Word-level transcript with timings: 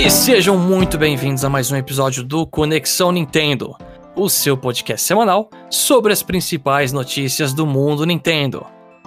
E 0.00 0.10
sejam 0.10 0.56
muito 0.56 0.96
bem-vindos 0.96 1.44
a 1.44 1.50
mais 1.50 1.70
um 1.70 1.76
episódio 1.76 2.24
do 2.24 2.46
Conexão 2.46 3.12
Nintendo, 3.12 3.76
o 4.16 4.30
seu 4.30 4.56
podcast 4.56 5.06
semanal 5.06 5.50
sobre 5.68 6.10
as 6.10 6.22
principais 6.22 6.90
notícias 6.90 7.52
do 7.52 7.66
mundo 7.66 8.06
Nintendo. 8.06 8.64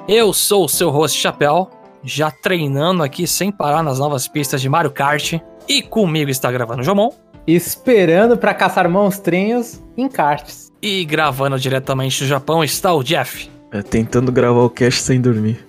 Eu 0.07 0.31
sou 0.31 0.65
o 0.65 0.69
seu 0.69 0.91
host 0.91 1.19
Chapéu, 1.19 1.67
já 2.03 2.29
treinando 2.29 3.01
aqui 3.01 3.25
sem 3.25 3.51
parar 3.51 3.81
nas 3.81 3.97
novas 3.97 4.27
pistas 4.27 4.61
de 4.61 4.69
Mario 4.69 4.91
Kart, 4.91 5.33
e 5.67 5.81
comigo 5.81 6.29
está 6.29 6.51
gravando 6.51 6.81
o 6.81 6.85
Jomon. 6.85 7.09
Esperando 7.47 8.37
para 8.37 8.53
caçar 8.53 8.87
monstrinhos 8.87 9.81
em 9.97 10.07
karts. 10.07 10.71
E 10.79 11.03
gravando 11.05 11.57
diretamente 11.57 12.23
do 12.23 12.27
Japão 12.27 12.63
está 12.63 12.93
o 12.93 13.01
Jeff. 13.01 13.49
É, 13.71 13.81
tentando 13.81 14.31
gravar 14.31 14.61
o 14.61 14.69
cast 14.69 15.01
sem 15.01 15.19
dormir. 15.19 15.67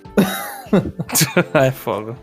é 1.55 1.71
fogo. 1.71 2.15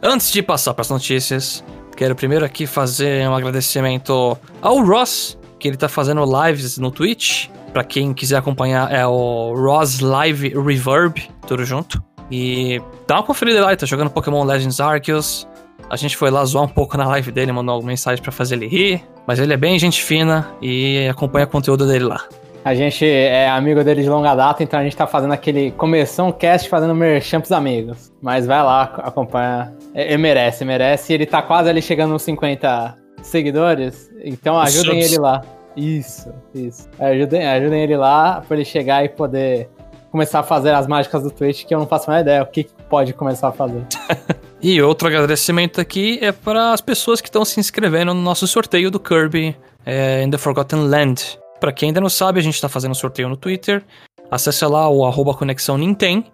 Antes 0.00 0.30
de 0.30 0.40
passar 0.40 0.72
para 0.72 0.82
as 0.82 0.90
notícias, 0.90 1.64
quero 1.98 2.14
primeiro 2.14 2.44
aqui 2.44 2.64
fazer 2.64 3.28
um 3.28 3.34
agradecimento 3.34 4.38
ao 4.62 4.84
Ross, 4.84 5.36
que 5.58 5.66
ele 5.66 5.76
tá 5.76 5.88
fazendo 5.88 6.22
lives 6.24 6.78
no 6.78 6.92
Twitch. 6.92 7.48
Para 7.72 7.82
quem 7.82 8.14
quiser 8.14 8.36
acompanhar, 8.36 8.92
é 8.92 9.04
o 9.04 9.52
Ross 9.56 9.98
Live 9.98 10.50
Reverb, 10.50 11.28
tudo 11.44 11.64
junto. 11.64 12.00
E 12.30 12.80
dá 13.04 13.16
uma 13.16 13.24
conferida 13.24 13.60
lá, 13.62 13.70
ele 13.70 13.76
tá 13.78 13.84
jogando 13.84 14.10
Pokémon 14.10 14.44
Legends 14.44 14.78
Arceus. 14.78 15.48
A 15.90 15.96
gente 15.96 16.16
foi 16.16 16.30
lá 16.30 16.44
zoar 16.44 16.64
um 16.64 16.68
pouco 16.68 16.96
na 16.96 17.04
live 17.08 17.32
dele, 17.32 17.50
mandou 17.50 17.82
mensagem 17.82 18.22
para 18.22 18.30
fazer 18.30 18.54
ele 18.54 18.68
rir. 18.68 19.04
Mas 19.26 19.40
ele 19.40 19.52
é 19.52 19.56
bem 19.56 19.76
gente 19.76 20.00
fina 20.00 20.48
e 20.62 21.08
acompanha 21.08 21.46
o 21.46 21.48
conteúdo 21.48 21.84
dele 21.84 22.04
lá. 22.04 22.24
A 22.64 22.74
gente 22.74 23.06
é 23.06 23.48
amigo 23.48 23.82
dele 23.82 24.02
de 24.02 24.08
longa 24.08 24.34
data, 24.34 24.62
então 24.62 24.78
a 24.78 24.82
gente 24.82 24.96
tá 24.96 25.06
fazendo 25.06 25.32
aquele 25.32 25.70
começou 25.72 26.26
um 26.26 26.32
cast 26.32 26.68
fazendo 26.68 26.94
merchan 26.94 27.40
pros 27.40 27.52
amigos. 27.52 28.12
Mas 28.20 28.46
vai 28.46 28.62
lá, 28.62 28.82
acompanha. 28.98 29.72
Ele 29.94 30.18
merece, 30.18 30.64
merece. 30.64 31.12
Ele 31.12 31.24
tá 31.24 31.40
quase 31.40 31.68
ali 31.68 31.80
chegando 31.80 32.12
nos 32.12 32.22
50 32.22 32.96
seguidores, 33.22 34.10
então 34.22 34.58
ajudem 34.60 35.00
ele 35.00 35.18
lá. 35.18 35.42
Isso, 35.76 36.32
isso. 36.54 36.88
Ajudem, 36.98 37.46
ajudem 37.46 37.82
ele 37.82 37.96
lá 37.96 38.42
pra 38.46 38.56
ele 38.56 38.64
chegar 38.64 39.04
e 39.04 39.08
poder 39.08 39.68
começar 40.10 40.40
a 40.40 40.42
fazer 40.42 40.74
as 40.74 40.86
mágicas 40.86 41.22
do 41.22 41.30
Twitch, 41.30 41.64
que 41.64 41.74
eu 41.74 41.78
não 41.78 41.86
faço 41.86 42.10
mais 42.10 42.22
ideia 42.22 42.42
o 42.42 42.46
que 42.46 42.66
pode 42.88 43.12
começar 43.12 43.48
a 43.48 43.52
fazer. 43.52 43.84
e 44.60 44.80
outro 44.82 45.06
agradecimento 45.06 45.80
aqui 45.80 46.18
é 46.20 46.32
para 46.32 46.72
as 46.72 46.80
pessoas 46.80 47.20
que 47.20 47.28
estão 47.28 47.44
se 47.44 47.60
inscrevendo 47.60 48.12
no 48.12 48.20
nosso 48.20 48.46
sorteio 48.46 48.90
do 48.90 48.98
Kirby 48.98 49.56
é, 49.86 50.22
in 50.22 50.30
the 50.30 50.38
Forgotten 50.38 50.88
Land. 50.88 51.38
Para 51.60 51.72
quem 51.72 51.88
ainda 51.88 52.00
não 52.00 52.08
sabe, 52.08 52.38
a 52.38 52.42
gente 52.42 52.54
está 52.54 52.68
fazendo 52.68 52.94
sorteio 52.94 53.28
no 53.28 53.36
Twitter. 53.36 53.84
Acesse 54.30 54.64
lá 54.66 54.88
o 54.88 55.04
arroba 55.04 55.34
Conexão 55.34 55.78
Nintendo 55.78 56.24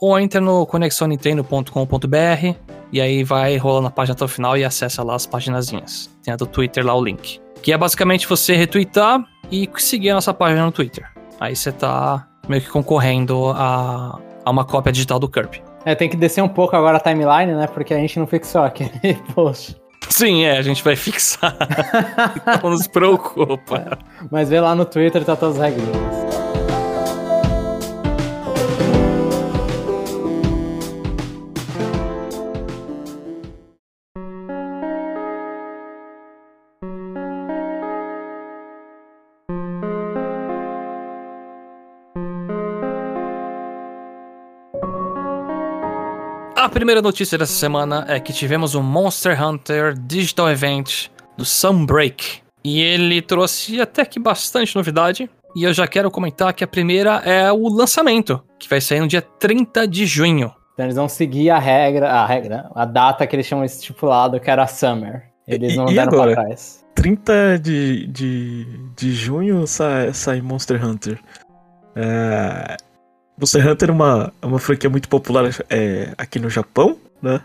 ou 0.00 0.18
entre 0.18 0.40
no 0.40 0.66
conexãonintendo.com.br 0.66 2.56
e 2.92 3.00
aí 3.00 3.24
vai 3.24 3.56
rolando 3.56 3.88
a 3.88 3.90
página 3.90 4.14
até 4.14 4.24
o 4.24 4.28
final 4.28 4.56
e 4.56 4.64
acessa 4.64 5.02
lá 5.02 5.14
as 5.14 5.26
paginazinhas. 5.26 6.10
Tem 6.22 6.34
a 6.34 6.36
do 6.36 6.46
Twitter 6.46 6.84
lá 6.84 6.94
o 6.94 7.02
link. 7.02 7.40
Que 7.62 7.72
é 7.72 7.78
basicamente 7.78 8.28
você 8.28 8.54
retweetar 8.54 9.24
e 9.50 9.68
seguir 9.78 10.10
a 10.10 10.14
nossa 10.14 10.34
página 10.34 10.64
no 10.64 10.72
Twitter. 10.72 11.08
Aí 11.40 11.56
você 11.56 11.72
tá 11.72 12.26
meio 12.48 12.62
que 12.62 12.68
concorrendo 12.68 13.50
a, 13.50 14.18
a 14.44 14.50
uma 14.50 14.64
cópia 14.64 14.92
digital 14.92 15.18
do 15.18 15.28
Kirby. 15.28 15.62
É, 15.84 15.94
tem 15.94 16.08
que 16.08 16.16
descer 16.16 16.42
um 16.42 16.48
pouco 16.48 16.76
agora 16.76 16.98
a 16.98 17.00
timeline, 17.00 17.52
né? 17.52 17.66
Porque 17.66 17.92
a 17.94 17.98
gente 17.98 18.18
não 18.18 18.26
fixou 18.26 18.62
aquele 18.62 19.14
post. 19.34 19.76
Sim, 20.16 20.44
é, 20.44 20.56
a 20.56 20.62
gente 20.62 20.80
vai 20.84 20.94
fixar. 20.94 21.56
não 22.62 22.76
se 22.76 22.88
preocupa. 22.88 23.98
Mas 24.30 24.48
vê 24.48 24.60
lá 24.60 24.72
no 24.72 24.84
Twitter, 24.84 25.24
tá 25.24 25.34
todas 25.34 25.58
as 25.58 25.62
regrinhas. 25.72 26.33
Primeira 46.74 47.00
notícia 47.00 47.38
dessa 47.38 47.52
semana 47.52 48.04
é 48.08 48.18
que 48.18 48.32
tivemos 48.32 48.74
o 48.74 48.82
Monster 48.82 49.40
Hunter 49.40 49.94
Digital 49.96 50.50
Event 50.50 51.06
do 51.36 51.44
Sunbreak. 51.44 52.42
E 52.64 52.80
ele 52.80 53.22
trouxe 53.22 53.80
até 53.80 54.04
que 54.04 54.18
bastante 54.18 54.74
novidade. 54.74 55.30
E 55.54 55.62
eu 55.62 55.72
já 55.72 55.86
quero 55.86 56.10
comentar 56.10 56.52
que 56.52 56.64
a 56.64 56.66
primeira 56.66 57.22
é 57.24 57.52
o 57.52 57.68
lançamento, 57.68 58.42
que 58.58 58.68
vai 58.68 58.80
sair 58.80 58.98
no 58.98 59.06
dia 59.06 59.22
30 59.22 59.86
de 59.86 60.04
junho. 60.04 60.52
Então 60.72 60.84
eles 60.84 60.96
vão 60.96 61.08
seguir 61.08 61.48
a 61.50 61.60
regra, 61.60 62.10
a 62.10 62.26
regra, 62.26 62.68
a 62.74 62.84
data 62.84 63.24
que 63.24 63.36
eles 63.36 63.46
tinham 63.46 63.64
estipulado, 63.64 64.40
que 64.40 64.50
era 64.50 64.66
Summer. 64.66 65.30
Eles 65.46 65.76
não 65.76 65.88
e, 65.88 65.94
deram 65.94 66.12
agora? 66.12 66.34
pra 66.34 66.44
trás. 66.44 66.84
30 66.96 67.60
de, 67.60 68.06
de, 68.08 68.66
de 68.96 69.12
junho 69.14 69.64
sai, 69.68 70.12
sai 70.12 70.40
Monster 70.40 70.84
Hunter. 70.84 71.20
É, 71.94 72.76
Monster 73.38 73.68
Hunter 73.68 73.88
é 73.88 73.92
uma, 73.92 74.32
é 74.40 74.46
uma 74.46 74.58
franquia 74.58 74.88
muito 74.88 75.08
popular 75.08 75.44
é, 75.68 76.12
aqui 76.16 76.38
no 76.38 76.48
Japão, 76.48 76.96
né? 77.20 77.40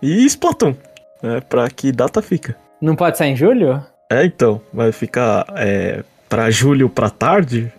E 0.00 0.24
Splatoon, 0.26 0.74
né? 1.22 1.40
Pra 1.40 1.68
que 1.68 1.90
data 1.90 2.22
fica? 2.22 2.56
Não 2.80 2.94
pode 2.94 3.18
sair 3.18 3.30
em 3.30 3.36
julho? 3.36 3.82
É, 4.10 4.24
então. 4.24 4.60
Vai 4.72 4.92
ficar 4.92 5.46
é, 5.56 6.04
pra 6.28 6.50
julho 6.50 6.88
pra 6.88 7.10
tarde? 7.10 7.72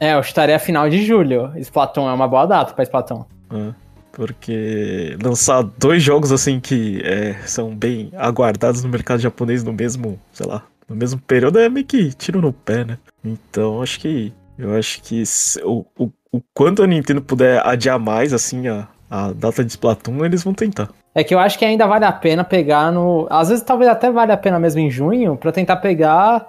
É, 0.00 0.14
eu 0.14 0.20
estaria 0.20 0.56
a 0.56 0.60
final 0.60 0.88
de 0.88 1.04
julho. 1.04 1.52
Splatoon 1.56 2.08
é 2.08 2.12
uma 2.12 2.28
boa 2.28 2.46
data 2.46 2.72
pra 2.72 2.84
Splatoon. 2.84 3.24
É, 3.52 3.74
porque 4.12 5.16
lançar 5.22 5.62
dois 5.62 6.02
jogos 6.02 6.32
assim 6.32 6.60
que 6.60 7.00
é, 7.04 7.34
são 7.46 7.74
bem 7.74 8.10
aguardados 8.16 8.82
no 8.82 8.88
mercado 8.88 9.20
japonês 9.20 9.62
no 9.62 9.72
mesmo, 9.72 10.18
sei 10.32 10.46
lá, 10.46 10.62
no 10.88 10.96
mesmo 10.96 11.20
período 11.20 11.58
é 11.58 11.68
meio 11.68 11.86
que 11.86 12.12
tiro 12.12 12.40
no 12.40 12.52
pé, 12.52 12.84
né? 12.84 12.98
Então 13.24 13.82
acho 13.82 13.98
que 14.00 14.32
eu 14.58 14.76
acho 14.76 15.00
que 15.02 15.22
o, 15.62 15.84
o, 15.96 16.10
o 16.32 16.40
quanto 16.54 16.82
a 16.82 16.86
Nintendo 16.86 17.22
puder 17.22 17.66
adiar 17.66 17.98
mais, 17.98 18.32
assim, 18.32 18.68
a, 18.68 18.88
a 19.10 19.32
data 19.32 19.64
de 19.64 19.70
Splatoon, 19.70 20.24
eles 20.24 20.42
vão 20.42 20.54
tentar. 20.54 20.88
É 21.14 21.24
que 21.24 21.34
eu 21.34 21.38
acho 21.38 21.58
que 21.58 21.64
ainda 21.64 21.86
vale 21.86 22.04
a 22.04 22.12
pena 22.12 22.44
pegar 22.44 22.92
no. 22.92 23.26
Às 23.30 23.48
vezes 23.48 23.64
talvez 23.64 23.90
até 23.90 24.10
vale 24.10 24.32
a 24.32 24.36
pena 24.36 24.58
mesmo 24.58 24.80
em 24.80 24.90
junho, 24.90 25.36
para 25.36 25.50
tentar 25.50 25.76
pegar 25.76 26.46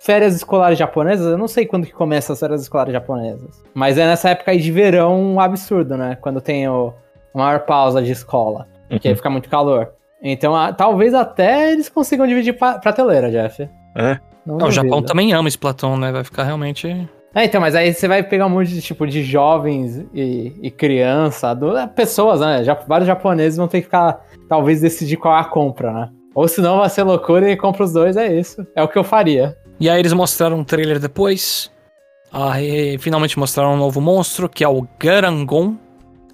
férias 0.00 0.34
escolares 0.34 0.78
japonesas. 0.78 1.26
Eu 1.26 1.38
não 1.38 1.48
sei 1.48 1.64
quando 1.64 1.86
que 1.86 1.92
começa 1.92 2.32
as 2.32 2.40
férias 2.40 2.62
escolares 2.62 2.92
japonesas. 2.92 3.62
Mas 3.72 3.96
é 3.96 4.06
nessa 4.06 4.30
época 4.30 4.50
aí 4.50 4.58
de 4.58 4.72
verão 4.72 5.18
um 5.20 5.40
absurdo, 5.40 5.96
né? 5.96 6.16
Quando 6.20 6.40
tem 6.40 6.68
o, 6.68 6.92
a 7.34 7.38
maior 7.38 7.60
pausa 7.60 8.02
de 8.02 8.10
escola. 8.10 8.66
Porque 8.88 9.08
uhum. 9.08 9.16
fica 9.16 9.30
muito 9.30 9.48
calor. 9.48 9.92
Então, 10.22 10.54
a, 10.54 10.72
talvez 10.72 11.14
até 11.14 11.72
eles 11.72 11.88
consigam 11.88 12.26
dividir 12.26 12.58
pra, 12.58 12.78
prateleira, 12.78 13.30
Jeff. 13.30 13.62
É. 13.96 14.18
Não, 14.44 14.58
não 14.58 14.68
o 14.68 14.70
Japão 14.70 15.02
também 15.02 15.32
ama 15.32 15.48
Splatoon, 15.48 15.96
né? 15.96 16.12
Vai 16.12 16.24
ficar 16.24 16.44
realmente 16.44 17.08
é, 17.34 17.44
então, 17.44 17.60
mas 17.60 17.76
aí 17.76 17.94
você 17.94 18.08
vai 18.08 18.22
pegar 18.22 18.46
um 18.46 18.50
monte 18.50 18.70
de 18.70 18.82
tipo 18.82 19.06
de 19.06 19.22
jovens 19.22 20.04
e, 20.12 20.52
e 20.60 20.70
criança, 20.70 21.56
é, 21.80 21.86
pessoas, 21.86 22.40
né? 22.40 22.64
Já, 22.64 22.74
vários 22.74 23.06
japoneses 23.06 23.56
vão 23.56 23.68
ter 23.68 23.78
que 23.78 23.84
ficar, 23.84 24.24
talvez, 24.48 24.80
decidir 24.80 25.16
qual 25.16 25.36
é 25.36 25.40
a 25.40 25.44
compra, 25.44 25.92
né? 25.92 26.10
Ou 26.34 26.48
senão 26.48 26.78
vai 26.78 26.88
ser 26.88 27.04
loucura 27.04 27.50
e 27.50 27.56
compra 27.56 27.84
os 27.84 27.92
dois, 27.92 28.16
é 28.16 28.32
isso. 28.32 28.66
É 28.74 28.82
o 28.82 28.88
que 28.88 28.98
eu 28.98 29.04
faria. 29.04 29.56
E 29.78 29.88
aí 29.88 30.00
eles 30.00 30.12
mostraram 30.12 30.58
um 30.58 30.64
trailer 30.64 30.98
depois. 30.98 31.70
Aí 32.32 32.98
finalmente 32.98 33.38
mostraram 33.38 33.74
um 33.74 33.78
novo 33.78 34.00
monstro, 34.00 34.48
que 34.48 34.64
é 34.64 34.68
o 34.68 34.86
Garangon. 34.98 35.76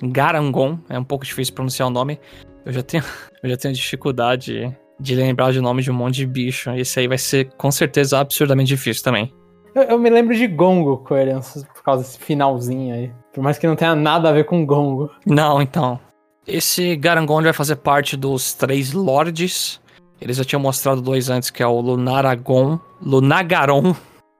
Garangon, 0.02 0.78
é 0.88 0.98
um 0.98 1.04
pouco 1.04 1.24
difícil 1.24 1.54
pronunciar 1.54 1.88
o 1.88 1.90
nome. 1.90 2.18
Eu 2.64 2.72
já 2.72 2.82
tenho, 2.82 3.04
eu 3.42 3.50
já 3.50 3.56
tenho 3.56 3.74
dificuldade 3.74 4.74
de 4.98 5.14
lembrar 5.14 5.52
de 5.52 5.60
nome 5.60 5.82
de 5.82 5.90
um 5.90 5.94
monte 5.94 6.16
de 6.16 6.26
bicho. 6.26 6.70
Esse 6.70 7.00
aí 7.00 7.08
vai 7.08 7.18
ser 7.18 7.50
com 7.56 7.70
certeza 7.70 8.18
absurdamente 8.18 8.68
difícil 8.68 9.04
também. 9.04 9.32
Eu, 9.76 9.82
eu, 9.82 9.98
me 9.98 10.08
lembro 10.08 10.34
de 10.34 10.46
Gongo, 10.46 10.96
Coerência, 10.96 11.62
por 11.74 11.82
causa 11.82 12.02
desse 12.02 12.18
finalzinho 12.18 12.94
aí. 12.94 13.12
Por 13.34 13.44
mais 13.44 13.58
que 13.58 13.66
não 13.66 13.76
tenha 13.76 13.94
nada 13.94 14.30
a 14.30 14.32
ver 14.32 14.44
com 14.44 14.64
Gongo. 14.64 15.10
Não, 15.26 15.60
então. 15.60 16.00
Esse 16.46 16.96
Garangon 16.96 17.42
vai 17.42 17.52
fazer 17.52 17.76
parte 17.76 18.16
dos 18.16 18.54
três 18.54 18.94
Lords. 18.94 19.78
Eles 20.18 20.38
já 20.38 20.44
tinham 20.44 20.62
mostrado 20.62 21.02
dois 21.02 21.28
antes, 21.28 21.50
que 21.50 21.62
é 21.62 21.66
o 21.66 21.78
Lunaragon, 21.78 22.80
Lunagaron 23.02 23.94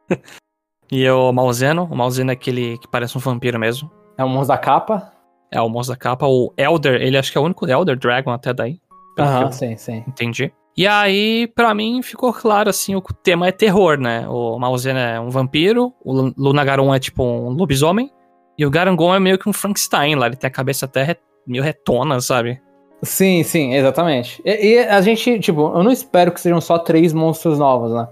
e 0.90 1.06
o 1.10 1.30
Malzeno. 1.32 1.84
O 1.84 1.94
Malzeno 1.94 2.30
é 2.30 2.32
aquele 2.32 2.78
que 2.78 2.88
parece 2.88 3.18
um 3.18 3.20
vampiro 3.20 3.58
mesmo. 3.58 3.90
É 4.16 4.24
o 4.24 4.28
monstro 4.30 4.56
da 4.56 4.58
capa? 4.58 5.12
É 5.50 5.60
o 5.60 5.68
monstro 5.68 5.94
da 5.94 5.98
capa. 5.98 6.26
O 6.26 6.50
Elder, 6.56 6.94
ele 7.02 7.18
acho 7.18 7.30
que 7.30 7.36
é 7.36 7.40
o 7.42 7.44
único 7.44 7.68
Elder 7.68 7.98
Dragon 7.98 8.30
até 8.30 8.54
daí. 8.54 8.80
Aham, 9.18 9.52
sim, 9.52 9.76
sim. 9.76 10.02
Entendi. 10.08 10.50
E 10.76 10.86
aí, 10.86 11.46
para 11.46 11.74
mim, 11.74 12.02
ficou 12.02 12.32
claro, 12.34 12.68
assim, 12.68 12.94
o 12.94 13.00
tema 13.00 13.48
é 13.48 13.52
terror, 13.52 13.98
né? 13.98 14.28
O 14.28 14.58
Malzeno 14.58 14.98
é 14.98 15.18
um 15.18 15.30
vampiro, 15.30 15.94
o 16.04 16.32
Lunagaron 16.36 16.94
é 16.94 16.98
tipo 16.98 17.24
um 17.24 17.48
lobisomem, 17.48 18.10
e 18.58 18.66
o 18.66 18.70
Garangon 18.70 19.14
é 19.14 19.18
meio 19.18 19.38
que 19.38 19.48
um 19.48 19.54
Frankenstein 19.54 20.16
lá, 20.16 20.26
ele 20.26 20.36
tem 20.36 20.48
a 20.48 20.50
cabeça 20.50 20.84
até 20.84 21.16
meio 21.46 21.62
retona, 21.62 22.20
sabe? 22.20 22.60
Sim, 23.02 23.42
sim, 23.42 23.74
exatamente. 23.74 24.42
E, 24.44 24.74
e, 24.74 24.78
a 24.80 25.00
gente, 25.00 25.38
tipo, 25.40 25.72
eu 25.74 25.82
não 25.82 25.90
espero 25.90 26.30
que 26.30 26.40
sejam 26.40 26.60
só 26.60 26.78
três 26.78 27.12
monstros 27.12 27.58
novos, 27.58 27.92
né? 27.92 28.06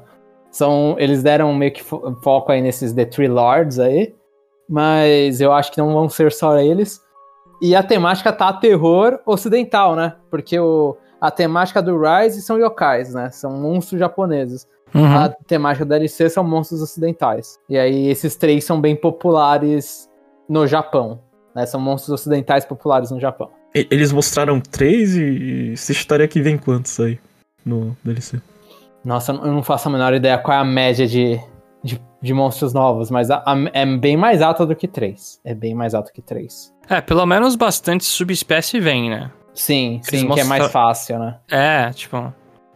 São, 0.51 0.97
eles 0.99 1.23
deram 1.23 1.53
meio 1.53 1.73
que 1.73 1.83
fo 1.83 2.17
foco 2.23 2.53
aí 2.53 2.63
nesses 2.63 2.93
The 2.93 3.05
Three 3.05 3.29
Lords 3.29 3.79
aí, 3.79 4.15
mas 4.69 5.41
eu 5.41 5.53
acho 5.53 5.73
que 5.73 5.79
não 5.79 5.93
vão 5.93 6.09
ser 6.09 6.33
só 6.33 6.59
eles. 6.59 7.01
E 7.61 7.75
a 7.75 7.83
temática 7.83 8.33
tá 8.33 8.53
terror 8.53 9.19
ocidental, 9.27 9.97
né? 9.97 10.15
Porque 10.31 10.59
o 10.59 10.97
a 11.21 11.31
temática 11.31 11.83
do 11.83 11.99
Rise 12.01 12.43
são 12.43 12.59
yokais, 12.59 13.15
né? 13.15 13.31
São 13.31 13.53
monstros 13.53 13.99
japoneses. 13.99 14.67
Uhum. 14.95 15.17
A 15.19 15.29
temática 15.29 15.85
do 15.85 15.89
DLC 15.89 16.29
são 16.31 16.45
monstros 16.45 16.81
ocidentais. 16.83 17.59
E 17.69 17.77
aí 17.77 18.09
esses 18.09 18.37
três 18.37 18.65
são 18.65 18.81
bem 18.81 18.95
populares 18.95 20.09
no 20.49 20.67
Japão. 20.67 21.21
Né? 21.55 21.67
São 21.67 21.81
monstros 21.81 22.21
ocidentais 22.21 22.65
populares 22.65 23.11
no 23.11 23.19
Japão. 23.21 23.51
E- 23.75 23.87
Eles 23.91 24.13
mostraram 24.13 24.61
três 24.61 25.17
e 25.17 25.71
essa 25.73 25.91
história 25.93 26.25
aqui 26.25 26.41
vem 26.41 26.57
quantos 26.57 26.99
aí 27.01 27.19
no 27.65 27.97
DLC? 28.05 28.41
Nossa, 29.05 29.33
eu 29.33 29.53
não 29.53 29.63
faço 29.63 29.89
a 29.89 29.93
menor 29.93 30.15
ideia 30.15 30.39
qual 30.39 30.57
é 30.57 30.61
a 30.61 30.65
média 30.65 31.07
de, 31.07 31.41
de, 31.83 32.01
de 32.23 32.33
monstros 32.33 32.73
novos, 32.73 33.11
mas 33.11 33.31
a- 33.31 33.43
a- 33.45 33.71
é 33.73 33.85
bem 33.85 34.17
mais 34.17 34.41
alta 34.43 34.65
do 34.65 34.77
que 34.77 34.87
três. 34.89 35.41
É 35.45 35.55
bem 35.55 35.75
mais 35.75 35.93
alta 35.95 36.13
que 36.13 36.23
três. 36.23 36.73
É, 36.89 37.01
pelo 37.01 37.27
menos 37.27 37.57
bastante 37.57 38.05
subespécie 38.05 38.79
vem, 38.79 39.11
né? 39.11 39.31
Sim, 39.55 40.01
sim, 40.03 40.27
que 40.33 40.41
é 40.41 40.45
mais 40.45 40.62
mostram- 40.62 40.69
fácil, 40.69 41.19
né? 41.19 41.39
É, 41.51 41.91
tipo. 41.91 42.17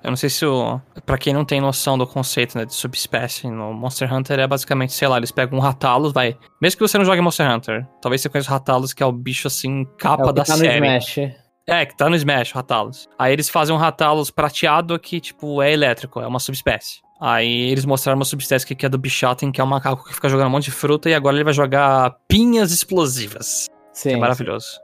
Eu 0.02 0.10
não 0.10 0.16
sei 0.16 0.30
se 0.30 0.46
o. 0.46 0.80
Pra 1.04 1.18
quem 1.18 1.34
não 1.34 1.44
tem 1.44 1.60
noção 1.60 1.98
do 1.98 2.06
conceito 2.06 2.56
né, 2.56 2.64
de 2.64 2.72
subespécie, 2.72 3.48
no 3.48 3.72
Monster 3.74 4.12
Hunter 4.12 4.38
é 4.38 4.46
basicamente, 4.46 4.92
sei 4.92 5.08
lá, 5.08 5.16
eles 5.16 5.32
pegam 5.32 5.58
um 5.58 5.60
Ratalos, 5.60 6.12
vai. 6.12 6.36
Mesmo 6.62 6.78
que 6.78 6.86
você 6.88 6.96
não 6.96 7.04
jogue 7.04 7.20
Monster 7.20 7.50
Hunter, 7.50 7.84
talvez 8.00 8.22
você 8.22 8.28
conheça 8.28 8.48
o 8.48 8.52
Ratalos, 8.52 8.92
que 8.92 9.02
é 9.02 9.06
o 9.06 9.10
bicho 9.12 9.48
assim, 9.48 9.82
É 9.82 10.00
capa 10.00 10.22
o 10.22 10.26
que 10.28 10.32
da 10.34 10.44
tá 10.44 10.52
no 10.52 10.58
série. 10.60 10.76
Smash. 10.98 11.18
É, 11.66 11.84
que 11.84 11.96
tá 11.96 12.08
no 12.08 12.14
Smash, 12.14 12.52
o 12.52 12.54
Ratalos. 12.54 13.08
Aí 13.18 13.32
eles 13.32 13.48
fazem 13.50 13.74
um 13.74 13.78
Ratalos 13.78 14.30
prateado 14.30 14.96
que, 15.00 15.20
tipo, 15.20 15.60
é 15.60 15.72
elétrico, 15.72 16.20
é 16.20 16.26
uma 16.26 16.38
subespécie. 16.38 17.00
Aí 17.20 17.68
eles 17.70 17.84
mostraram 17.84 18.16
uma 18.20 18.24
subespécie 18.24 18.64
que 18.64 18.86
é 18.86 18.88
do 18.88 18.96
Bichotten, 18.96 19.50
que 19.50 19.60
é 19.60 19.64
um 19.64 19.66
macaco 19.66 20.04
que 20.04 20.14
fica 20.14 20.28
jogando 20.28 20.46
um 20.46 20.50
monte 20.50 20.66
de 20.66 20.70
fruta, 20.70 21.10
e 21.10 21.14
agora 21.14 21.34
ele 21.36 21.44
vai 21.44 21.52
jogar 21.52 22.14
pinhas 22.28 22.70
explosivas. 22.70 23.66
Sim. 23.92 24.12
É 24.12 24.16
maravilhoso. 24.16 24.78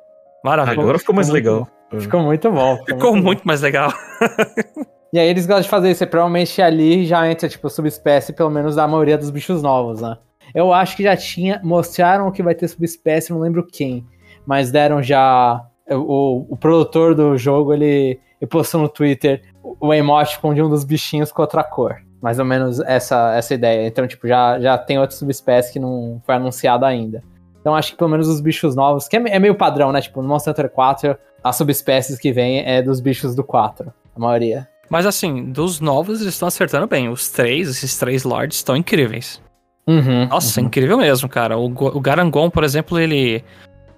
Maravilhoso. 0.44 0.80
Agora 0.80 0.98
ficou 0.98 1.14
mais 1.14 1.28
legal. 1.30 1.66
Ficou 2.00 2.20
muito 2.20 2.50
bom. 2.50 2.76
Ficou 2.84 3.12
bom. 3.12 3.22
muito 3.22 3.42
mais 3.46 3.60
legal. 3.60 3.92
E 5.14 5.18
aí 5.20 5.28
eles 5.28 5.46
gostam 5.46 5.62
de 5.62 5.68
fazer 5.68 5.92
isso. 5.92 6.02
e 6.02 6.06
Provavelmente 6.08 6.60
ali 6.60 7.06
já 7.06 7.30
entra, 7.30 7.48
tipo, 7.48 7.70
subespécie, 7.70 8.32
pelo 8.32 8.50
menos 8.50 8.74
da 8.74 8.88
maioria 8.88 9.16
dos 9.16 9.30
bichos 9.30 9.62
novos, 9.62 10.00
né? 10.00 10.18
Eu 10.52 10.72
acho 10.72 10.96
que 10.96 11.04
já 11.04 11.16
tinha. 11.16 11.60
Mostraram 11.62 12.32
que 12.32 12.42
vai 12.42 12.52
ter 12.52 12.66
subespécie, 12.66 13.32
não 13.32 13.38
lembro 13.38 13.64
quem. 13.64 14.04
Mas 14.44 14.72
deram 14.72 15.00
já. 15.00 15.64
O, 15.88 16.44
o 16.48 16.56
produtor 16.56 17.14
do 17.14 17.38
jogo, 17.38 17.72
ele, 17.72 18.18
ele 18.40 18.48
postou 18.48 18.80
no 18.80 18.88
Twitter 18.88 19.40
o 19.62 19.94
emoticon 19.94 20.52
de 20.52 20.60
um 20.60 20.68
dos 20.68 20.82
bichinhos 20.82 21.30
com 21.30 21.42
outra 21.42 21.62
cor. 21.62 21.94
Mais 22.20 22.40
ou 22.40 22.44
menos 22.44 22.80
essa, 22.80 23.36
essa 23.36 23.54
ideia. 23.54 23.86
Então, 23.86 24.08
tipo, 24.08 24.26
já, 24.26 24.58
já 24.58 24.76
tem 24.76 24.98
outra 24.98 25.14
subespécie 25.14 25.72
que 25.72 25.78
não 25.78 26.20
foi 26.26 26.34
anunciada 26.34 26.88
ainda. 26.88 27.22
Então, 27.64 27.74
acho 27.74 27.92
que 27.92 27.96
pelo 27.96 28.10
menos 28.10 28.28
os 28.28 28.42
bichos 28.42 28.76
novos, 28.76 29.08
que 29.08 29.16
é, 29.16 29.22
é 29.26 29.38
meio 29.38 29.54
padrão, 29.54 29.90
né? 29.90 30.02
Tipo, 30.02 30.20
no 30.20 30.28
Monster 30.28 30.50
Hunter 30.50 30.68
4, 30.68 31.16
as 31.42 31.56
subespécies 31.56 32.18
que 32.18 32.30
vem 32.30 32.58
é 32.58 32.82
dos 32.82 33.00
bichos 33.00 33.34
do 33.34 33.42
4, 33.42 33.90
a 34.14 34.20
maioria. 34.20 34.68
Mas 34.90 35.06
assim, 35.06 35.50
dos 35.50 35.80
novos 35.80 36.20
eles 36.20 36.34
estão 36.34 36.46
acertando 36.46 36.86
bem. 36.86 37.08
Os 37.08 37.30
três, 37.30 37.70
esses 37.70 37.96
três 37.96 38.22
lords, 38.22 38.58
estão 38.58 38.76
incríveis. 38.76 39.40
Uhum, 39.86 40.28
Nossa, 40.28 40.60
incrível 40.60 40.98
mesmo, 40.98 41.26
cara. 41.26 41.56
O, 41.56 41.64
o 41.64 42.00
Garangon, 42.00 42.50
por 42.50 42.64
exemplo, 42.64 42.98
ele 42.98 43.42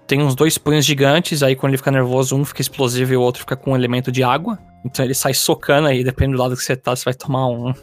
tem 0.07 0.23
uns 0.23 0.33
dois 0.33 0.57
punhos 0.57 0.85
gigantes, 0.85 1.43
aí 1.43 1.53
quando 1.53 1.71
ele 1.71 1.77
fica 1.77 1.91
nervoso, 1.91 2.37
um 2.37 2.45
fica 2.45 2.61
explosivo 2.61 3.11
e 3.11 3.17
o 3.17 3.21
outro 3.21 3.41
fica 3.41 3.57
com 3.57 3.71
um 3.71 3.75
elemento 3.75 4.13
de 4.13 4.23
água. 4.23 4.57
Então 4.85 5.03
ele 5.03 5.13
sai 5.13 5.33
socando 5.33 5.89
aí, 5.89 6.05
dependendo 6.05 6.37
do 6.37 6.41
lado 6.41 6.55
que 6.55 6.63
você 6.63 6.77
tá, 6.77 6.95
você 6.95 7.03
vai 7.03 7.13
tomar 7.13 7.47
um. 7.47 7.73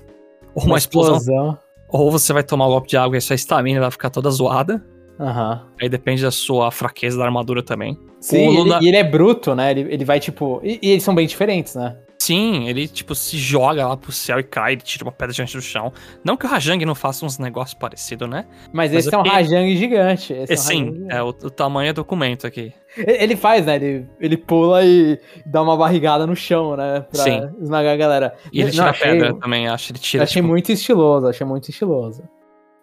Ou 0.55 0.65
uma, 0.65 0.79
explosão, 0.79 1.59
Ou 1.91 2.11
você 2.11 2.33
vai 2.33 2.43
tomar 2.43 2.69
um 2.69 2.71
golpe 2.71 2.89
de 2.89 2.97
água 2.97 3.19
e 3.19 3.21
sua 3.21 3.35
estamina 3.35 3.83
vai 3.83 3.91
ficar 3.91 4.09
toda 4.09 4.31
zoada. 4.31 4.83
Aham. 5.19 5.67
Aí 5.81 5.89
depende 5.89 6.23
da 6.23 6.31
sua 6.31 6.71
fraqueza 6.71 7.19
da 7.19 7.25
armadura 7.25 7.63
também. 7.63 7.99
Sim, 8.21 8.59
ele- 8.61 8.85
e 8.85 8.89
ele 8.89 8.97
é 8.97 9.05
bruto, 9.05 9.55
né? 9.55 9.71
Ele, 9.71 9.81
ele 9.93 10.05
vai, 10.05 10.19
tipo. 10.19 10.61
E, 10.65 10.79
e 10.83 10.91
eles 10.91 11.03
são 11.03 11.15
bem 11.15 11.27
diferentes, 11.27 11.75
né? 11.75 11.97
Sim, 12.19 12.69
ele, 12.69 12.89
tipo, 12.89 13.15
se 13.15 13.37
joga 13.37 13.87
lá 13.87 13.97
pro 13.99 14.11
céu 14.11 14.39
e 14.41 14.43
cai, 14.43 14.73
ele 14.73 14.81
tira 14.81 15.05
uma 15.05 15.13
pedra 15.13 15.35
diante 15.35 15.55
do 15.55 15.61
chão. 15.61 15.93
Não 16.25 16.39
que 16.39 16.47
o 16.47 16.49
Rajang 16.49 16.83
não 16.87 16.95
faça 16.95 17.27
uns 17.27 17.39
negócios 17.39 17.75
parecidos, 17.79 18.27
né? 18.31 18.47
Mas, 18.73 18.91
Mas 18.93 19.05
esse 19.07 19.11
é 19.11 19.15
é 19.15 19.19
um 19.19 19.23
porque- 19.25 19.37
Rajang 19.37 19.77
gigante. 19.77 20.33
Esse 20.33 20.53
É, 20.53 20.55
é 20.55 20.57
sim, 20.57 21.07
é 21.11 21.23
o, 21.23 21.29
o 21.29 21.51
tamanho 21.51 21.91
é 21.91 21.93
documento 21.93 22.47
aqui. 22.47 22.73
Ele 22.97 23.37
faz, 23.37 23.67
né? 23.67 23.77
Ele, 23.77 24.07
ele 24.19 24.37
pula 24.39 24.83
e 24.85 25.21
dá 25.45 25.61
uma 25.61 25.77
barrigada 25.77 26.27
no 26.27 26.35
chão, 26.35 26.75
né? 26.77 27.05
Pra 27.13 27.23
Sim. 27.25 27.43
esmagar 27.61 27.93
a 27.93 27.97
galera. 27.97 28.35
E 28.51 28.59
ele 28.61 28.69
Não, 28.69 28.73
tira 28.73 28.91
achei- 28.91 29.11
pedra 29.11 29.35
também, 29.35 29.69
acho. 29.69 29.93
Ele 29.93 29.99
tira, 29.99 30.23
achei 30.25 30.41
tipo, 30.41 30.49
muito 30.49 30.73
estiloso, 30.73 31.27
achei 31.27 31.47
muito 31.47 31.69
estiloso. 31.69 32.23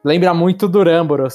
Lembra 0.04 0.34
muito 0.34 0.68
do 0.68 0.84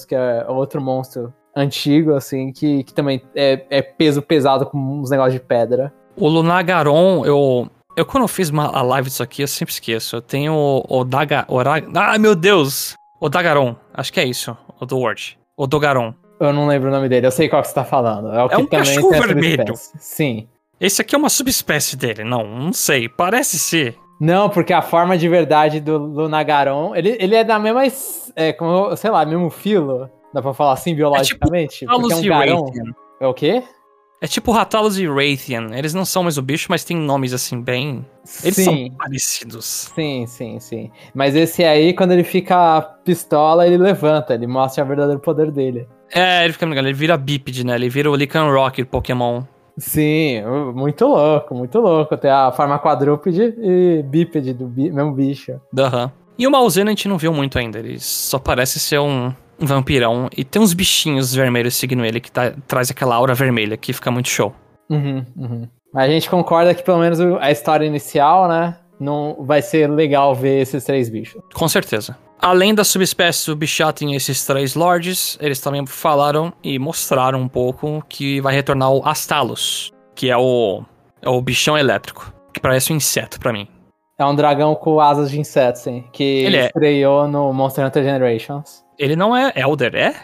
que 0.09 0.15
é 0.15 0.45
outro 0.49 0.81
monstro 0.81 1.33
antigo, 1.57 2.15
assim, 2.15 2.53
que, 2.53 2.85
que 2.85 2.93
também 2.93 3.23
é, 3.35 3.65
é 3.71 3.83
peso 3.83 4.21
pesado 4.21 4.67
com 4.67 4.77
uns 4.79 5.11
negócios 5.11 5.35
de 5.35 5.41
pedra. 5.41 5.93
O 6.17 6.29
Lunagaron, 6.29 7.25
eu. 7.25 7.69
Eu, 7.97 8.05
quando 8.05 8.25
eu 8.25 8.29
fiz 8.29 8.51
uma, 8.51 8.67
a 8.67 8.83
live 8.83 9.09
disso 9.09 9.23
aqui, 9.23 9.41
eu 9.41 9.49
sempre 9.49 9.73
esqueço. 9.73 10.17
Eu 10.17 10.21
tenho 10.21 10.53
o, 10.53 10.85
o 10.87 11.05
Daga. 11.05 11.47
O 11.49 11.57
Ra- 11.63 11.83
ah, 11.95 12.19
meu 12.19 12.35
Deus! 12.35 12.95
O 13.19 13.31
Dagaron, 13.31 13.75
acho 13.95 14.13
que 14.13 14.21
é 14.21 14.25
isso. 14.25 14.55
O 14.79 14.85
do 14.85 14.99
Word. 14.99 15.39
O 15.57 15.67
Dogaron. 15.67 16.13
Eu 16.39 16.53
não 16.53 16.67
lembro 16.67 16.91
o 16.91 16.93
nome 16.93 17.09
dele, 17.09 17.27
eu 17.27 17.31
sei 17.31 17.49
qual 17.49 17.63
que 17.63 17.69
você 17.69 17.75
tá 17.75 17.85
falando. 17.85 18.31
É, 18.35 18.43
o 18.45 18.49
que 18.51 18.57
um 18.57 18.67
também 18.67 18.85
cachorro 18.95 19.11
vermelho. 19.13 19.73
Sim. 19.99 20.47
Esse 20.79 21.01
aqui 21.01 21.15
é 21.15 21.19
uma 21.19 21.31
subespécie 21.31 21.97
dele. 21.97 22.23
Não, 22.23 22.47
não 22.47 22.73
sei. 22.75 23.09
Parece 23.09 23.59
ser. 23.59 23.97
Não, 24.21 24.49
porque 24.49 24.73
a 24.73 24.81
forma 24.83 25.17
de 25.19 25.29
verdade 25.29 25.81
do 25.81 25.99
Lunagaron, 25.99 26.95
ele, 26.95 27.17
ele 27.21 27.35
é 27.35 27.45
da 27.45 27.59
mesma, 27.59 27.85
es- 27.87 28.33
é, 28.35 28.53
como, 28.53 28.97
sei 28.97 29.11
lá, 29.11 29.25
mesmo 29.27 29.51
filo, 29.51 30.09
dá 30.33 30.41
pra 30.41 30.55
falar 30.55 30.73
assim 30.73 30.95
biologicamente? 30.95 31.85
é 31.85 31.89
Talos 31.89 32.13
um 32.15 32.23
e 32.25 32.29
garão. 32.29 32.65
Raytheon. 32.65 32.93
É 33.21 33.27
o 33.27 33.35
quê? 33.35 33.63
É 34.19 34.27
tipo 34.27 34.51
Ratalos 34.51 34.99
e 34.99 35.07
Raytheon. 35.07 35.75
Eles 35.75 35.93
não 35.93 36.07
são 36.07 36.23
mais 36.23 36.39
o 36.39 36.43
bicho, 36.43 36.69
mas 36.71 36.83
tem 36.85 36.97
nomes 36.97 37.35
assim 37.35 37.61
bem. 37.61 38.05
Eles 38.43 38.55
sim, 38.57 38.65
são 38.65 38.91
parecidos. 38.97 39.93
sim, 39.95 40.27
sim, 40.27 40.59
sim. 40.59 40.91
Mas 41.15 41.37
esse 41.37 41.63
aí, 41.63 41.93
quando 41.93 42.13
ele 42.13 42.25
fica 42.25 42.81
pistola, 43.05 43.67
ele 43.67 43.77
levanta, 43.77 44.33
ele 44.33 44.47
mostra 44.47 44.83
o 44.83 44.87
verdadeiro 44.87 45.21
poder 45.21 45.51
dele. 45.51 45.87
É, 46.11 46.45
ele 46.45 46.55
fica 46.55 46.65
ele 46.65 46.93
vira 46.95 47.17
bípede, 47.19 47.65
né? 47.67 47.75
Ele 47.75 47.91
vira 47.91 48.11
o 48.11 48.15
Lycanroc 48.17 48.79
do 48.79 48.87
Pokémon. 48.87 49.43
Sim, 49.79 50.43
muito 50.75 51.07
louco, 51.07 51.55
muito 51.55 51.79
louco. 51.81 52.17
Tem 52.17 52.31
a 52.31 52.51
forma 52.53 52.79
quadrúpede 52.79 53.55
e 53.59 54.03
bípede 54.03 54.53
do 54.55 54.67
bi- 54.67 54.91
mesmo 54.91 55.13
bicho. 55.13 55.61
Aham. 55.79 56.11
E 56.39 56.47
o 56.47 56.51
Malzeno 56.51 56.89
a 56.89 56.93
gente 56.93 57.09
não 57.09 57.19
viu 57.19 57.33
muito 57.33 57.59
ainda. 57.59 57.79
Ele 57.79 57.99
só 57.99 58.39
parece 58.39 58.79
ser 58.79 58.99
um, 58.99 59.33
um 59.61 59.67
vampirão. 59.67 60.29
E 60.37 60.45
tem 60.45 60.61
uns 60.61 60.73
bichinhos 60.73 61.35
vermelhos 61.35 61.75
seguindo 61.77 62.05
ele 62.05 62.21
que 62.21 62.31
tá- 62.31 62.53
traz 62.67 62.91
aquela 62.91 63.15
aura 63.15 63.35
vermelha 63.35 63.77
que 63.77 63.93
fica 63.93 64.11
muito 64.11 64.29
show. 64.29 64.55
Uhum, 64.89 65.25
uhum. 65.37 65.69
Mas 65.93 66.09
a 66.11 66.13
gente 66.13 66.29
concorda 66.29 66.75
que 66.75 66.83
pelo 66.83 66.99
menos 66.99 67.19
a 67.21 67.51
história 67.51 67.85
inicial, 67.87 68.49
né? 68.49 68.77
Não 69.01 69.37
vai 69.41 69.61
ser 69.63 69.91
legal 69.91 70.35
ver 70.35 70.61
esses 70.61 70.85
três 70.85 71.09
bichos. 71.09 71.41
Com 71.55 71.69
certeza. 71.69 72.17
Além 72.41 72.75
da 72.75 72.85
subespécie 72.85 73.47
do 73.47 73.57
Bichatin 73.57 74.11
e 74.11 74.17
esses 74.17 74.45
três 74.45 74.75
lords, 74.75 75.39
eles 75.41 75.61
também 75.61 75.87
falaram 75.87 76.53
e 76.63 76.79
mostraram 76.79 77.41
um 77.41 77.49
pouco 77.49 78.05
que 78.09 78.41
vai 78.41 78.55
retornar 78.55 78.93
o 78.93 79.07
Astalos, 79.07 79.93
que 80.15 80.31
é 80.31 80.37
o, 80.37 80.83
é 81.23 81.29
o 81.29 81.41
bichão 81.41 81.77
elétrico, 81.77 82.33
que 82.53 82.61
parece 82.61 82.93
um 82.93 82.97
inseto 82.97 83.41
pra 83.41 83.53
mim. 83.53 83.67
É 84.19 84.25
um 84.25 84.35
dragão 84.35 84.75
com 84.75 84.99
asas 84.99 85.31
de 85.31 85.39
inseto, 85.39 85.79
sim. 85.79 86.05
Que 86.13 86.45
Ele 86.45 86.57
é. 86.57 86.67
estreou 86.67 87.29
no 87.29 87.53
Monster 87.53 87.85
Hunter 87.85 88.03
Generations. 88.03 88.83
Ele 88.99 89.15
não 89.15 89.37
é 89.37 89.53
Elder, 89.55 89.95
é? 89.95 90.15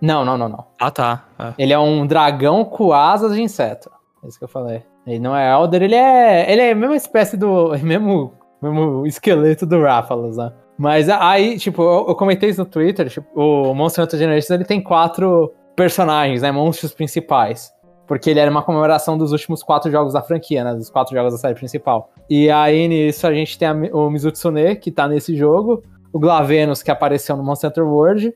Não, 0.00 0.24
não, 0.24 0.36
não, 0.36 0.48
não. 0.48 0.66
Ah, 0.78 0.90
tá. 0.90 1.24
É. 1.38 1.54
Ele 1.58 1.72
é 1.72 1.78
um 1.78 2.06
dragão 2.06 2.64
com 2.64 2.92
asas 2.92 3.34
de 3.34 3.42
inseto. 3.42 3.90
É 4.22 4.28
isso 4.28 4.38
que 4.38 4.44
eu 4.44 4.48
falei. 4.48 4.82
Ele 5.06 5.18
não 5.18 5.34
é 5.34 5.50
Elder, 5.50 5.82
ele 5.82 5.94
é. 5.94 6.50
Ele 6.50 6.62
é 6.62 6.72
a 6.72 6.74
mesma 6.74 6.96
espécie 6.96 7.36
do. 7.36 7.70
Mesmo, 7.82 8.32
mesmo 8.60 9.06
esqueleto 9.06 9.64
do 9.64 9.80
Rathalos, 9.82 10.36
né? 10.36 10.52
Mas 10.80 11.10
aí, 11.10 11.58
tipo, 11.58 11.82
eu, 11.82 12.06
eu 12.08 12.14
comentei 12.14 12.48
isso 12.48 12.60
no 12.60 12.64
Twitter, 12.64 13.10
tipo, 13.10 13.28
o 13.38 13.74
Monster 13.74 14.02
Hunter 14.02 14.18
Generations 14.18 14.48
ele 14.48 14.64
tem 14.64 14.82
quatro 14.82 15.52
personagens, 15.76 16.40
né? 16.40 16.50
Monstros 16.50 16.94
principais. 16.94 17.70
Porque 18.06 18.30
ele 18.30 18.40
era 18.40 18.50
uma 18.50 18.62
comemoração 18.62 19.18
dos 19.18 19.30
últimos 19.30 19.62
quatro 19.62 19.90
jogos 19.90 20.14
da 20.14 20.22
franquia, 20.22 20.64
né? 20.64 20.74
Dos 20.74 20.88
quatro 20.88 21.14
jogos 21.14 21.34
da 21.34 21.38
série 21.38 21.54
principal. 21.54 22.10
E 22.30 22.50
aí 22.50 22.88
nisso 22.88 23.26
a 23.26 23.34
gente 23.34 23.58
tem 23.58 23.68
a, 23.68 23.74
o 23.92 24.08
Mizutsune, 24.08 24.74
que 24.76 24.90
tá 24.90 25.06
nesse 25.06 25.36
jogo, 25.36 25.82
o 26.14 26.18
Glavenus, 26.18 26.82
que 26.82 26.90
apareceu 26.90 27.36
no 27.36 27.44
Monster 27.44 27.68
Hunter 27.68 27.86
World, 27.86 28.32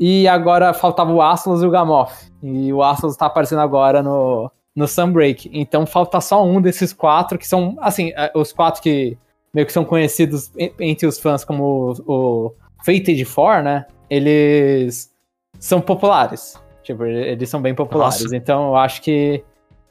e 0.00 0.26
agora 0.26 0.72
faltava 0.72 1.12
o 1.12 1.20
Aslos 1.20 1.62
e 1.62 1.66
o 1.66 1.70
Gamoth. 1.70 2.32
E 2.42 2.72
o 2.72 2.82
Aslos 2.82 3.14
tá 3.14 3.26
aparecendo 3.26 3.60
agora 3.60 4.02
no, 4.02 4.50
no 4.74 4.88
Sunbreak. 4.88 5.50
Então 5.52 5.84
falta 5.84 6.18
só 6.22 6.42
um 6.42 6.62
desses 6.62 6.94
quatro, 6.94 7.38
que 7.38 7.46
são, 7.46 7.76
assim, 7.78 8.10
eh, 8.16 8.32
os 8.34 8.54
quatro 8.54 8.80
que 8.80 9.18
meio 9.54 9.66
que 9.66 9.72
são 9.72 9.84
conhecidos 9.84 10.50
en- 10.58 10.72
entre 10.80 11.06
os 11.06 11.18
fãs 11.18 11.44
como 11.44 11.94
o, 12.06 12.12
o 12.12 12.54
Fated 12.84 13.24
Four, 13.24 13.62
né? 13.62 13.86
Eles 14.10 15.10
são 15.58 15.80
populares. 15.80 16.60
Tipo, 16.82 17.04
eles 17.04 17.48
são 17.48 17.62
bem 17.62 17.74
populares. 17.74 18.22
Nossa. 18.22 18.36
Então 18.36 18.68
eu 18.68 18.76
acho 18.76 19.00
que 19.00 19.42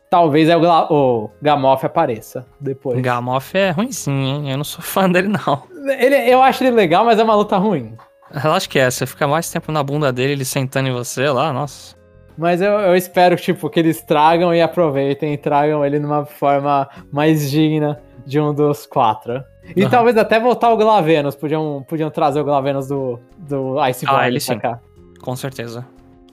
talvez 0.09 0.47
é 0.49 0.55
o, 0.55 0.59
Gla- 0.59 0.87
o 0.91 1.29
Gamoth 1.41 1.83
apareça 1.83 2.45
depois. 2.59 2.99
O 2.99 3.01
Gamoth 3.01 3.55
é 3.55 3.71
ruimzinho, 3.71 4.15
hein? 4.45 4.51
Eu 4.51 4.57
não 4.57 4.63
sou 4.63 4.81
fã 4.83 5.09
dele, 5.09 5.27
não. 5.29 5.63
Ele, 5.97 6.15
eu 6.31 6.41
acho 6.43 6.63
ele 6.63 6.75
legal, 6.75 7.03
mas 7.03 7.17
é 7.17 7.23
uma 7.23 7.33
luta 7.35 7.57
ruim. 7.57 7.95
Relaxa 8.31 8.67
que 8.69 8.77
é, 8.79 8.89
você 8.89 9.05
fica 9.05 9.27
mais 9.27 9.49
tempo 9.51 9.71
na 9.71 9.81
bunda 9.83 10.11
dele, 10.11 10.33
ele 10.33 10.45
sentando 10.45 10.89
em 10.89 10.93
você 10.93 11.27
lá, 11.29 11.51
nossa. 11.53 11.95
Mas 12.37 12.61
eu, 12.61 12.71
eu 12.73 12.95
espero 12.95 13.35
tipo, 13.35 13.69
que 13.69 13.79
eles 13.79 14.01
tragam 14.01 14.53
e 14.53 14.61
aproveitem 14.61 15.33
e 15.33 15.37
tragam 15.37 15.85
ele 15.85 15.99
numa 15.99 16.25
forma 16.25 16.89
mais 17.11 17.49
digna 17.51 17.99
de 18.25 18.39
um 18.39 18.51
dos 18.53 18.85
quatro. 18.87 19.43
E 19.75 19.81
Aham. 19.81 19.89
talvez 19.89 20.17
até 20.17 20.39
voltar 20.39 20.71
o 20.71 20.77
Glavenus. 20.77 21.35
Podiam, 21.35 21.85
podiam 21.87 22.09
trazer 22.09 22.41
o 22.41 22.43
Glavenus 22.43 22.87
do, 22.87 23.19
do 23.37 23.79
Iceborne 23.79 24.21
Ah, 24.23 24.27
ele 24.27 24.39
pra 24.39 24.53
sim. 24.53 24.59
cá. 24.59 24.79
Com 25.21 25.35
certeza. 25.35 25.85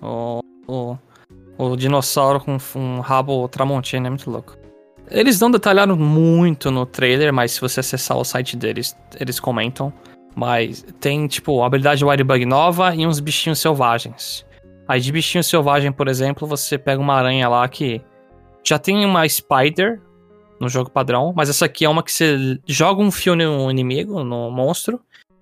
O, 0.02 0.40
o, 0.66 0.96
o 1.56 1.76
dinossauro 1.76 2.40
com 2.40 2.56
um 2.76 3.00
rabo 3.00 3.46
tramontina 3.49 4.08
é 4.08 4.10
muito 4.10 4.30
louco. 4.30 4.56
Eles 5.10 5.40
não 5.40 5.50
detalharam 5.50 5.96
muito 5.96 6.70
no 6.70 6.87
trailer, 6.87 7.32
mas 7.32 7.52
se 7.52 7.60
você 7.60 7.80
acessar 7.80 8.16
o 8.16 8.25
site 8.25 8.56
deles, 8.56 8.96
eles 9.18 9.38
comentam. 9.40 9.92
Mas 10.34 10.84
tem, 11.00 11.26
tipo, 11.26 11.62
a 11.62 11.66
habilidade 11.66 12.04
Wirebug 12.04 12.44
nova 12.46 12.94
e 12.94 13.06
uns 13.06 13.18
bichinhos 13.18 13.58
selvagens. 13.58 14.46
Aí 14.87 15.00
de 15.00 15.10
bichinho 15.12 15.42
selvagem, 15.42 15.92
por 15.92 16.08
exemplo, 16.08 16.46
você 16.46 16.78
pega 16.78 17.00
uma 17.00 17.14
aranha 17.14 17.49
lá 17.49 17.66
que 17.68 18.00
já 18.64 18.78
tem 18.78 19.04
uma 19.04 19.28
Spider 19.28 20.00
no 20.61 20.69
jogo 20.69 20.90
padrão, 20.90 21.33
mas 21.35 21.49
essa 21.49 21.64
aqui 21.64 21.85
é 21.85 21.88
uma 21.88 22.02
que 22.02 22.12
você 22.12 22.59
joga 22.67 23.00
um 23.02 23.11
fio 23.11 23.35
no 23.35 23.71
inimigo, 23.71 24.23
no 24.23 24.50
monstro, 24.50 25.00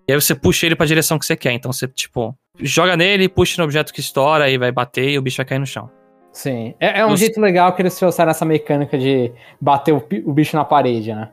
e 0.08 0.12
aí 0.12 0.20
você 0.20 0.34
puxa 0.34 0.64
ele 0.66 0.76
pra 0.76 0.86
direção 0.86 1.18
que 1.18 1.26
você 1.26 1.36
quer. 1.36 1.52
Então 1.52 1.72
você, 1.72 1.86
tipo, 1.88 2.34
joga 2.60 2.96
nele, 2.96 3.28
puxa 3.28 3.60
no 3.60 3.64
objeto 3.64 3.92
que 3.92 4.00
estoura 4.00 4.48
e 4.48 4.56
vai 4.56 4.70
bater 4.72 5.10
e 5.10 5.18
o 5.18 5.22
bicho 5.22 5.36
vai 5.38 5.44
cair 5.46 5.58
no 5.58 5.66
chão. 5.66 5.90
Sim. 6.32 6.74
É, 6.78 7.00
é 7.00 7.06
um 7.06 7.12
Os- 7.12 7.20
jeito 7.20 7.40
legal 7.40 7.72
que 7.74 7.82
eles 7.82 7.98
trouxeram 7.98 8.30
essa 8.30 8.44
mecânica 8.44 8.96
de 8.96 9.32
bater 9.60 9.92
o, 9.92 10.02
o 10.24 10.32
bicho 10.32 10.56
na 10.56 10.64
parede, 10.64 11.12
né? 11.12 11.28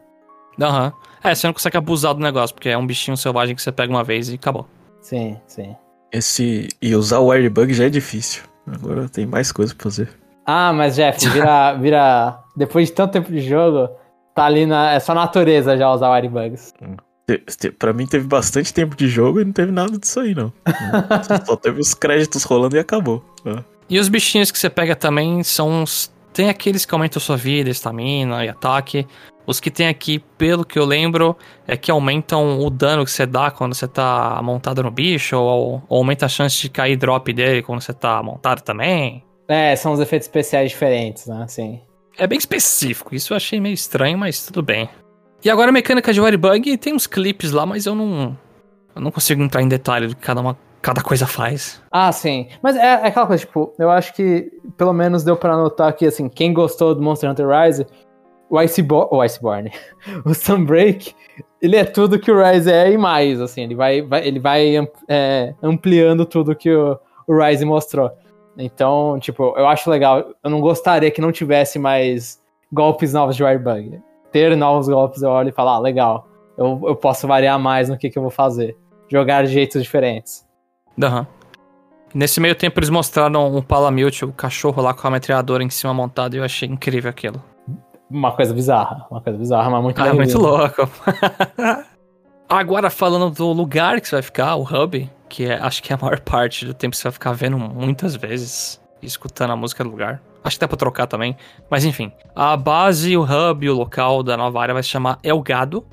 Aham. 0.59 0.91
É, 1.23 1.35
você 1.35 1.45
não 1.47 1.53
consegue 1.53 1.77
abusar 1.77 2.13
do 2.13 2.21
negócio, 2.21 2.53
porque 2.55 2.69
é 2.69 2.77
um 2.77 2.85
bichinho 2.87 3.15
selvagem 3.17 3.55
que 3.55 3.61
você 3.61 3.71
pega 3.71 3.91
uma 3.93 4.03
vez 4.03 4.29
e 4.29 4.35
acabou. 4.35 4.67
Sim, 5.01 5.37
sim. 5.47 5.75
Esse. 6.11 6.69
E 6.81 6.95
usar 6.95 7.19
o 7.19 7.27
Wirebug 7.27 7.73
já 7.73 7.85
é 7.85 7.89
difícil. 7.89 8.43
Agora 8.65 9.07
tem 9.09 9.25
mais 9.25 9.51
coisa 9.51 9.75
pra 9.75 9.83
fazer. 9.83 10.09
Ah, 10.45 10.71
mas 10.71 10.95
Jeff, 10.95 11.27
vira, 11.29 11.73
vira. 11.79 12.39
Depois 12.55 12.87
de 12.87 12.93
tanto 12.93 13.11
tempo 13.11 13.31
de 13.31 13.41
jogo, 13.41 13.89
tá 14.33 14.45
ali 14.45 14.65
na. 14.65 14.91
É 14.91 14.99
só 14.99 15.13
natureza 15.13 15.75
já 15.75 15.91
usar 15.91 16.11
Wirebugs. 16.11 16.73
Pra 17.79 17.91
mim 17.91 18.05
teve 18.05 18.27
bastante 18.27 18.71
tempo 18.71 18.95
de 18.95 19.07
jogo 19.07 19.41
e 19.41 19.45
não 19.45 19.51
teve 19.51 19.71
nada 19.71 19.97
disso 19.97 20.19
aí, 20.19 20.35
não. 20.35 20.53
Só 21.43 21.55
teve 21.55 21.79
os 21.81 21.95
créditos 21.95 22.43
rolando 22.43 22.75
e 22.75 22.79
acabou. 22.79 23.25
Ah. 23.43 23.63
E 23.89 23.97
os 23.97 24.07
bichinhos 24.07 24.51
que 24.51 24.59
você 24.59 24.69
pega 24.69 24.95
também 24.95 25.41
são 25.41 25.81
os. 25.81 26.13
Tem 26.31 26.49
aqueles 26.49 26.85
que 26.85 26.93
aumentam 26.93 27.19
sua 27.19 27.35
vida, 27.35 27.69
estamina 27.69 28.45
e 28.45 28.49
ataque. 28.49 29.07
Os 29.47 29.59
que 29.59 29.71
tem 29.71 29.87
aqui, 29.87 30.19
pelo 30.37 30.65
que 30.65 30.77
eu 30.77 30.85
lembro, 30.85 31.35
é 31.67 31.77
que 31.77 31.89
aumentam 31.89 32.59
o 32.59 32.69
dano 32.69 33.05
que 33.05 33.11
você 33.11 33.25
dá 33.25 33.49
quando 33.49 33.73
você 33.73 33.87
tá 33.87 34.39
montado 34.43 34.83
no 34.83 34.91
bicho, 34.91 35.37
ou, 35.37 35.83
ou 35.87 35.97
aumenta 35.99 36.25
a 36.25 36.29
chance 36.29 36.59
de 36.59 36.69
cair 36.69 36.97
drop 36.97 37.31
dele 37.31 37.61
quando 37.61 37.81
você 37.81 37.93
tá 37.93 38.21
montado 38.21 38.61
também. 38.61 39.23
É, 39.47 39.75
são 39.75 39.93
os 39.93 39.99
efeitos 39.99 40.27
especiais 40.27 40.71
diferentes, 40.71 41.27
né? 41.27 41.45
Sim. 41.47 41.81
É 42.17 42.25
bem 42.25 42.37
específico, 42.37 43.13
isso 43.13 43.33
eu 43.33 43.37
achei 43.37 43.59
meio 43.59 43.73
estranho, 43.73 44.17
mas 44.17 44.45
tudo 44.45 44.61
bem. 44.63 44.89
E 45.43 45.49
agora 45.49 45.69
a 45.69 45.73
mecânica 45.73 46.11
de 46.13 46.19
Wirebug 46.21 46.77
tem 46.77 46.93
uns 46.93 47.05
clipes 47.05 47.51
lá, 47.51 47.65
mas 47.65 47.85
eu 47.85 47.93
não. 47.93 48.37
Eu 48.95 49.01
não 49.01 49.11
consigo 49.11 49.43
entrar 49.43 49.61
em 49.61 49.67
detalhe 49.67 50.07
do 50.07 50.15
que 50.15 50.21
cada, 50.21 50.39
uma, 50.39 50.57
cada 50.81 51.01
coisa 51.03 51.27
faz. 51.27 51.81
Ah, 51.91 52.09
sim. 52.13 52.47
Mas 52.63 52.77
é, 52.77 52.79
é 52.79 53.07
aquela 53.07 53.27
coisa, 53.27 53.45
tipo, 53.45 53.73
eu 53.77 53.91
acho 53.91 54.13
que 54.13 54.49
pelo 54.77 54.93
menos 54.93 55.23
deu 55.23 55.35
pra 55.35 55.57
notar 55.57 55.91
que, 55.93 56.05
assim, 56.05 56.29
quem 56.29 56.53
gostou 56.53 56.95
do 56.95 57.01
Monster 57.01 57.29
Hunter 57.29 57.45
Rise, 57.49 57.85
o 58.49 58.57
Iceborne, 58.57 59.09
o 59.11 59.21
Iceborne, 59.21 59.71
o 60.25 60.33
Sunbreak, 60.33 61.13
ele 61.61 61.75
é 61.75 61.83
tudo 61.83 62.17
que 62.17 62.31
o 62.31 62.41
Rise 62.41 62.71
é 62.71 62.89
e 62.89 62.97
mais, 62.97 63.41
assim, 63.41 63.63
ele 63.63 63.75
vai, 63.75 64.01
vai- 64.01 64.25
ele 64.25 64.39
vai 64.39 64.75
é, 65.09 65.53
ampliando 65.61 66.25
tudo 66.25 66.55
que 66.55 66.73
o, 66.73 66.97
o 67.27 67.37
Rise 67.37 67.65
mostrou. 67.65 68.09
Então, 68.57 69.17
tipo, 69.19 69.53
eu 69.57 69.67
acho 69.67 69.89
legal, 69.89 70.23
eu 70.43 70.49
não 70.49 70.61
gostaria 70.61 71.11
que 71.11 71.21
não 71.21 71.31
tivesse 71.31 71.77
mais 71.77 72.41
golpes 72.71 73.13
novos 73.13 73.35
de 73.35 73.43
Wirebug. 73.43 74.01
Ter 74.31 74.55
novos 74.55 74.87
golpes, 74.87 75.21
eu 75.21 75.29
olho 75.29 75.49
e 75.49 75.51
falo, 75.51 75.69
ah, 75.69 75.79
legal, 75.79 76.27
eu, 76.57 76.81
eu 76.85 76.95
posso 76.95 77.27
variar 77.27 77.59
mais 77.59 77.89
no 77.89 77.97
que, 77.97 78.09
que 78.09 78.17
eu 78.17 78.21
vou 78.21 78.31
fazer. 78.31 78.77
Jogar 79.09 79.45
de 79.45 79.51
jeitos 79.51 79.83
diferentes. 79.83 80.45
Aham. 81.01 81.27
Nesse 82.13 82.39
meio 82.39 82.55
tempo 82.55 82.79
eles 82.79 82.89
mostraram 82.89 83.53
um 83.53 83.61
Palamute, 83.61 84.23
o 84.23 84.31
cachorro 84.31 84.81
lá 84.81 84.93
com 84.93 85.05
a 85.05 85.11
metralhadora 85.11 85.61
em 85.61 85.69
cima 85.69 85.93
montada, 85.93 86.35
e 86.35 86.39
eu 86.39 86.45
achei 86.45 86.67
incrível 86.67 87.09
aquilo. 87.09 87.43
Uma 88.09 88.31
coisa 88.31 88.53
bizarra, 88.53 89.05
uma 89.11 89.19
coisa 89.19 89.37
bizarra, 89.37 89.69
mas 89.69 89.83
muito 89.83 90.01
Ah, 90.01 90.07
é 90.07 90.13
muito 90.13 90.37
louco. 90.37 90.89
Agora 92.47 92.89
falando 92.89 93.29
do 93.31 93.51
lugar 93.51 93.99
que 93.99 94.07
você 94.07 94.15
vai 94.15 94.21
ficar, 94.21 94.55
o 94.55 94.63
hub, 94.63 95.09
que 95.29 95.45
é, 95.45 95.55
acho 95.59 95.81
que 95.83 95.91
é 95.91 95.95
a 95.95 95.99
maior 95.99 96.19
parte 96.25 96.65
do 96.65 96.73
tempo 96.73 96.91
que 96.91 96.97
você 96.97 97.03
vai 97.03 97.11
ficar 97.11 97.31
vendo 97.33 97.57
muitas 97.57 98.15
vezes 98.15 98.81
e 99.01 99.05
escutando 99.05 99.51
a 99.51 99.55
música 99.55 99.83
do 99.83 99.89
lugar. 99.89 100.21
Acho 100.43 100.57
que 100.57 100.61
dá 100.61 100.67
pra 100.67 100.77
trocar 100.77 101.07
também. 101.07 101.35
Mas 101.69 101.83
enfim, 101.85 102.11
a 102.35 102.55
base, 102.55 103.17
o 103.17 103.23
hub, 103.23 103.67
o 103.69 103.73
local 103.73 104.21
da 104.21 104.37
nova 104.37 104.61
área 104.61 104.73
vai 104.73 104.83
se 104.83 104.89
chamar 104.89 105.17
Elgado. 105.23 105.85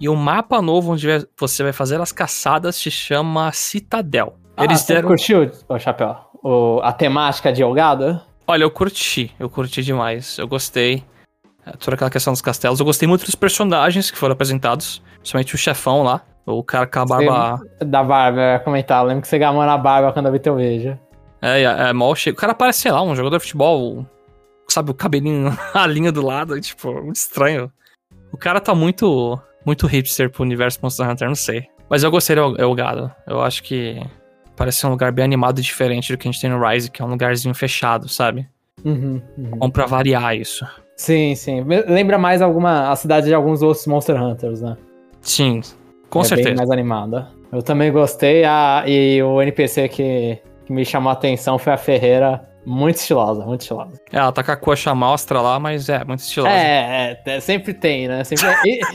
E 0.00 0.08
o 0.08 0.14
mapa 0.14 0.62
novo 0.62 0.92
onde 0.92 1.08
você 1.36 1.64
vai 1.64 1.72
fazer 1.72 2.00
as 2.00 2.12
caçadas 2.12 2.76
se 2.76 2.88
chama 2.88 3.50
Citadel. 3.50 4.36
Ah, 4.56 4.64
Eles 4.64 4.80
você 4.80 4.94
deram. 4.94 5.08
curtiu, 5.08 5.50
ô 5.68 5.78
Chapéu? 5.78 6.16
O, 6.42 6.80
a 6.84 6.92
temática 6.92 7.52
de 7.52 7.62
Elgado? 7.62 8.20
Olha, 8.46 8.62
eu 8.62 8.70
curti, 8.70 9.34
eu 9.38 9.50
curti 9.50 9.82
demais, 9.82 10.38
eu 10.38 10.46
gostei. 10.46 11.02
É, 11.66 11.72
Toda 11.72 11.96
aquela 11.96 12.10
questão 12.10 12.32
dos 12.32 12.40
castelos. 12.40 12.78
Eu 12.78 12.86
gostei 12.86 13.08
muito 13.08 13.24
dos 13.24 13.34
personagens 13.34 14.08
que 14.10 14.16
foram 14.16 14.34
apresentados, 14.34 15.02
principalmente 15.18 15.56
o 15.56 15.58
chefão 15.58 16.04
lá, 16.04 16.22
o 16.52 16.62
cara 16.62 16.86
com 16.86 17.00
a 17.00 17.04
barba. 17.04 17.60
Da 17.80 18.02
barba, 18.02 18.40
eu 18.40 18.52
ia 18.52 18.58
comentar. 18.58 19.02
Eu 19.02 19.08
lembro 19.08 19.22
que 19.22 19.28
você 19.28 19.38
gamou 19.38 19.64
na 19.64 19.76
barba 19.76 20.12
quando 20.12 20.26
eu 20.26 20.32
vi 20.32 20.38
teu 20.38 20.56
vídeo. 20.56 20.98
É, 21.40 21.62
é, 21.62 21.64
é 21.64 21.92
mó 21.92 22.14
cheio. 22.14 22.34
O 22.34 22.38
cara 22.38 22.54
parece, 22.54 22.80
sei 22.80 22.92
lá, 22.92 23.02
um 23.02 23.14
jogador 23.14 23.36
de 23.36 23.44
futebol, 23.44 24.06
sabe, 24.68 24.90
o 24.90 24.94
cabelinho, 24.94 25.56
a 25.74 25.86
linha 25.86 26.10
do 26.10 26.24
lado, 26.24 26.60
tipo, 26.60 26.92
muito 26.92 27.16
estranho. 27.16 27.70
O 28.32 28.36
cara 28.36 28.60
tá 28.60 28.74
muito, 28.74 29.38
muito 29.64 29.86
hipster 29.86 30.30
pro 30.30 30.42
universo 30.42 30.78
Monster 30.82 31.08
Hunter, 31.08 31.28
não 31.28 31.34
sei. 31.34 31.68
Mas 31.88 32.02
eu 32.02 32.10
gostei 32.10 32.36
do 32.36 32.60
Elgado. 32.60 33.10
Eu 33.26 33.40
acho 33.40 33.62
que 33.62 34.00
parece 34.56 34.78
ser 34.78 34.86
um 34.88 34.90
lugar 34.90 35.12
bem 35.12 35.24
animado 35.24 35.58
e 35.58 35.62
diferente 35.62 36.12
do 36.12 36.18
que 36.18 36.28
a 36.28 36.30
gente 36.30 36.40
tem 36.40 36.50
no 36.50 36.60
Rise, 36.60 36.90
que 36.90 37.00
é 37.00 37.04
um 37.04 37.08
lugarzinho 37.08 37.54
fechado, 37.54 38.08
sabe? 38.08 38.46
Uhum, 38.84 39.22
uhum. 39.36 39.50
Bom 39.58 39.70
pra 39.70 39.86
variar 39.86 40.36
isso. 40.36 40.66
Sim, 40.96 41.34
sim. 41.34 41.62
Lembra 41.62 42.18
mais 42.18 42.42
alguma 42.42 42.90
a 42.90 42.96
cidade 42.96 43.26
de 43.26 43.34
alguns 43.34 43.62
outros 43.62 43.86
Monster 43.86 44.20
Hunters, 44.20 44.60
né? 44.60 44.76
Sim, 45.20 45.60
com 46.08 46.20
é 46.20 46.22
Bem 46.22 46.28
certeza. 46.28 46.56
mais 46.56 46.70
animada. 46.70 47.28
Eu 47.52 47.62
também 47.62 47.92
gostei. 47.92 48.44
A, 48.44 48.84
e 48.86 49.22
o 49.22 49.40
NPC 49.40 49.88
que, 49.88 50.38
que 50.66 50.72
me 50.72 50.84
chamou 50.84 51.10
a 51.10 51.12
atenção 51.12 51.58
foi 51.58 51.72
a 51.72 51.76
Ferreira. 51.76 52.42
Muito 52.66 52.96
estilosa, 52.96 53.46
muito 53.46 53.62
estilosa. 53.62 53.98
É, 54.12 54.18
ela 54.18 54.30
tá 54.30 54.42
com 54.42 54.52
a 54.52 54.56
coxa 54.56 54.94
mostra 54.94 55.40
lá, 55.40 55.58
mas 55.58 55.88
é, 55.88 56.04
muito 56.04 56.20
estilosa. 56.20 56.52
É, 56.52 57.18
é, 57.26 57.36
é, 57.36 57.40
sempre 57.40 57.72
tem, 57.72 58.06
né? 58.06 58.22
Sempre... 58.24 58.46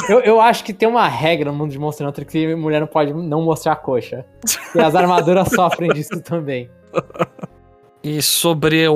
eu, 0.07 0.19
eu 0.19 0.39
acho 0.39 0.63
que 0.63 0.71
tem 0.71 0.87
uma 0.87 1.07
regra 1.07 1.51
no 1.51 1.57
mundo 1.57 1.71
de 1.71 1.79
Monster 1.79 2.07
Hunter 2.07 2.25
que 2.25 2.55
mulher 2.55 2.79
não 2.79 2.87
pode 2.87 3.11
não 3.13 3.41
mostrar 3.41 3.71
a 3.71 3.75
coxa. 3.75 4.25
E 4.75 4.79
as 4.79 4.93
armaduras 4.93 5.49
sofrem 5.55 5.89
disso 5.91 6.21
também. 6.21 6.69
E 8.03 8.21
sobre 8.21 8.87
o, 8.87 8.93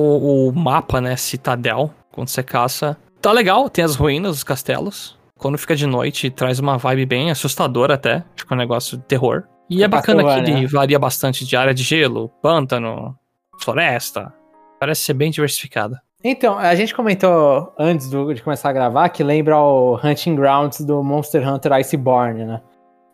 o 0.50 0.54
mapa, 0.54 1.02
né, 1.02 1.16
Citadel, 1.16 1.92
quando 2.12 2.28
você 2.28 2.44
caça, 2.44 2.96
tá 3.20 3.32
legal, 3.32 3.70
tem 3.70 3.84
as 3.84 3.96
ruínas, 3.96 4.36
os 4.36 4.44
castelos. 4.44 5.17
Quando 5.38 5.58
fica 5.58 5.76
de 5.76 5.86
noite, 5.86 6.30
traz 6.30 6.60
uma 6.60 6.78
vibe 6.78 7.06
bem 7.06 7.32
assustadora 7.32 7.94
até, 7.96 8.24
fica 8.36 8.54
um 8.54 8.58
negócio 8.58 8.98
de 8.98 9.04
terror. 9.04 9.44
E 9.70 9.82
é, 9.82 9.86
É 9.86 9.88
bacana 9.88 10.24
que 10.24 10.52
ele 10.52 10.66
varia 10.68 10.98
bastante 10.98 11.46
de 11.46 11.56
área 11.56 11.74
de 11.74 11.84
gelo, 11.84 12.30
pântano, 12.42 13.16
floresta. 13.62 14.34
Parece 14.80 15.02
ser 15.02 15.14
bem 15.14 15.30
diversificado. 15.32 15.96
Então, 16.24 16.58
a 16.58 16.74
gente 16.74 16.96
comentou 16.96 17.74
antes 17.78 18.10
do- 18.10 18.34
de 18.34 18.42
começar 18.42 18.70
a 18.70 18.74
gravar 18.74 19.10
que 19.10 19.24
lembra 19.24 19.58
o 19.60 20.00
Hunting 20.04 20.36
Grounds 20.36 20.82
do 20.82 21.04
Monster 21.04 21.48
Hunter 21.48 21.74
Iceborne, 21.74 22.46
né? 22.46 22.62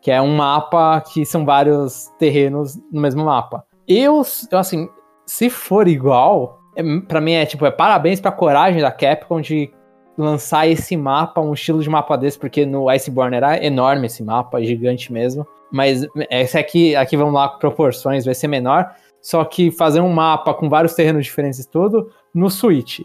Que 0.02 0.12
é 0.12 0.22
um 0.22 0.36
mapa 0.36 1.02
que 1.02 1.26
são 1.26 1.46
vários 1.46 2.08
terrenos 2.20 2.76
no 2.92 3.02
mesmo 3.02 3.24
mapa. 3.26 3.64
Eu, 3.88 4.22
eu, 4.52 4.58
assim, 4.58 4.88
se 5.26 5.50
for 5.50 5.88
igual, 5.88 6.60
é, 6.76 6.84
pra 7.08 7.20
mim 7.22 7.34
é 7.34 7.46
tipo, 7.46 7.66
é 7.66 7.72
parabéns 7.72 8.20
pra 8.22 8.32
coragem 8.32 8.82
da 8.82 8.92
Capcom 8.92 9.42
de 9.42 9.72
lançar 10.18 10.68
esse 10.68 10.96
mapa, 10.96 11.42
um 11.42 11.54
estilo 11.54 11.82
de 11.82 11.90
mapa 11.90 12.16
desse, 12.16 12.38
porque 12.38 12.66
no 12.66 12.90
Iceborne 12.90 13.36
era 13.36 13.64
enorme 13.64 14.08
esse 14.08 14.24
mapa, 14.24 14.62
gigante 14.64 15.12
mesmo. 15.12 15.46
Mas 15.72 16.06
esse 16.30 16.58
aqui, 16.58 16.96
aqui 16.96 17.18
vamos 17.18 17.34
lá, 17.34 17.48
proporções, 17.50 18.26
vai 18.26 18.36
ser 18.36 18.48
menor. 18.48 18.94
Só 19.22 19.44
que 19.46 19.72
fazer 19.72 20.02
um 20.02 20.12
mapa 20.12 20.54
com 20.54 20.70
vários 20.70 20.94
terrenos 20.94 21.26
diferentes 21.26 21.60
e 21.60 21.70
tudo, 21.70 22.10
no 22.34 22.50
Switch. 22.50 23.02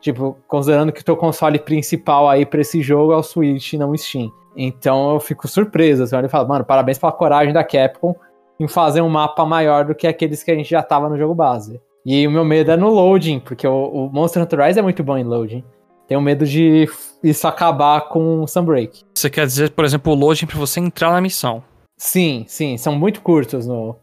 Tipo, 0.00 0.36
considerando 0.46 0.92
que 0.92 1.00
o 1.00 1.04
teu 1.04 1.16
console 1.16 1.58
principal 1.58 2.28
aí 2.28 2.46
pra 2.46 2.60
esse 2.60 2.80
jogo 2.80 3.12
é 3.12 3.16
o 3.16 3.22
Switch, 3.22 3.74
não 3.74 3.90
o 3.90 3.98
Steam. 3.98 4.32
Então 4.56 5.12
eu 5.12 5.20
fico 5.20 5.46
surpreso. 5.46 6.02
Assim, 6.02 6.14
eu 6.14 6.18
olho 6.18 6.26
e 6.26 6.30
falo, 6.30 6.48
mano, 6.48 6.64
parabéns 6.64 6.98
pela 6.98 7.12
coragem 7.12 7.52
da 7.52 7.62
Capcom 7.62 8.14
em 8.58 8.66
fazer 8.66 9.00
um 9.00 9.08
mapa 9.08 9.44
maior 9.44 9.84
do 9.84 9.94
que 9.94 10.06
aqueles 10.06 10.42
que 10.42 10.50
a 10.50 10.54
gente 10.54 10.70
já 10.70 10.82
tava 10.82 11.08
no 11.08 11.16
jogo 11.16 11.34
base. 11.34 11.80
E 12.04 12.26
o 12.26 12.30
meu 12.30 12.44
medo 12.44 12.70
é 12.70 12.76
no 12.76 12.88
loading, 12.88 13.38
porque 13.38 13.66
o, 13.66 13.84
o 13.84 14.10
Monster 14.10 14.42
Hunter 14.42 14.64
Rise 14.64 14.78
é 14.78 14.82
muito 14.82 15.04
bom 15.04 15.16
em 15.16 15.24
loading. 15.24 15.62
Tenho 16.08 16.20
medo 16.20 16.46
de 16.46 16.88
isso 17.22 17.46
acabar 17.46 18.08
com 18.08 18.42
o 18.42 18.46
Sunbreak. 18.48 19.02
Você 19.14 19.28
quer 19.28 19.46
dizer, 19.46 19.70
por 19.70 19.84
exemplo, 19.84 20.12
o 20.12 20.16
loading 20.16 20.46
pra 20.46 20.58
você 20.58 20.80
entrar 20.80 21.12
na 21.12 21.20
missão. 21.20 21.62
Sim, 21.98 22.44
sim, 22.48 22.76
são 22.78 22.94
muito 22.94 23.20
curtos 23.20 23.66
no 23.66 23.96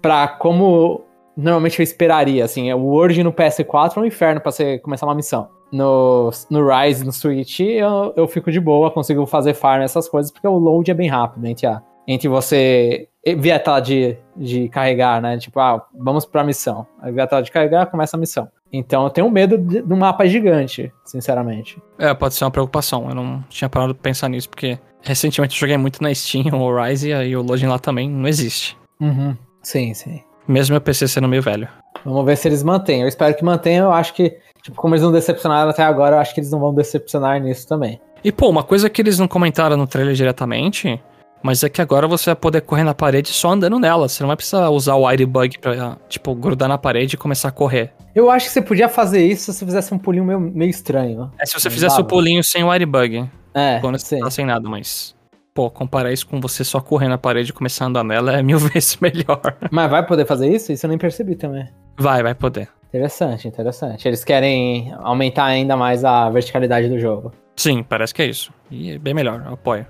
pra 0.00 0.26
como 0.26 1.02
normalmente 1.36 1.78
eu 1.78 1.82
esperaria, 1.82 2.44
assim. 2.44 2.72
O 2.72 2.86
Word 2.86 3.22
no 3.22 3.32
PS4 3.32 3.96
é 3.96 4.00
um 4.00 4.04
inferno 4.06 4.40
pra 4.40 4.50
você 4.50 4.78
começar 4.78 5.06
uma 5.06 5.14
missão. 5.14 5.48
No, 5.72 6.30
no 6.50 6.66
Rise, 6.66 7.04
no 7.04 7.12
Switch, 7.12 7.60
eu, 7.60 8.12
eu 8.16 8.26
fico 8.26 8.50
de 8.50 8.58
boa, 8.58 8.90
consigo 8.90 9.24
fazer 9.26 9.54
farm, 9.54 9.82
essas 9.82 10.08
coisas, 10.08 10.32
porque 10.32 10.48
o 10.48 10.58
load 10.58 10.90
é 10.90 10.94
bem 10.94 11.08
rápido 11.08 11.46
entre, 11.46 11.66
a, 11.66 11.80
entre 12.08 12.28
você 12.28 13.08
ver 13.38 13.52
a 13.52 13.58
tela 13.60 13.78
de, 13.78 14.16
de 14.36 14.68
carregar, 14.68 15.22
né? 15.22 15.38
Tipo, 15.38 15.60
ah, 15.60 15.86
vamos 15.94 16.24
pra 16.24 16.42
missão. 16.42 16.86
Aí 17.00 17.18
a 17.20 17.26
tela 17.26 17.42
de 17.42 17.52
carregar, 17.52 17.86
começa 17.86 18.16
a 18.16 18.20
missão. 18.20 18.48
Então 18.72 19.04
eu 19.04 19.10
tenho 19.10 19.30
medo 19.30 19.58
de, 19.58 19.82
de 19.82 19.92
um 19.92 19.96
mapa 19.96 20.26
gigante, 20.26 20.92
sinceramente. 21.04 21.82
É, 21.98 22.12
pode 22.14 22.34
ser 22.34 22.44
uma 22.44 22.50
preocupação. 22.50 23.08
Eu 23.08 23.14
não 23.14 23.44
tinha 23.48 23.68
parado 23.68 23.92
de 23.92 23.98
pensar 23.98 24.28
nisso, 24.28 24.48
porque 24.48 24.78
recentemente 25.02 25.56
eu 25.56 25.60
joguei 25.60 25.76
muito 25.76 26.02
na 26.02 26.14
Steam, 26.14 26.46
o 26.52 26.82
Rise, 26.82 27.10
e 27.10 27.36
o 27.36 27.42
loading 27.42 27.66
lá 27.66 27.78
também 27.78 28.08
não 28.08 28.28
existe. 28.28 28.76
Uhum. 29.00 29.36
Sim, 29.62 29.92
sim. 29.94 30.22
Mesmo 30.46 30.74
meu 30.74 30.80
PC 30.80 31.08
sendo 31.08 31.28
meio 31.28 31.42
velho. 31.42 31.68
Vamos 32.04 32.24
ver 32.24 32.36
se 32.36 32.48
eles 32.48 32.62
mantêm. 32.62 33.02
Eu 33.02 33.08
espero 33.08 33.34
que 33.34 33.44
mantenham. 33.44 33.86
Eu 33.86 33.92
acho 33.92 34.14
que, 34.14 34.36
tipo, 34.62 34.76
como 34.76 34.94
eles 34.94 35.02
não 35.04 35.12
decepcionaram 35.12 35.70
até 35.70 35.82
agora, 35.82 36.16
eu 36.16 36.20
acho 36.20 36.34
que 36.34 36.40
eles 36.40 36.50
não 36.50 36.58
vão 36.58 36.74
decepcionar 36.74 37.40
nisso 37.40 37.68
também. 37.68 38.00
E, 38.22 38.30
pô, 38.30 38.48
uma 38.48 38.62
coisa 38.62 38.90
que 38.90 39.00
eles 39.00 39.18
não 39.18 39.26
comentaram 39.26 39.76
no 39.76 39.86
trailer 39.86 40.14
diretamente, 40.14 41.00
mas 41.42 41.62
é 41.62 41.68
que 41.68 41.80
agora 41.80 42.06
você 42.06 42.26
vai 42.26 42.36
poder 42.36 42.60
correr 42.60 42.84
na 42.84 42.94
parede 42.94 43.28
só 43.28 43.50
andando 43.50 43.78
nela. 43.78 44.08
Você 44.08 44.22
não 44.22 44.28
vai 44.28 44.36
precisar 44.36 44.68
usar 44.68 44.94
o 44.94 45.06
Airbug 45.06 45.58
pra, 45.58 45.96
tipo, 46.08 46.34
grudar 46.34 46.68
na 46.68 46.78
parede 46.78 47.14
e 47.14 47.18
começar 47.18 47.48
a 47.48 47.52
correr. 47.52 47.92
Eu 48.14 48.30
acho 48.30 48.46
que 48.46 48.52
você 48.52 48.62
podia 48.62 48.88
fazer 48.88 49.24
isso 49.24 49.52
se 49.52 49.58
você 49.58 49.64
fizesse 49.64 49.94
um 49.94 49.98
pulinho 49.98 50.24
meio, 50.24 50.40
meio 50.40 50.70
estranho. 50.70 51.30
É 51.38 51.46
se 51.46 51.54
você 51.54 51.70
fizesse 51.70 52.00
o 52.00 52.04
pulinho 52.04 52.42
sem 52.44 52.62
o 52.62 52.70
Airbug. 52.70 53.28
É, 53.54 53.78
Quando 53.80 53.98
você 53.98 54.16
sim. 54.16 54.22
tá 54.22 54.30
sem 54.30 54.44
nada, 54.44 54.68
mas. 54.68 55.14
Pô, 55.52 55.68
comparar 55.68 56.12
isso 56.12 56.26
com 56.26 56.40
você 56.40 56.62
só 56.62 56.80
correr 56.80 57.08
na 57.08 57.18
parede 57.18 57.50
e 57.50 57.52
começar 57.52 57.84
a 57.84 57.88
andar 57.88 58.04
nela 58.04 58.38
é 58.38 58.42
mil 58.42 58.58
vezes 58.58 58.96
melhor. 58.96 59.56
Mas 59.70 59.90
vai 59.90 60.06
poder 60.06 60.24
fazer 60.26 60.48
isso? 60.48 60.72
Isso 60.72 60.86
eu 60.86 60.88
nem 60.88 60.98
percebi 60.98 61.34
também. 61.34 61.68
Vai, 61.98 62.22
vai 62.22 62.34
poder. 62.34 62.68
Interessante, 62.88 63.46
interessante. 63.46 64.06
Eles 64.06 64.24
querem 64.24 64.92
aumentar 64.98 65.44
ainda 65.44 65.76
mais 65.76 66.04
a 66.04 66.28
verticalidade 66.28 66.88
do 66.88 66.98
jogo. 66.98 67.32
Sim, 67.56 67.82
parece 67.82 68.12
que 68.12 68.22
é 68.22 68.26
isso. 68.26 68.52
E 68.70 68.92
é 68.92 68.98
bem 68.98 69.14
melhor, 69.14 69.42
eu 69.46 69.54
apoio. 69.54 69.86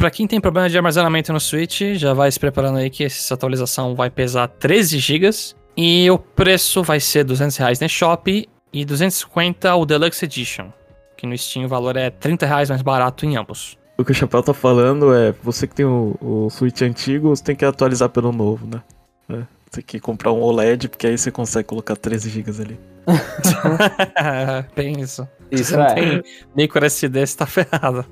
Pra 0.00 0.10
quem 0.10 0.26
tem 0.26 0.40
problema 0.40 0.66
de 0.66 0.74
armazenamento 0.78 1.30
no 1.30 1.38
Switch, 1.38 1.82
já 1.96 2.14
vai 2.14 2.32
se 2.32 2.40
preparando 2.40 2.78
aí 2.78 2.88
que 2.88 3.04
essa 3.04 3.34
atualização 3.34 3.94
vai 3.94 4.08
pesar 4.08 4.48
13 4.48 4.98
GB 4.98 5.30
e 5.76 6.10
o 6.10 6.16
preço 6.16 6.82
vai 6.82 6.98
ser 6.98 7.22
200 7.22 7.54
reais 7.58 7.80
na 7.80 7.86
Shop 7.86 8.48
e 8.72 8.84
250 8.86 9.74
o 9.74 9.84
Deluxe 9.84 10.24
Edition, 10.24 10.72
que 11.18 11.26
no 11.26 11.36
Steam 11.36 11.66
o 11.66 11.68
valor 11.68 11.98
é 11.98 12.08
30 12.08 12.46
reais 12.46 12.70
mais 12.70 12.80
barato 12.80 13.26
em 13.26 13.36
ambos. 13.36 13.76
O 13.98 14.02
que 14.02 14.12
o 14.12 14.14
Chapéu 14.14 14.42
tá 14.42 14.54
falando 14.54 15.14
é, 15.14 15.34
você 15.42 15.66
que 15.66 15.74
tem 15.74 15.84
o, 15.84 16.16
o 16.18 16.48
Switch 16.48 16.80
antigo, 16.80 17.28
você 17.28 17.44
tem 17.44 17.54
que 17.54 17.66
atualizar 17.66 18.08
pelo 18.08 18.32
novo, 18.32 18.66
né? 18.66 18.82
É, 19.28 19.44
tem 19.70 19.84
que 19.84 20.00
comprar 20.00 20.32
um 20.32 20.40
OLED, 20.40 20.88
porque 20.88 21.08
aí 21.08 21.18
você 21.18 21.30
consegue 21.30 21.68
colocar 21.68 21.94
13 21.94 22.30
GB 22.30 22.62
ali. 22.62 22.80
bem 24.74 24.98
isso. 24.98 25.28
Isso 25.50 25.72
Você 25.72 25.76
não 25.76 25.84
é. 25.84 25.94
tem 25.94 26.22
micro 26.56 26.86
SD, 26.86 27.26
você 27.26 27.36
tá 27.36 27.44
ferrado. 27.44 28.06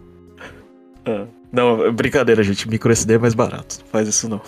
É. 1.07 1.38
Não, 1.53 1.93
brincadeira, 1.93 2.43
gente. 2.43 2.69
Micro 2.69 2.93
SD 2.93 3.15
é 3.15 3.19
mais 3.19 3.35
barato. 3.35 3.79
Não 3.81 3.87
faz 3.87 4.09
isso 4.09 4.29
não. 4.29 4.41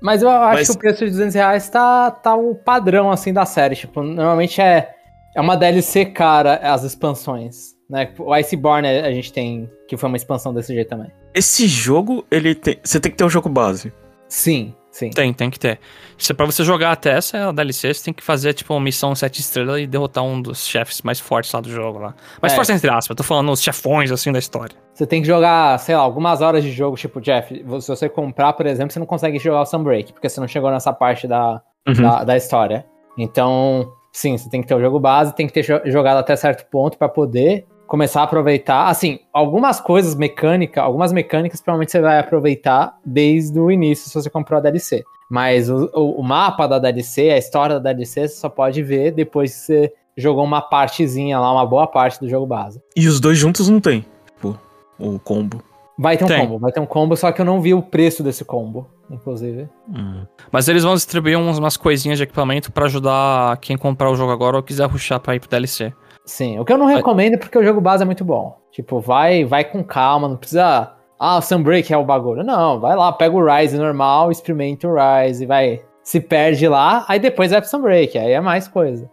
Mas 0.00 0.22
eu 0.22 0.28
acho 0.28 0.54
Mas- 0.58 0.68
que 0.68 0.74
o 0.74 0.78
preço 0.78 1.04
de 1.04 1.10
200 1.10 1.34
reais 1.34 1.68
tá, 1.68 2.10
tá 2.10 2.34
o 2.34 2.54
padrão, 2.54 3.10
assim, 3.10 3.32
da 3.32 3.46
série. 3.46 3.74
Tipo, 3.76 4.02
normalmente 4.02 4.60
é, 4.60 4.90
é 5.34 5.40
uma 5.40 5.56
DLC 5.56 6.06
cara 6.06 6.56
as 6.56 6.82
expansões, 6.84 7.74
né? 7.88 8.12
O 8.18 8.32
Iceborne 8.34 8.86
a 8.88 9.10
gente 9.12 9.32
tem, 9.32 9.70
que 9.88 9.96
foi 9.96 10.08
uma 10.08 10.16
expansão 10.16 10.52
desse 10.52 10.74
jeito 10.74 10.88
também. 10.88 11.10
Esse 11.34 11.66
jogo, 11.66 12.24
ele 12.30 12.54
tem. 12.54 12.78
Você 12.82 13.00
tem 13.00 13.10
que 13.10 13.16
ter 13.18 13.24
um 13.24 13.30
jogo 13.30 13.48
base. 13.48 13.92
Sim, 14.28 14.74
sim. 14.94 15.10
Tem, 15.10 15.32
tem 15.32 15.50
que 15.50 15.58
ter. 15.58 15.78
Se 16.16 16.32
pra 16.32 16.46
você 16.46 16.62
jogar 16.64 16.92
até 16.92 17.10
essa 17.10 17.52
DLC, 17.52 17.92
você 17.92 18.04
tem 18.04 18.14
que 18.14 18.22
fazer, 18.22 18.52
tipo, 18.54 18.72
uma 18.72 18.80
missão 18.80 19.14
7 19.14 19.40
estrelas 19.40 19.80
e 19.80 19.86
derrotar 19.86 20.22
um 20.24 20.40
dos 20.40 20.66
chefes 20.66 21.02
mais 21.02 21.18
fortes 21.18 21.52
lá 21.52 21.60
do 21.60 21.68
jogo 21.70 21.98
lá. 21.98 22.14
Mais 22.40 22.52
É. 22.52 22.56
fortes 22.56 22.74
entre 22.74 22.88
aspas, 22.88 23.10
eu 23.10 23.16
tô 23.16 23.22
falando 23.24 23.50
os 23.50 23.60
chefões, 23.62 24.10
assim, 24.12 24.30
da 24.32 24.38
história. 24.38 24.76
Você 24.94 25.06
tem 25.06 25.20
que 25.20 25.26
jogar, 25.26 25.78
sei 25.80 25.96
lá, 25.96 26.02
algumas 26.02 26.40
horas 26.40 26.62
de 26.62 26.70
jogo, 26.70 26.96
tipo, 26.96 27.20
Jeff, 27.20 27.54
se 27.80 27.88
você 27.88 28.08
comprar, 28.08 28.52
por 28.52 28.64
exemplo, 28.66 28.92
você 28.92 28.98
não 29.00 29.06
consegue 29.06 29.38
jogar 29.40 29.62
o 29.62 29.66
Sunbreak, 29.66 30.12
porque 30.12 30.28
você 30.28 30.38
não 30.40 30.46
chegou 30.48 30.70
nessa 30.70 30.92
parte 30.92 31.26
da, 31.26 31.60
Uhum. 31.86 31.94
da, 31.94 32.22
da 32.24 32.36
história. 32.36 32.86
Então, 33.18 33.92
sim, 34.12 34.36
você 34.38 34.48
tem 34.48 34.60
que 34.62 34.68
ter 34.68 34.74
o 34.74 34.80
jogo 34.80 35.00
base, 35.00 35.34
tem 35.34 35.46
que 35.46 35.52
ter 35.52 35.62
jo- 35.62 35.80
jogado 35.90 36.18
até 36.18 36.36
certo 36.36 36.64
ponto 36.70 36.96
pra 36.96 37.08
poder 37.08 37.66
começar 37.86 38.20
a 38.20 38.24
aproveitar. 38.24 38.88
Assim, 38.88 39.18
algumas 39.32 39.80
coisas 39.80 40.14
mecânicas, 40.14 40.82
algumas 40.82 41.12
mecânicas 41.12 41.60
provavelmente 41.60 41.92
você 41.92 42.00
vai 42.00 42.18
aproveitar 42.18 42.96
desde 43.04 43.58
o 43.58 43.70
início 43.70 44.08
se 44.08 44.14
você 44.14 44.30
comprou 44.30 44.58
a 44.58 44.62
DLC. 44.62 45.04
Mas 45.30 45.68
o, 45.70 45.90
o- 45.94 46.20
o 46.20 46.22
mapa 46.22 46.66
da 46.66 46.78
DLC, 46.78 47.30
a 47.30 47.38
história 47.38 47.80
da 47.80 47.92
DLC, 47.92 48.28
você 48.28 48.36
só 48.36 48.48
pode 48.48 48.82
ver 48.82 49.10
depois 49.12 49.52
que 49.52 49.58
você 49.60 49.92
jogou 50.16 50.44
uma 50.44 50.60
partezinha 50.60 51.40
lá, 51.40 51.50
uma 51.52 51.66
boa 51.66 51.86
parte 51.86 52.20
do 52.20 52.28
jogo 52.28 52.46
base. 52.46 52.80
E 52.94 53.08
os 53.08 53.18
dois 53.20 53.36
juntos 53.38 53.68
não 53.68 53.80
tem. 53.80 54.04
Tipo, 54.26 54.56
o 54.98 55.18
combo. 55.18 55.62
Vai 55.98 56.16
ter 56.16 56.24
um 56.24 56.28
Tem. 56.28 56.40
combo, 56.40 56.58
vai 56.58 56.72
ter 56.72 56.80
um 56.80 56.86
combo, 56.86 57.16
só 57.16 57.30
que 57.30 57.40
eu 57.40 57.44
não 57.44 57.60
vi 57.60 57.72
o 57.72 57.80
preço 57.80 58.20
desse 58.22 58.44
combo, 58.44 58.88
inclusive. 59.08 59.68
Hum. 59.88 60.22
Mas 60.50 60.66
eles 60.66 60.82
vão 60.82 60.92
distribuir 60.94 61.38
uns- 61.38 61.56
umas 61.58 61.76
coisinhas 61.76 62.18
de 62.18 62.24
equipamento 62.24 62.72
pra 62.72 62.86
ajudar 62.86 63.56
quem 63.58 63.76
comprar 63.78 64.10
o 64.10 64.16
jogo 64.16 64.32
agora 64.32 64.56
ou 64.56 64.62
quiser 64.62 64.86
rushar 64.88 65.20
pra 65.20 65.36
ir 65.36 65.40
pro 65.40 65.48
DLC. 65.48 65.92
Sim, 66.24 66.58
o 66.58 66.64
que 66.64 66.72
eu 66.72 66.78
não 66.78 66.86
recomendo 66.86 67.34
é 67.34 67.36
porque 67.36 67.58
o 67.58 67.64
jogo 67.64 67.80
base 67.80 68.02
é 68.02 68.06
muito 68.06 68.24
bom. 68.24 68.58
Tipo, 68.70 68.98
vai, 68.98 69.44
vai 69.44 69.64
com 69.64 69.84
calma, 69.84 70.28
não 70.28 70.36
precisa. 70.36 70.92
Ah, 71.18 71.36
o 71.36 71.42
Sunbreak 71.42 71.92
é 71.92 71.96
o 71.96 72.04
bagulho. 72.04 72.42
Não, 72.42 72.80
vai 72.80 72.96
lá, 72.96 73.12
pega 73.12 73.36
o 73.36 73.44
Rise 73.44 73.76
normal, 73.76 74.30
experimenta 74.30 74.88
o 74.88 74.94
Rise, 74.94 75.46
vai. 75.46 75.82
Se 76.02 76.20
perde 76.20 76.66
lá, 76.68 77.04
aí 77.08 77.18
depois 77.18 77.50
vai 77.50 77.60
pro 77.60 77.70
Sunbreak, 77.70 78.18
aí 78.18 78.32
é 78.32 78.40
mais 78.40 78.68
coisa. 78.68 79.10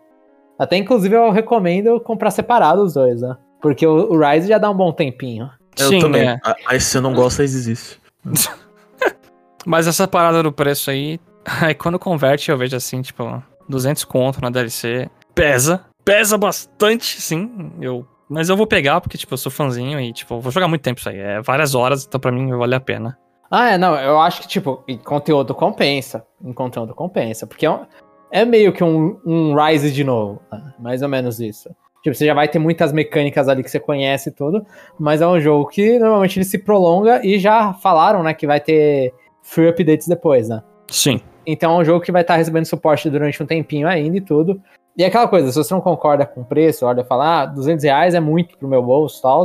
Até 0.58 0.78
inclusive 0.78 1.16
eu 1.16 1.32
recomendo 1.32 2.00
comprar 2.02 2.32
separado 2.32 2.82
os 2.84 2.94
dois, 2.94 3.22
né? 3.22 3.36
Porque 3.62 3.86
o, 3.86 4.14
o 4.14 4.20
Rise 4.20 4.48
já 4.48 4.58
dá 4.58 4.70
um 4.70 4.76
bom 4.76 4.92
tempinho. 4.92 5.50
Eu 5.80 5.88
Sim, 5.88 6.00
também. 6.00 6.30
é. 6.30 6.40
Aí 6.68 6.80
se 6.80 6.88
você 6.88 7.00
não 7.00 7.14
gosta, 7.14 7.44
existe. 7.44 8.00
Mas 9.66 9.88
essa 9.88 10.08
parada 10.08 10.42
do 10.42 10.52
preço 10.52 10.90
aí, 10.90 11.20
aí 11.62 11.74
quando 11.74 12.00
converte 12.00 12.52
eu 12.52 12.58
vejo 12.58 12.76
assim, 12.76 13.02
tipo, 13.02 13.42
200 13.68 14.04
conto 14.06 14.42
na 14.42 14.50
DLC. 14.50 15.10
Pesa, 15.34 15.86
pesa 16.04 16.38
bastante, 16.38 17.22
sim. 17.22 17.72
Eu, 17.82 18.06
mas 18.30 18.50
eu 18.50 18.58
vou 18.58 18.68
pegar 18.68 19.02
porque, 19.02 19.18
tipo, 19.18 19.34
eu 19.34 19.38
sou 19.38 19.52
fãzinho 19.52 20.00
e, 20.00 20.12
tipo, 20.14 20.40
vou 20.40 20.52
jogar 20.52 20.68
muito 20.68 20.82
tempo 20.82 21.00
isso 21.00 21.10
aí. 21.10 21.18
É 21.20 21.42
várias 21.42 21.76
horas, 21.76 22.06
então 22.06 22.20
pra 22.20 22.32
mim 22.32 22.50
vale 22.56 22.76
a 22.76 22.80
pena. 22.80 23.18
Ah, 23.50 23.72
é, 23.72 23.78
não, 23.78 23.96
eu 23.98 24.20
acho 24.20 24.42
que, 24.42 24.48
tipo, 24.48 24.84
em 24.88 24.98
conteúdo 24.98 25.54
compensa. 25.54 26.26
Em 26.44 26.54
conteúdo 26.54 26.96
compensa. 26.96 27.46
Porque 27.46 27.66
é, 27.66 27.70
um- 27.72 27.86
é 28.32 28.46
meio 28.46 28.72
que 28.72 28.84
um, 28.84 29.20
um 29.26 29.54
Rise 29.56 29.92
de 29.92 30.04
novo. 30.06 30.42
né? 30.52 30.74
Mais 30.80 31.02
ou 31.02 31.10
menos 31.10 31.40
isso. 31.42 31.70
Tipo, 32.02 32.16
você 32.16 32.26
já 32.26 32.34
vai 32.34 32.48
ter 32.48 32.58
muitas 32.60 32.94
mecânicas 32.94 33.48
ali 33.50 33.62
que 33.62 33.70
você 33.70 33.80
conhece 33.80 34.30
e 34.30 34.32
tudo. 34.32 34.66
Mas 34.98 35.22
é 35.22 35.28
um 35.28 35.40
jogo 35.40 35.68
que 35.68 36.00
normalmente 36.00 36.40
ele 36.40 36.46
se 36.46 36.58
prolonga 36.58 37.20
e 37.26 37.38
já 37.38 37.74
falaram, 37.74 38.24
né, 38.24 38.34
que 38.34 38.48
vai 38.48 38.60
ter 38.62 39.14
free 39.44 39.68
updates 39.68 40.08
depois, 40.08 40.48
né? 40.48 40.64
Sim. 40.90 41.20
Então 41.46 41.74
é 41.78 41.82
um 41.82 41.84
jogo 41.84 42.00
que 42.04 42.12
vai 42.12 42.22
estar 42.22 42.38
recebendo 42.38 42.66
suporte 42.66 43.10
durante 43.10 43.42
um 43.44 43.46
tempinho 43.46 43.88
ainda 43.88 44.16
e 44.18 44.22
tudo. 44.22 44.62
E 44.98 45.04
é 45.04 45.08
aquela 45.08 45.28
coisa, 45.28 45.52
se 45.52 45.58
você 45.58 45.74
não 45.74 45.82
concorda 45.82 46.26
com 46.26 46.42
o 46.42 46.46
preço, 46.46 46.86
olha, 46.86 47.04
falar, 47.04 47.42
ah, 47.42 47.46
200 47.46 47.84
reais 47.84 48.14
é 48.14 48.20
muito 48.20 48.58
pro 48.58 48.68
meu 48.68 48.84
bolso 48.84 49.20
e 49.20 49.22
tal, 49.22 49.44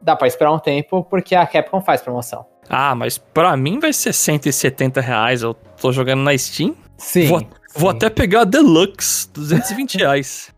dá 0.00 0.16
pra 0.16 0.26
esperar 0.26 0.52
um 0.52 0.58
tempo 0.58 1.04
porque 1.04 1.34
a 1.34 1.46
Capcom 1.46 1.80
faz 1.80 2.00
promoção. 2.00 2.46
Ah, 2.68 2.94
mas 2.94 3.18
pra 3.18 3.56
mim 3.56 3.78
vai 3.78 3.92
ser 3.92 4.12
170 4.12 5.00
reais. 5.00 5.42
Eu 5.42 5.54
tô 5.54 5.92
jogando 5.92 6.22
na 6.22 6.36
Steam. 6.36 6.74
Sim. 6.96 7.26
Vou, 7.28 7.42
vou 7.76 7.90
sim. 7.90 7.96
até 7.96 8.10
pegar 8.10 8.40
a 8.40 8.44
Deluxe, 8.44 9.28
220 9.32 9.98
reais. 9.98 10.52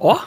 Ó, 0.00 0.18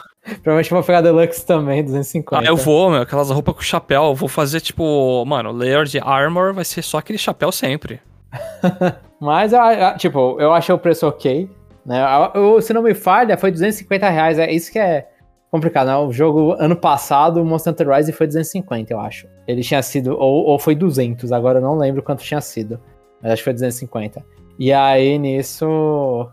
Provavelmente 0.42 0.70
eu 0.70 0.76
vou 0.76 0.84
pegar 0.84 1.00
Deluxe 1.00 1.46
também, 1.46 1.82
250. 1.82 2.38
ah, 2.38 2.44
eu 2.46 2.56
vou, 2.56 2.90
meu, 2.90 3.02
aquelas 3.02 3.30
roupas 3.30 3.54
com 3.54 3.62
chapéu. 3.62 4.04
Eu 4.04 4.14
vou 4.14 4.28
fazer 4.28 4.60
tipo, 4.60 5.24
mano, 5.24 5.52
layer 5.52 5.84
de 5.84 5.98
armor 5.98 6.52
vai 6.52 6.64
ser 6.64 6.82
só 6.82 6.98
aquele 6.98 7.18
chapéu 7.18 7.50
sempre. 7.50 8.00
Mas, 9.20 9.52
tipo, 9.96 10.36
eu 10.38 10.52
achei 10.52 10.74
o 10.74 10.78
preço 10.78 11.06
ok. 11.06 11.48
Né? 11.84 12.02
Eu- 12.34 12.60
se 12.60 12.72
não 12.72 12.82
me 12.82 12.94
falha, 12.94 13.36
foi 13.36 13.50
250 13.50 14.08
reais. 14.08 14.38
É 14.38 14.50
isso 14.50 14.70
que 14.70 14.78
é 14.78 15.08
complicado, 15.50 15.86
né? 15.88 15.96
O 15.96 16.12
jogo, 16.12 16.54
ano 16.58 16.76
passado, 16.76 17.40
o 17.40 17.44
Monster 17.44 17.72
Hunter 17.72 17.88
Rise 17.90 18.12
foi 18.12 18.26
250, 18.26 18.92
eu 18.92 19.00
acho. 19.00 19.26
Ele 19.46 19.62
tinha 19.62 19.82
sido, 19.82 20.12
ou, 20.18 20.44
ou 20.44 20.58
foi 20.58 20.74
200, 20.74 21.32
agora 21.32 21.58
eu 21.58 21.62
não 21.62 21.76
lembro 21.78 22.02
quanto 22.02 22.22
tinha 22.22 22.40
sido. 22.40 22.78
Mas 23.22 23.32
acho 23.32 23.40
que 23.40 23.44
foi 23.44 23.52
250. 23.54 24.22
E 24.58 24.72
aí, 24.72 25.18
nisso, 25.18 26.28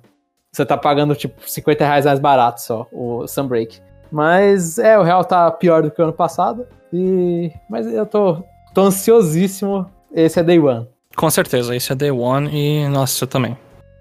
você 0.52 0.66
tá 0.66 0.78
pagando, 0.78 1.16
tipo, 1.16 1.48
50 1.50 1.86
reais 1.86 2.06
mais 2.06 2.20
barato 2.20 2.62
só, 2.62 2.88
o 2.92 3.28
Sunbreak. 3.28 3.80
Mas, 4.12 4.78
é, 4.78 4.98
o 4.98 5.04
real 5.04 5.24
tá 5.24 5.50
pior 5.52 5.82
do 5.84 5.92
que 5.92 6.02
o 6.02 6.04
ano 6.06 6.14
passado. 6.14 6.66
E... 6.94 7.52
Mas 7.70 7.88
eu 7.88 8.06
tô, 8.06 8.38
tô 8.74 8.82
ansiosíssimo. 8.82 9.86
Esse 10.14 10.40
é 10.40 10.44
Day 10.44 10.60
One. 10.60 10.88
Com 11.16 11.30
certeza, 11.30 11.76
esse 11.76 11.92
é 11.92 11.96
Day 11.96 12.12
One 12.12 12.50
e, 12.54 12.88
nossa, 12.88 13.24
eu 13.24 13.28
também. 13.28 13.58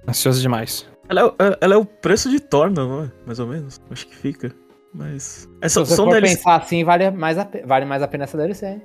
Ansioso 0.08 0.40
demais. 0.40 0.86
Ela 1.14 1.20
é, 1.20 1.24
o- 1.44 1.56
ela 1.60 1.74
é 1.74 1.76
o 1.76 1.84
preço 1.84 2.28
de 2.30 2.40
Torna, 2.40 2.84
não 2.86 3.04
é? 3.04 3.10
Mais 3.26 3.38
ou 3.38 3.46
menos. 3.46 3.80
Acho 3.90 4.06
que 4.06 4.14
fica. 4.16 4.52
Mas. 4.92 5.48
É, 5.60 5.68
Se 5.68 5.74
são, 5.74 5.84
você 5.84 5.96
são, 5.96 6.04
for 6.06 6.12
DLC, 6.12 6.36
pensar 6.36 6.56
assim, 6.56 6.84
vale 6.84 7.10
mais, 7.10 7.38
a, 7.38 7.48
vale 7.64 7.84
mais 7.84 8.02
a 8.02 8.08
pena 8.08 8.24
essa 8.24 8.36
DLC, 8.36 8.66
hein? 8.66 8.82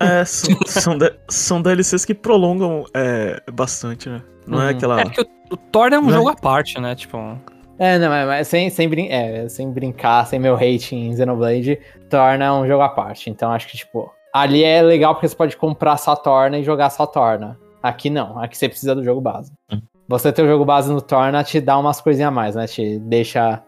é, 0.00 0.24
são, 0.24 0.54
são, 0.66 0.98
D- 0.98 1.14
são 1.28 1.62
DLCs 1.62 2.04
que 2.04 2.14
prolongam 2.14 2.84
é, 2.94 3.42
bastante, 3.52 4.08
né? 4.08 4.22
Não 4.46 4.60
é 4.60 4.64
Uhum. 4.70 4.70
aquela. 4.76 5.00
É 5.00 5.04
que 5.04 5.20
o, 5.20 5.26
O 5.52 5.56
Thor 5.56 5.92
é 5.92 5.98
um 5.98 6.06
Né? 6.06 6.12
jogo 6.12 6.28
à 6.28 6.34
parte, 6.34 6.80
né? 6.80 6.94
Tipo, 6.94 7.38
É, 7.78 7.98
não, 7.98 8.08
mas, 8.08 8.26
mas 8.26 8.48
sem, 8.48 8.70
sem, 8.70 8.88
brin 8.88 9.08
é, 9.08 9.48
sem 9.48 9.70
brincar, 9.70 10.26
sem 10.26 10.38
meu 10.38 10.54
hate 10.56 10.94
em 10.96 11.14
Xenoblade, 11.16 11.78
torna 12.08 12.54
um 12.54 12.66
jogo 12.66 12.82
à 12.82 12.88
parte. 12.88 13.28
Então 13.30 13.50
acho 13.52 13.66
que, 13.68 13.76
tipo, 13.76 14.10
ali 14.32 14.64
é 14.64 14.80
legal 14.82 15.14
porque 15.14 15.28
você 15.28 15.36
pode 15.36 15.56
comprar 15.56 15.96
só 15.98 16.16
Torna 16.16 16.58
e 16.58 16.64
jogar 16.64 16.88
só 16.90 17.06
Torna. 17.06 17.58
Aqui 17.82 18.08
não, 18.08 18.38
aqui 18.38 18.56
você 18.56 18.68
precisa 18.68 18.94
do 18.94 19.02
jogo 19.04 19.20
base. 19.20 19.52
Hum. 19.70 19.80
Você 20.12 20.30
ter 20.30 20.42
o 20.42 20.46
jogo 20.46 20.62
base 20.62 20.92
no 20.92 21.00
Torna 21.00 21.42
te 21.42 21.58
dá 21.58 21.78
umas 21.78 21.98
coisinhas 21.98 22.28
a 22.28 22.30
mais, 22.30 22.54
né? 22.54 22.66
Te 22.66 22.98
deixa 22.98 23.62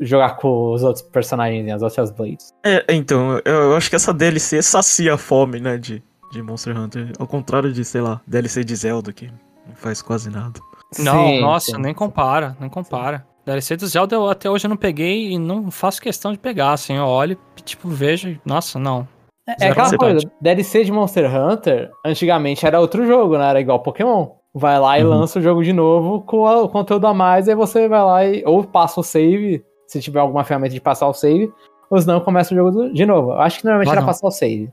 jogar 0.00 0.36
com 0.36 0.72
os 0.72 0.84
outros 0.84 1.02
personagens, 1.02 1.68
as 1.72 1.82
outras 1.82 2.12
Blades. 2.12 2.50
É, 2.64 2.84
então, 2.88 3.40
eu, 3.44 3.54
eu 3.54 3.76
acho 3.76 3.90
que 3.90 3.96
essa 3.96 4.14
DLC 4.14 4.62
sacia 4.62 5.14
a 5.14 5.18
fome, 5.18 5.58
né, 5.58 5.76
de, 5.76 6.00
de 6.30 6.42
Monster 6.42 6.78
Hunter. 6.78 7.12
Ao 7.18 7.26
contrário 7.26 7.72
de, 7.72 7.84
sei 7.84 8.00
lá, 8.00 8.20
DLC 8.24 8.62
de 8.62 8.74
Zelda, 8.76 9.12
que 9.12 9.26
não 9.66 9.74
faz 9.74 10.00
quase 10.00 10.30
nada. 10.30 10.60
não, 10.96 11.26
Sim, 11.26 11.40
nossa, 11.40 11.72
sim. 11.72 11.78
nem 11.78 11.92
compara, 11.92 12.56
nem 12.60 12.70
compara. 12.70 13.26
DLC 13.44 13.76
do 13.76 13.86
Zelda 13.88 14.14
eu 14.14 14.30
até 14.30 14.48
hoje 14.48 14.66
eu 14.66 14.70
não 14.70 14.76
peguei 14.76 15.32
e 15.32 15.38
não 15.38 15.72
faço 15.72 16.00
questão 16.00 16.32
de 16.32 16.38
pegar, 16.38 16.72
assim, 16.72 16.94
eu 16.94 17.04
olho 17.04 17.36
e, 17.58 17.62
tipo, 17.62 17.88
vejo 17.88 18.28
e, 18.28 18.40
nossa, 18.44 18.78
não. 18.78 19.06
É 19.46 19.58
Zero 19.58 19.72
aquela 19.72 19.98
coisa, 19.98 20.30
DLC 20.40 20.84
de 20.84 20.92
Monster 20.92 21.34
Hunter, 21.34 21.90
antigamente 22.06 22.64
era 22.64 22.80
outro 22.80 23.04
jogo, 23.04 23.36
né? 23.36 23.50
Era 23.50 23.60
igual 23.60 23.80
Pokémon. 23.80 24.30
Vai 24.54 24.78
lá 24.78 24.98
e 24.98 25.02
Uhum. 25.04 25.10
lança 25.10 25.38
o 25.38 25.42
jogo 25.42 25.64
de 25.64 25.72
novo 25.72 26.20
com 26.22 26.46
a- 26.46 26.62
o 26.62 26.68
conteúdo 26.68 27.06
a 27.06 27.12
mais, 27.14 27.48
aí 27.48 27.54
você 27.54 27.88
vai 27.88 28.02
lá 28.04 28.24
e 28.24 28.42
ou 28.46 28.62
passa 28.62 29.00
o 29.00 29.02
save, 29.02 29.64
se 29.86 30.00
tiver 30.00 30.20
alguma 30.20 30.44
ferramenta 30.44 30.72
de 30.74 30.80
passar 30.80 31.08
o 31.08 31.12
save, 31.14 31.52
ou 31.90 32.00
senão 32.00 32.20
começa 32.20 32.54
o 32.54 32.56
jogo 32.56 32.70
do- 32.70 32.92
de 32.92 33.04
novo. 33.04 33.32
Eu 33.32 33.40
acho 33.40 33.58
que 33.58 33.64
normalmente 33.64 33.88
Ah, 33.88 33.92
era 33.92 34.00
não. 34.00 34.06
passar 34.06 34.26
o 34.28 34.30
save. 34.30 34.70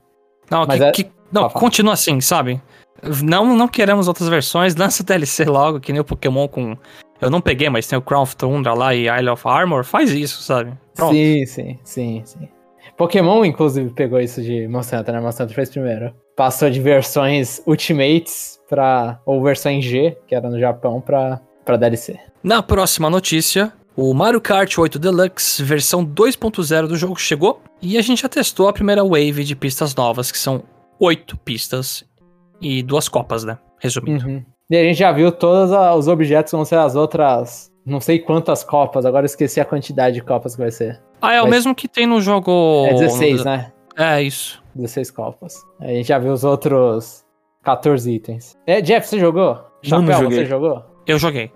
Não, 0.50 0.64
Mas 0.66 0.78
que, 0.78 0.84
é- 0.84 0.92
que- 0.92 1.10
não 1.32 1.48
continua 1.48 1.94
assim, 1.94 2.20
sabe? 2.20 2.60
Não, 3.24 3.56
não 3.56 3.66
queremos 3.66 4.06
outras 4.06 4.28
versões, 4.28 4.76
lança 4.76 5.02
o 5.02 5.06
DLC 5.06 5.44
logo, 5.46 5.80
que 5.80 5.92
nem 5.92 6.00
o 6.00 6.04
Pokémon 6.04 6.46
com... 6.46 6.76
Eu 7.20 7.30
não 7.30 7.40
peguei, 7.40 7.68
mas 7.68 7.86
tem 7.86 7.98
o 7.98 8.02
Crown 8.02 8.22
of 8.22 8.36
Tundra 8.36 8.74
lá 8.74 8.94
e 8.94 9.06
Isle 9.08 9.30
of 9.30 9.46
Armor, 9.48 9.82
faz 9.84 10.10
isso, 10.12 10.42
sabe? 10.42 10.72
Pronto. 10.94 11.12
Sim, 11.14 11.46
sim, 11.46 11.78
sim, 11.84 12.22
sim. 12.24 12.48
Pokémon, 12.96 13.44
inclusive, 13.44 13.90
pegou 13.90 14.20
isso 14.20 14.42
de 14.42 14.66
Hunter, 14.66 15.12
né? 15.12 15.20
Hunter 15.20 15.48
fez 15.48 15.70
primeiro. 15.70 16.14
Passou 16.36 16.70
de 16.70 16.80
versões 16.80 17.60
Ultimates 17.66 18.58
pra. 18.68 19.20
ou 19.26 19.42
versões 19.42 19.84
G, 19.84 20.16
que 20.26 20.34
era 20.34 20.48
no 20.48 20.58
Japão, 20.58 21.00
pra, 21.00 21.40
pra 21.64 21.76
DLC. 21.76 22.18
Na 22.42 22.62
próxima 22.62 23.08
notícia, 23.08 23.72
o 23.96 24.12
Mario 24.14 24.40
Kart 24.40 24.78
8 24.78 24.98
Deluxe 24.98 25.62
versão 25.62 26.04
2.0 26.04 26.86
do 26.86 26.96
jogo 26.96 27.16
chegou 27.16 27.60
e 27.80 27.98
a 27.98 28.02
gente 28.02 28.22
já 28.22 28.28
testou 28.28 28.68
a 28.68 28.72
primeira 28.72 29.02
wave 29.04 29.44
de 29.44 29.54
pistas 29.54 29.94
novas, 29.94 30.32
que 30.32 30.38
são 30.38 30.62
oito 30.98 31.36
pistas 31.36 32.04
e 32.60 32.82
duas 32.82 33.08
copas, 33.08 33.44
né? 33.44 33.58
Resumindo. 33.78 34.26
Uhum. 34.26 34.44
E 34.70 34.76
a 34.76 34.84
gente 34.84 34.98
já 34.98 35.12
viu 35.12 35.30
todos 35.30 35.70
os 35.98 36.08
objetos 36.08 36.50
que 36.50 36.56
vão 36.56 36.64
ser 36.64 36.76
as 36.78 36.94
outras. 36.94 37.71
Não 37.84 38.00
sei 38.00 38.18
quantas 38.18 38.62
copas, 38.62 39.04
agora 39.04 39.24
eu 39.24 39.26
esqueci 39.26 39.60
a 39.60 39.64
quantidade 39.64 40.14
de 40.14 40.22
copas 40.22 40.54
que 40.54 40.62
vai 40.62 40.70
ser. 40.70 41.00
Ah, 41.20 41.34
é 41.34 41.42
o 41.42 41.48
mesmo 41.48 41.74
que 41.74 41.88
tem 41.88 42.06
no 42.06 42.20
jogo. 42.20 42.86
É 42.88 42.94
16, 42.94 43.44
né? 43.44 43.72
É, 43.96 44.22
isso. 44.22 44.62
16 44.74 45.10
copas. 45.10 45.62
A 45.80 45.88
gente 45.88 46.06
já 46.06 46.18
viu 46.18 46.32
os 46.32 46.44
outros 46.44 47.24
14 47.62 48.10
itens. 48.10 48.56
É, 48.66 48.80
Jeff, 48.80 49.06
você 49.06 49.18
jogou? 49.18 49.54
Não, 49.88 50.00
não 50.00 50.06
Chapéu, 50.06 50.22
joguei. 50.22 50.38
você 50.38 50.46
jogou? 50.46 50.84
Eu 51.06 51.18
joguei. 51.18 51.52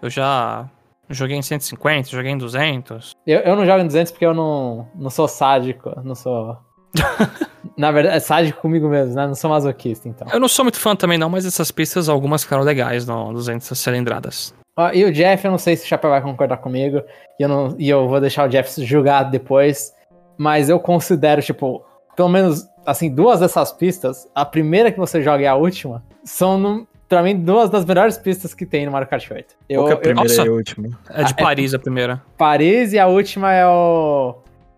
Eu 0.00 0.10
já 0.10 0.68
joguei 1.08 1.36
em 1.36 1.42
150, 1.42 2.10
joguei 2.10 2.32
em 2.32 2.38
200. 2.38 3.12
Eu, 3.26 3.40
eu 3.40 3.56
não 3.56 3.64
jogo 3.64 3.80
em 3.80 3.86
200 3.86 4.12
porque 4.12 4.26
eu 4.26 4.34
não, 4.34 4.86
não 4.94 5.10
sou 5.10 5.26
sádico, 5.26 5.92
não 6.04 6.14
sou... 6.14 6.56
Na 7.76 7.90
verdade, 7.90 8.16
é 8.16 8.20
sádico 8.20 8.60
comigo 8.60 8.88
mesmo, 8.88 9.14
né? 9.14 9.26
Não 9.26 9.34
sou 9.34 9.48
masoquista, 9.48 10.06
então. 10.06 10.28
Eu 10.30 10.38
não 10.38 10.48
sou 10.48 10.64
muito 10.64 10.78
fã 10.78 10.94
também 10.94 11.16
não, 11.16 11.30
mas 11.30 11.46
essas 11.46 11.70
pistas 11.70 12.08
algumas 12.08 12.42
ficaram 12.42 12.62
legais 12.62 13.06
no 13.06 13.32
200 13.32 13.78
cilindradas. 13.78 14.54
Ó, 14.76 14.90
e 14.92 15.04
o 15.04 15.12
Jeff, 15.12 15.44
eu 15.44 15.50
não 15.50 15.58
sei 15.58 15.76
se 15.76 15.84
o 15.84 15.88
Chapéu 15.88 16.10
vai 16.10 16.22
concordar 16.22 16.56
comigo, 16.56 17.02
e 17.38 17.42
eu, 17.42 17.48
não, 17.48 17.74
e 17.78 17.88
eu 17.88 18.08
vou 18.08 18.20
deixar 18.20 18.46
o 18.46 18.48
Jeff 18.48 18.82
julgar 18.84 19.24
depois, 19.24 19.92
mas 20.38 20.68
eu 20.70 20.80
considero, 20.80 21.42
tipo, 21.42 21.84
pelo 22.16 22.28
menos, 22.30 22.66
assim, 22.86 23.14
duas 23.14 23.40
dessas 23.40 23.70
pistas, 23.72 24.26
a 24.34 24.44
primeira 24.44 24.90
que 24.90 24.98
você 24.98 25.20
joga 25.22 25.42
e 25.42 25.46
a 25.46 25.54
última, 25.54 26.02
são, 26.24 26.58
no, 26.58 26.86
pra 27.06 27.22
mim, 27.22 27.36
duas 27.36 27.68
das 27.68 27.84
melhores 27.84 28.16
pistas 28.16 28.54
que 28.54 28.64
tem 28.64 28.86
no 28.86 28.92
Mario 28.92 29.08
Kart 29.08 29.30
8. 29.30 29.54
Eu, 29.68 29.82
Qual 29.82 29.86
que 29.88 29.92
é 29.92 29.94
a 29.94 29.98
eu- 29.98 30.00
primeira 30.00 30.28
Nossa. 30.28 30.42
e 30.42 30.48
a 30.48 30.52
última? 30.52 30.88
É 31.10 31.22
de 31.24 31.32
Ah, 31.32 31.36
é- 31.38 31.42
Paris 31.42 31.74
a 31.74 31.78
primeira. 31.78 32.22
Paris 32.38 32.92
e 32.94 32.98
a 32.98 33.06
última 33.06 33.52
é 33.52 33.66
o... 33.66 34.36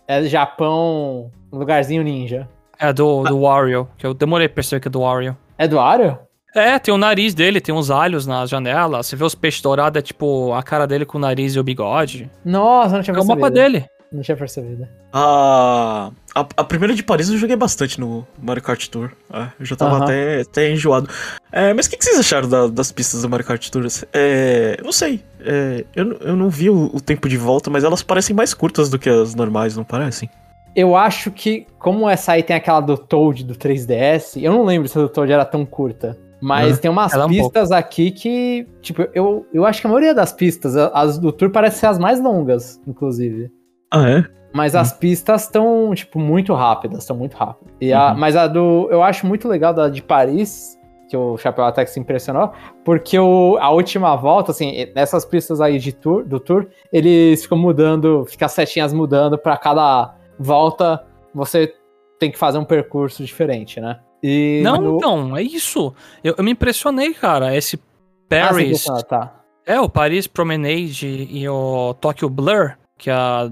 É 0.09 0.23
Japão, 0.25 1.31
lugarzinho 1.53 2.03
ninja. 2.03 2.49
É 2.79 2.93
do, 2.93 3.23
do 3.23 3.41
Wario, 3.43 3.89
que 3.97 4.05
eu 4.05 4.13
demorei 4.13 4.49
pra 4.49 4.57
perceber 4.57 4.81
que 4.81 4.89
é 4.89 4.91
do 4.91 5.01
Wario. 5.03 5.37
É 5.57 5.67
do 5.69 5.77
Wario? 5.77 6.19
É, 6.55 6.79
tem 6.79 6.95
o 6.95 6.99
nariz 6.99 7.35
dele, 7.35 7.61
tem 7.61 7.75
uns 7.75 7.91
alhos 7.91 8.27
na 8.27 8.47
janela. 8.47 9.03
Você 9.03 9.17
vê 9.17 9.25
os 9.25 9.35
peixes 9.35 9.61
dourados, 9.61 9.99
é 9.99 10.03
tipo 10.03 10.53
a 10.53 10.63
cara 10.63 10.87
dele 10.87 11.05
com 11.05 11.19
o 11.19 11.21
nariz 11.21 11.55
e 11.55 11.59
o 11.59 11.65
bigode. 11.65 12.31
Nossa, 12.45 12.95
não 12.97 13.03
tinha 13.03 13.13
É 13.13 13.19
o 13.19 13.21
percebido. 13.21 13.41
mapa 13.41 13.51
dele. 13.51 13.85
Não 14.13 14.23
tinha 14.23 14.37
percebido. 14.37 14.87
A, 15.13 16.13
a, 16.33 16.41
a 16.59 16.65
primeira 16.65 16.95
de 16.95 17.03
Paris 17.03 17.29
eu 17.29 17.37
joguei 17.37 17.57
bastante 17.57 17.99
no 17.99 18.25
Mario 18.41 18.63
Kart 18.63 18.87
Tour. 18.87 19.11
É, 19.33 19.49
eu 19.59 19.67
já 19.67 19.75
tava 19.75 20.05
até, 20.05 20.43
até 20.43 20.71
enjoado. 20.71 21.09
É, 21.51 21.75
mas 21.75 21.87
o 21.87 21.91
que, 21.91 21.97
que 21.97 22.05
vocês 22.05 22.21
acharam 22.21 22.49
da- 22.49 22.69
das 22.69 22.93
pistas 22.93 23.23
do 23.23 23.29
Mario 23.29 23.45
Kart 23.45 23.69
Tour? 23.71 23.85
É, 24.13 24.77
eu 24.79 24.85
não 24.85 24.93
sei. 24.93 25.21
É, 25.41 25.85
eu, 25.97 26.05
não- 26.05 26.17
eu 26.19 26.37
não 26.37 26.49
vi 26.49 26.71
o, 26.71 26.91
o 26.95 27.01
tempo 27.01 27.29
de 27.29 27.37
volta, 27.37 27.69
mas 27.69 27.83
elas 27.83 28.05
parecem 28.05 28.37
mais 28.37 28.55
curtas 28.55 28.89
do 28.89 28.99
que 29.01 29.11
as 29.11 29.35
normais, 29.35 29.77
não 29.77 29.83
parecem? 29.83 30.31
Eu 30.77 30.95
acho 30.95 31.33
que, 31.33 31.67
como 31.81 32.09
essa 32.09 32.33
aí 32.33 32.43
tem 32.45 32.55
aquela 32.55 32.81
do 32.81 32.97
Toad 32.97 33.45
do 33.45 33.55
3DS, 33.57 34.41
eu 34.41 34.53
não 34.53 34.65
lembro 34.65 34.89
se 34.89 34.97
a 34.97 35.01
do 35.03 35.09
Toad 35.09 35.33
era 35.33 35.45
tão 35.45 35.65
curta. 35.67 36.17
Mas 36.45 36.77
Hã? 36.77 36.81
tem 36.83 36.91
umas 36.91 37.15
é 37.15 37.25
um 37.25 37.29
pistas 37.29 37.73
aqui 37.73 38.11
que, 38.11 38.69
tipo, 38.83 39.09
eu, 39.15 39.47
eu 39.51 39.65
acho 39.65 39.81
que 39.81 39.87
a 39.87 39.89
maioria 39.89 40.15
das 40.15 40.31
pistas, 40.31 40.77
as 40.77 41.19
do 41.19 41.33
Tour 41.33 41.49
parecem 41.49 41.81
ser 41.81 41.87
as 41.87 41.99
mais 41.99 42.21
longas, 42.21 42.79
inclusive. 42.87 43.51
Ah, 43.91 44.11
é? 44.11 44.25
Mas 44.53 44.75
as 44.75 44.93
pistas 44.93 45.45
estão, 45.45 45.95
tipo, 45.95 46.19
muito 46.19 46.53
rápidas, 46.53 46.99
estão 46.99 47.17
muito 47.17 47.35
rápidas. 47.35 47.73
E 47.81 47.95
a, 47.95 48.13
Uhum. 48.13 48.19
Mas 48.19 48.37
a 48.37 48.47
do. 48.47 48.89
Eu 48.91 49.03
acho 49.03 49.27
muito 49.27 49.49
legal 49.49 49.73
da 49.73 49.89
de 49.89 50.03
Paris, 50.03 50.79
que 51.09 51.17
o 51.17 51.39
Chapéu 51.39 51.65
até 51.65 51.83
que 51.83 51.91
se 51.91 51.99
impressionou, 51.99 52.53
porque 52.85 53.19
o, 53.19 53.57
a 53.59 53.71
última 53.71 54.15
volta, 54.15 54.51
assim, 54.51 54.87
nessas 54.95 55.25
pistas 55.25 55.63
aí 55.63 55.79
de 55.79 55.95
tour, 55.95 56.27
do 56.27 56.39
Tour, 56.39 56.67
eles 56.93 57.45
ficam 57.45 57.57
mudando, 57.57 58.27
fica 58.29 58.45
as 58.45 58.53
setinhas 58.53 58.93
mudando 58.93 59.39
pra 59.39 59.57
cada 59.57 60.15
volta, 60.39 61.07
você 61.35 61.73
tem 62.19 62.31
que 62.31 62.39
fazer 62.39 62.59
um 62.59 62.65
percurso 62.67 63.25
diferente, 63.25 63.81
né? 63.81 63.99
E 64.27 64.63
Não, 64.65 64.81
no- 64.81 64.97
então, 64.97 65.37
é 65.37 65.43
isso. 65.43 65.93
Eu, 66.23 66.35
eu 66.39 66.43
me 66.45 66.53
impressionei, 66.53 67.13
cara. 67.13 67.55
Esse 67.55 67.77
Ah, 67.77 68.49
Paris. 68.49 68.85
pensou, 68.85 69.03
tá. 69.03 69.35
é, 69.67 69.79
o 69.79 69.89
Paris 69.89 70.27
Promenade 70.27 71.29
e 71.31 71.47
o 71.47 71.93
Tokyo 72.01 72.31
Blur, 72.31 72.73
que 72.99 73.11
é, 73.11 73.13
a- 73.13 73.51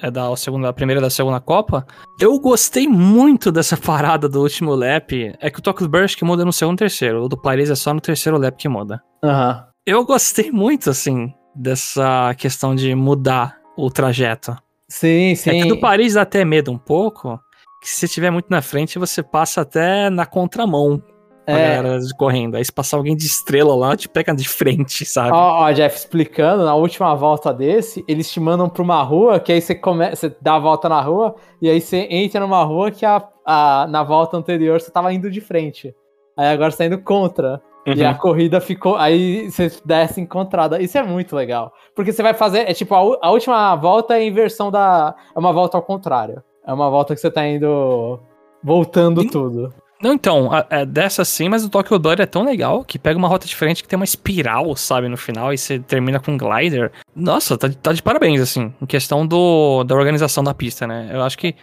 é 0.00 0.10
da 0.12 0.34
segunda, 0.36 0.72
primeira 0.72 1.00
da 1.00 1.10
segunda 1.10 1.40
Copa. 1.40 1.84
Eu 2.20 2.38
gostei 2.38 2.86
muito 2.86 3.50
dessa 3.50 3.76
parada 3.76 4.28
do 4.28 4.40
último 4.40 4.74
lap. 4.76 5.34
É 5.40 5.50
que 5.50 5.58
o 5.58 5.62
Tokyo 5.62 5.88
Blur 5.88 6.04
acho 6.04 6.16
que 6.16 6.24
muda 6.24 6.44
no 6.44 6.52
segundo 6.52 6.76
e 6.76 6.78
terceiro. 6.78 7.24
O 7.24 7.28
do 7.28 7.36
Paris 7.36 7.68
é 7.68 7.74
só 7.74 7.92
no 7.92 8.00
terceiro 8.00 8.38
lap 8.38 8.56
que 8.56 8.68
muda. 8.68 9.02
Aham. 9.24 9.64
Eu 9.84 10.04
gostei 10.06 10.52
muito, 10.52 10.88
assim, 10.88 11.34
dessa 11.54 12.32
questão 12.38 12.74
de 12.76 12.94
mudar 12.94 13.56
o 13.76 13.90
trajeto. 13.90 14.56
Sim, 14.88 15.32
É 15.32 15.34
sim. 15.34 15.62
que 15.62 15.68
do 15.68 15.80
Paris 15.80 16.14
dá 16.14 16.22
até 16.22 16.44
medo 16.44 16.70
um 16.70 16.78
pouco, 16.78 17.40
que 17.82 17.88
se 17.90 18.06
estiver 18.06 18.30
muito 18.30 18.46
na 18.48 18.62
frente, 18.62 18.98
você 18.98 19.22
passa 19.22 19.60
até 19.62 20.08
na 20.08 20.24
contramão 20.24 21.02
a 21.46 21.52
É. 21.52 21.76
galera 21.76 21.98
correndo. 22.16 22.54
Aí 22.56 22.64
se 22.64 22.72
passar 22.72 22.96
alguém 22.96 23.16
de 23.16 23.26
estrela 23.26 23.74
lá, 23.74 23.96
te 23.96 24.08
pega 24.08 24.32
de 24.34 24.48
frente, 24.48 25.04
sabe? 25.04 25.32
Ó, 25.32 25.64
ó, 25.64 25.72
Jeff, 25.72 25.96
explicando, 25.96 26.64
na 26.64 26.74
última 26.76 27.12
volta 27.16 27.52
desse, 27.52 28.04
eles 28.06 28.30
te 28.30 28.38
mandam 28.38 28.68
pra 28.68 28.82
uma 28.82 29.02
rua, 29.02 29.40
que 29.40 29.52
aí 29.52 29.60
você, 29.60 29.74
come... 29.74 30.08
você 30.10 30.34
dá 30.40 30.54
a 30.54 30.58
volta 30.60 30.88
na 30.88 31.00
rua, 31.00 31.34
e 31.60 31.68
aí 31.68 31.80
você 31.80 32.06
entra 32.08 32.40
numa 32.40 32.62
rua 32.62 32.90
que 32.92 33.04
a, 33.04 33.20
a- 33.44 33.86
na 33.90 34.04
volta 34.04 34.36
anterior 34.36 34.80
você 34.80 34.90
tava 34.90 35.12
indo 35.12 35.28
de 35.30 35.40
frente. 35.40 35.92
Aí 36.36 36.46
agora 36.46 36.70
você 36.70 36.78
tá 36.78 36.84
indo 36.86 37.02
contra. 37.02 37.60
E 37.84 38.00
Uhum. 38.00 38.08
a 38.08 38.14
corrida 38.14 38.60
ficou. 38.60 38.94
Aí 38.94 39.50
você 39.50 39.68
desce 39.84 40.20
encontrada. 40.20 40.80
Isso 40.80 40.96
é 40.96 41.02
muito 41.02 41.34
legal. 41.34 41.72
Porque 41.96 42.12
você 42.12 42.22
vai 42.22 42.32
fazer. 42.32 42.70
É 42.70 42.72
tipo, 42.72 42.94
a, 42.94 42.98
a 43.20 43.30
última 43.32 43.74
volta 43.74 44.14
é 44.14 44.18
a 44.18 44.24
inversão 44.24 44.70
da. 44.70 45.12
É 45.34 45.38
uma 45.38 45.52
volta 45.52 45.76
ao 45.76 45.82
contrário. 45.82 46.40
É 46.66 46.72
uma 46.72 46.88
volta 46.90 47.14
que 47.14 47.20
você 47.20 47.30
tá 47.30 47.46
indo. 47.46 48.18
Voltando 48.62 49.24
tudo. 49.28 49.72
Não, 50.02 50.12
então, 50.12 50.52
a- 50.52 50.66
é 50.70 50.84
dessa 50.84 51.24
sim, 51.24 51.48
mas 51.48 51.64
o 51.64 51.68
Tokyo 51.70 51.98
Blur 51.98 52.20
é 52.20 52.26
tão 52.26 52.44
legal 52.44 52.84
que 52.84 52.98
pega 52.98 53.16
uma 53.18 53.28
rota 53.28 53.46
diferente 53.46 53.82
que 53.82 53.88
tem 53.88 53.96
uma 53.96 54.04
espiral, 54.04 54.74
sabe, 54.74 55.08
no 55.08 55.16
final, 55.16 55.52
e 55.52 55.58
você 55.58 55.78
termina 55.78 56.18
com 56.18 56.32
um 56.32 56.36
glider. 56.38 56.90
Nossa, 57.14 57.56
tá, 57.56 57.68
de- 57.68 57.76
tá 57.76 57.92
de 57.92 58.02
parabéns, 58.02 58.40
assim, 58.40 58.72
em 58.82 58.86
questão 58.86 59.24
do, 59.26 59.84
da 59.84 59.94
organização 59.94 60.42
da 60.42 60.52
pista, 60.54 60.86
né? 60.88 61.08
Eu 61.12 61.22
acho 61.22 61.38
que 61.38 61.54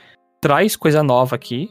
traz 0.41 0.75
coisa 0.77 1.03
nova 1.03 1.35
aqui. 1.35 1.69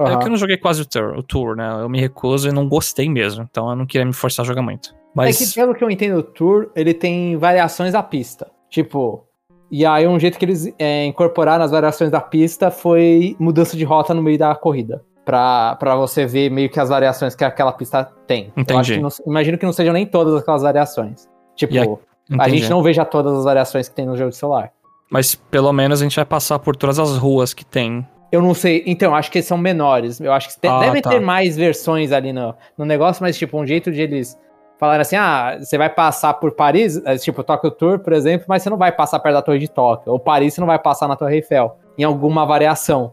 É 0.00 0.02
Aham. 0.04 0.18
que 0.18 0.24
eu 0.26 0.30
não 0.30 0.36
joguei 0.36 0.56
quase 0.56 0.82
o 0.82 0.86
tour, 0.86 1.16
o 1.18 1.22
tour, 1.22 1.56
né? 1.56 1.68
Eu 1.82 1.88
me 1.88 2.00
recuso 2.00 2.48
e 2.48 2.52
não 2.52 2.68
gostei 2.68 3.08
mesmo. 3.08 3.46
Então 3.48 3.70
eu 3.70 3.76
não 3.76 3.86
queria 3.86 4.04
me 4.04 4.12
forçar 4.12 4.44
a 4.44 4.46
jogar 4.46 4.62
muito. 4.62 4.94
Mas. 5.14 5.40
É 5.40 5.44
que, 5.44 5.54
pelo 5.54 5.74
que 5.74 5.82
eu 5.82 5.90
entendo, 5.90 6.18
o 6.18 6.22
Tour, 6.22 6.70
ele 6.76 6.94
tem 6.94 7.36
variações 7.36 7.92
da 7.92 8.02
pista. 8.02 8.48
Tipo, 8.70 9.24
e 9.70 9.84
aí 9.86 10.06
um 10.06 10.18
jeito 10.18 10.38
que 10.38 10.44
eles 10.44 10.72
é, 10.78 11.04
incorporaram 11.06 11.64
as 11.64 11.70
variações 11.70 12.10
da 12.10 12.20
pista 12.20 12.70
foi 12.70 13.36
mudança 13.38 13.76
de 13.76 13.84
rota 13.84 14.12
no 14.14 14.22
meio 14.22 14.38
da 14.38 14.54
corrida. 14.54 15.02
Pra, 15.24 15.76
pra 15.76 15.94
você 15.94 16.24
ver 16.24 16.50
meio 16.50 16.70
que 16.70 16.80
as 16.80 16.88
variações 16.88 17.34
que 17.34 17.44
aquela 17.44 17.70
pista 17.70 18.02
tem. 18.26 18.50
Eu 18.56 18.62
Entendi. 18.62 18.80
acho 18.80 18.92
que 18.94 19.00
não- 19.00 19.08
imagino 19.26 19.58
que 19.58 19.66
não 19.66 19.74
sejam 19.74 19.92
nem 19.92 20.06
todas 20.06 20.34
aquelas 20.40 20.62
variações. 20.62 21.28
Tipo, 21.54 22.00
a- 22.38 22.48
gente 22.48 22.70
não 22.70 22.82
veja 22.82 23.04
todas 23.04 23.36
as 23.36 23.44
variações 23.44 23.90
que 23.90 23.94
tem 23.94 24.06
no 24.06 24.16
jogo 24.16 24.30
de 24.30 24.36
celular. 24.36 24.70
Mas 25.10 25.34
pelo 25.34 25.70
menos 25.70 26.00
a 26.00 26.04
gente 26.04 26.16
vai 26.16 26.24
passar 26.24 26.58
por 26.58 26.74
todas 26.74 26.98
as 26.98 27.18
ruas 27.18 27.52
que 27.52 27.62
tem. 27.64 28.06
Eu 28.32 28.40
não 28.40 28.54
sei, 28.54 28.82
então, 28.86 29.14
acho 29.14 29.30
que 29.30 29.36
eles 29.38 29.46
são 29.48 29.58
menores. 29.58 30.18
Eu 30.18 30.32
acho 30.32 30.48
que 30.48 30.66
Ah, 30.66 30.80
devem 30.80 31.02
tá. 31.02 31.10
ter 31.10 31.20
mais 31.20 31.56
versões 31.56 32.10
ali 32.10 32.32
no, 32.32 32.54
no 32.78 32.84
negócio, 32.86 33.22
mas, 33.22 33.36
tipo, 33.36 33.58
um 33.60 33.66
jeito 33.66 33.90
de 33.92 34.00
eles 34.00 34.38
falarem 34.78 35.02
assim: 35.02 35.16
ah, 35.16 35.58
você 35.60 35.76
vai 35.76 35.88
passar 35.90 36.34
por 36.34 36.52
Paris, 36.52 37.00
é, 37.04 37.16
tipo, 37.16 37.42
Tokyo 37.42 37.70
Tour, 37.70 37.98
por 37.98 38.12
exemplo, 38.12 38.46
mas 38.48 38.62
você 38.62 38.70
não 38.70 38.76
vai 38.76 38.92
passar 38.92 39.18
perto 39.20 39.34
da 39.34 39.42
Torre 39.42 39.58
de 39.58 39.68
Tóquio. 39.68 40.12
Ou 40.12 40.18
Paris, 40.18 40.54
você 40.54 40.60
não 40.60 40.66
vai 40.68 40.78
passar 40.78 41.08
na 41.08 41.16
Torre 41.16 41.36
Eiffel, 41.36 41.76
em 41.98 42.04
alguma 42.04 42.44
variação. 42.46 43.12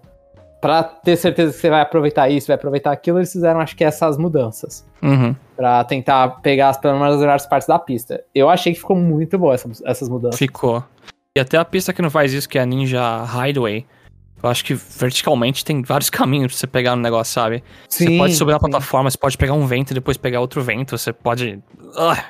Pra 0.61 0.81
ter 0.81 1.15
certeza 1.15 1.53
que 1.53 1.59
você 1.59 1.69
vai 1.69 1.81
aproveitar 1.81 2.27
isso, 2.29 2.47
vai 2.47 2.55
aproveitar 2.55 2.91
aquilo, 2.91 3.19
eles 3.19 3.31
fizeram, 3.31 3.59
acho 3.59 3.75
que, 3.75 3.83
essas 3.83 4.17
mudanças. 4.17 4.83
Uhum. 5.03 5.35
Pra 5.55 5.83
tentar 5.83 6.41
pegar 6.41 6.69
as, 6.69 6.77
pelo 6.77 6.97
menos 6.97 7.15
as 7.15 7.19
melhores 7.21 7.45
partes 7.45 7.67
da 7.67 7.77
pista. 7.77 8.23
Eu 8.33 8.49
achei 8.49 8.73
que 8.73 8.79
ficou 8.79 8.95
muito 8.95 9.37
boa 9.37 9.53
essa- 9.53 9.69
essas 9.85 10.09
mudanças. 10.09 10.39
Ficou. 10.39 10.83
E 11.37 11.39
até 11.39 11.57
a 11.57 11.65
pista 11.65 11.93
que 11.93 12.01
não 12.01 12.09
faz 12.09 12.33
isso, 12.33 12.49
que 12.49 12.57
é 12.57 12.61
a 12.61 12.65
Ninja 12.65 13.01
Highway. 13.25 13.85
Eu 14.43 14.49
acho 14.49 14.63
que 14.63 14.73
verticalmente 14.73 15.63
tem 15.65 15.81
vários 15.81 16.09
caminhos 16.11 16.51
pra 16.53 16.59
você 16.59 16.67
pegar 16.67 16.95
no 16.95 17.01
negócio, 17.01 17.33
sabe? 17.33 17.63
você 17.89 18.17
pode 18.17 18.35
subir 18.35 18.51
na 18.51 18.59
sim. 18.59 18.69
plataforma, 18.69 19.09
você 19.09 19.17
pode 19.17 19.37
pegar 19.37 19.53
um 19.53 19.65
vento 19.65 19.91
e 19.91 19.93
depois 19.93 20.17
pegar 20.17 20.39
outro 20.41 20.61
vento, 20.61 20.97
você 20.97 21.11
pode. 21.13 21.59
Ah, 21.97 22.23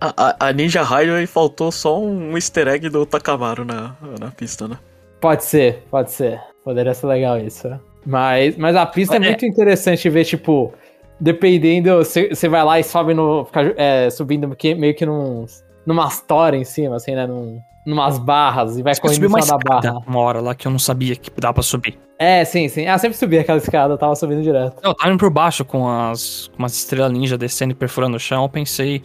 A, 0.00 0.28
a- 0.28 0.36
a 0.48 0.52
Ninja 0.52 0.82
Highway 0.82 1.26
faltou 1.26 1.70
só 1.72 2.00
um 2.00 2.34
easter 2.36 2.68
egg 2.68 2.88
do 2.88 3.04
Takamaru 3.06 3.64
na, 3.64 3.94
na 4.20 4.30
pista, 4.30 4.66
né? 4.68 4.78
Pode 5.20 5.44
ser, 5.44 5.82
pode 5.90 6.12
ser. 6.12 6.40
Poderia 6.64 6.92
ser 6.94 7.06
legal 7.06 7.38
isso. 7.38 7.68
né? 7.68 7.78
Mas, 8.06 8.56
mas 8.56 8.76
a 8.76 8.84
pista 8.86 9.14
é, 9.14 9.16
É. 9.16 9.20
muito 9.20 9.46
interessante 9.46 10.08
ver, 10.10 10.24
tipo, 10.24 10.72
dependendo, 11.20 11.96
você 12.04 12.48
vai 12.48 12.62
lá 12.64 12.78
e 12.78 12.84
sobe 12.84 13.14
no. 13.14 13.44
fica, 13.46 13.74
é, 13.76 14.10
subindo 14.10 14.54
meio 14.76 14.94
que 14.94 15.06
num, 15.06 15.46
numas 15.86 16.20
torres 16.20 16.60
em 16.60 16.64
cima, 16.64 16.96
assim, 16.96 17.14
né? 17.14 17.26
Num, 17.26 17.58
numas 17.86 18.18
barras 18.18 18.76
e 18.78 18.82
vai 18.82 18.94
correndo 18.96 19.14
subi 19.16 19.26
em 19.26 19.28
uma 19.28 19.42
cima 19.42 19.58
da 19.58 19.80
barra. 19.80 19.98
uma 20.06 20.20
hora 20.20 20.40
lá 20.40 20.54
que 20.54 20.66
eu 20.66 20.70
não 20.72 20.78
sabia 20.78 21.14
que 21.16 21.30
dava 21.40 21.54
pra 21.54 21.62
subir. 21.62 21.98
É, 22.18 22.44
sim, 22.44 22.68
sim. 22.68 22.86
Ah, 22.86 22.96
sempre 22.98 23.16
subi 23.18 23.38
aquela 23.38 23.58
escada, 23.58 23.92
eu 23.94 23.98
tava 23.98 24.14
subindo 24.14 24.42
direto. 24.42 24.76
Eu 24.82 24.94
tava 24.94 25.10
indo 25.12 25.18
por 25.18 25.30
baixo 25.30 25.64
com 25.64 25.88
as 25.88 26.48
com 26.48 26.58
umas 26.62 26.74
estrelas 26.76 27.12
ninja 27.12 27.36
descendo 27.36 27.72
e 27.72 27.74
perfurando 27.74 28.16
o 28.16 28.20
chão, 28.20 28.42
eu 28.44 28.48
pensei 28.48 29.02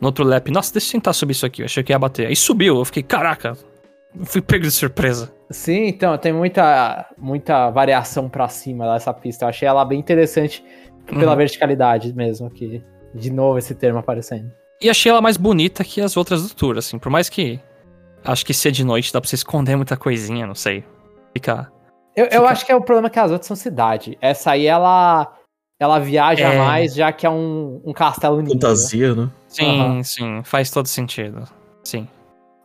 no 0.00 0.08
outro 0.08 0.24
lap, 0.24 0.50
nossa, 0.50 0.72
deixa 0.72 0.88
eu 0.88 0.92
tentar 0.92 1.12
subir 1.12 1.32
isso 1.32 1.46
aqui, 1.46 1.62
eu 1.62 1.66
achei 1.66 1.82
que 1.82 1.92
ia 1.92 1.98
bater. 1.98 2.26
Aí 2.26 2.34
subiu, 2.36 2.78
eu 2.78 2.84
fiquei, 2.84 3.02
caraca, 3.02 3.56
eu 4.18 4.24
fui 4.26 4.40
pego 4.40 4.64
de 4.64 4.70
surpresa. 4.70 5.32
Sim, 5.50 5.86
então, 5.86 6.16
tem 6.18 6.32
muita, 6.32 7.06
muita 7.18 7.70
variação 7.70 8.28
pra 8.28 8.48
cima 8.48 8.90
dessa 8.92 9.12
pista. 9.12 9.44
Eu 9.44 9.48
achei 9.50 9.68
ela 9.68 9.84
bem 9.84 10.00
interessante 10.00 10.64
pela 11.06 11.32
Uhum. 11.32 11.36
verticalidade 11.36 12.12
mesmo, 12.14 12.48
que 12.50 12.82
de 13.14 13.30
novo 13.30 13.58
esse 13.58 13.74
termo 13.74 13.98
aparecendo. 13.98 14.50
E 14.80 14.88
achei 14.88 15.10
ela 15.10 15.20
mais 15.20 15.36
bonita 15.36 15.84
que 15.84 16.00
as 16.00 16.16
outras 16.16 16.42
do 16.48 16.54
tour, 16.54 16.78
assim, 16.78 16.98
por 16.98 17.10
mais 17.10 17.28
que 17.28 17.60
acho 18.24 18.44
que 18.46 18.54
ser 18.54 18.70
de 18.72 18.84
noite 18.84 19.12
dá 19.12 19.20
pra 19.20 19.28
você 19.28 19.34
esconder 19.36 19.76
muita 19.76 19.96
coisinha, 19.96 20.46
não 20.46 20.54
sei. 20.54 20.84
Fica. 21.32 21.70
Eu, 22.14 22.26
eu 22.26 22.30
Fica- 22.30 22.46
acho 22.48 22.66
que 22.66 22.72
é 22.72 22.76
o 22.76 22.80
problema 22.82 23.08
que 23.10 23.18
as 23.18 23.30
outras 23.30 23.46
são 23.46 23.56
cidade. 23.56 24.18
Essa 24.20 24.52
aí, 24.52 24.66
ela, 24.66 25.32
ela 25.80 25.98
viaja 25.98 26.48
É. 26.52 26.58
mais, 26.58 26.94
já 26.94 27.10
que 27.12 27.26
é 27.26 27.30
um, 27.30 27.80
um 27.84 27.92
castelo 27.92 28.40
ninja. 28.40 28.52
Fantasia, 28.54 29.14
né? 29.14 29.30
Sim, 29.48 29.80
Aham. 29.80 30.02
sim, 30.04 30.42
faz 30.44 30.70
todo 30.70 30.86
sentido. 30.86 31.44
Sim. 31.84 32.06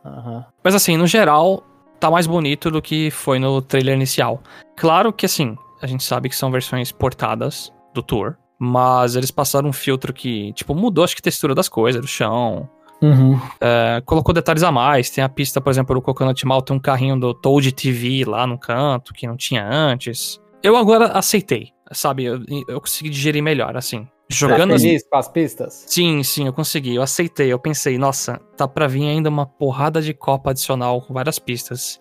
Aham. 0.04 0.44
Mas 0.62 0.74
assim, 0.74 0.96
no 0.96 1.06
geral, 1.06 1.62
tá 1.98 2.10
mais 2.10 2.26
bonito 2.26 2.70
do 2.70 2.80
que 2.82 3.10
foi 3.10 3.38
no 3.38 3.60
trailer 3.62 3.94
inicial. 3.94 4.42
Claro 4.76 5.12
que 5.12 5.26
assim, 5.26 5.56
a 5.82 5.86
gente 5.86 6.04
sabe 6.04 6.28
que 6.28 6.36
são 6.36 6.50
versões 6.50 6.92
portadas 6.92 7.72
do 7.94 8.02
tour, 8.02 8.36
mas 8.58 9.16
eles 9.16 9.30
passaram 9.30 9.68
um 9.68 9.72
filtro 9.72 10.12
que, 10.12 10.52
tipo, 10.52 10.74
mudou 10.74 11.04
acho 11.04 11.14
que 11.16 11.20
a 11.20 11.24
textura 11.24 11.54
das 11.54 11.68
coisas, 11.68 12.00
do 12.00 12.06
chão, 12.06 12.68
Uhum. 13.00 13.40
é, 13.60 14.02
colocou 14.04 14.34
detalhes 14.34 14.62
a 14.62 14.72
mais. 14.72 15.08
Tem 15.10 15.22
a 15.22 15.28
pista, 15.28 15.60
por 15.60 15.70
exemplo, 15.70 15.94
do 15.94 16.02
Coconut 16.02 16.44
Mall, 16.46 16.62
tem 16.62 16.76
um 16.76 16.80
carrinho 16.80 17.18
do 17.18 17.32
Toad 17.32 17.70
TV 17.72 18.24
lá 18.24 18.46
no 18.46 18.58
canto, 18.58 19.12
que 19.14 19.26
não 19.26 19.36
tinha 19.36 19.64
antes. 19.66 20.40
Eu 20.62 20.76
agora 20.76 21.06
aceitei, 21.12 21.68
sabe? 21.92 22.24
Eu, 22.24 22.40
eu 22.66 22.80
consegui 22.80 23.10
digerir 23.10 23.42
melhor, 23.42 23.76
assim. 23.76 24.06
Jogando 24.30 24.70
Tá 24.70 24.74
as 24.74 24.82
feliz 24.82 25.08
com 25.08 25.16
as 25.16 25.28
pistas? 25.28 25.84
Sim, 25.86 26.22
sim, 26.22 26.46
eu 26.46 26.52
consegui. 26.52 26.94
Eu 26.96 27.02
aceitei. 27.02 27.50
Eu 27.50 27.58
pensei, 27.58 27.96
nossa, 27.96 28.38
tá 28.56 28.66
pra 28.68 28.86
vir 28.86 29.08
ainda 29.08 29.30
uma 29.30 29.46
porrada 29.46 30.02
de 30.02 30.12
copa 30.12 30.50
adicional 30.50 31.00
com 31.00 31.14
várias 31.14 31.38
pistas. 31.38 31.98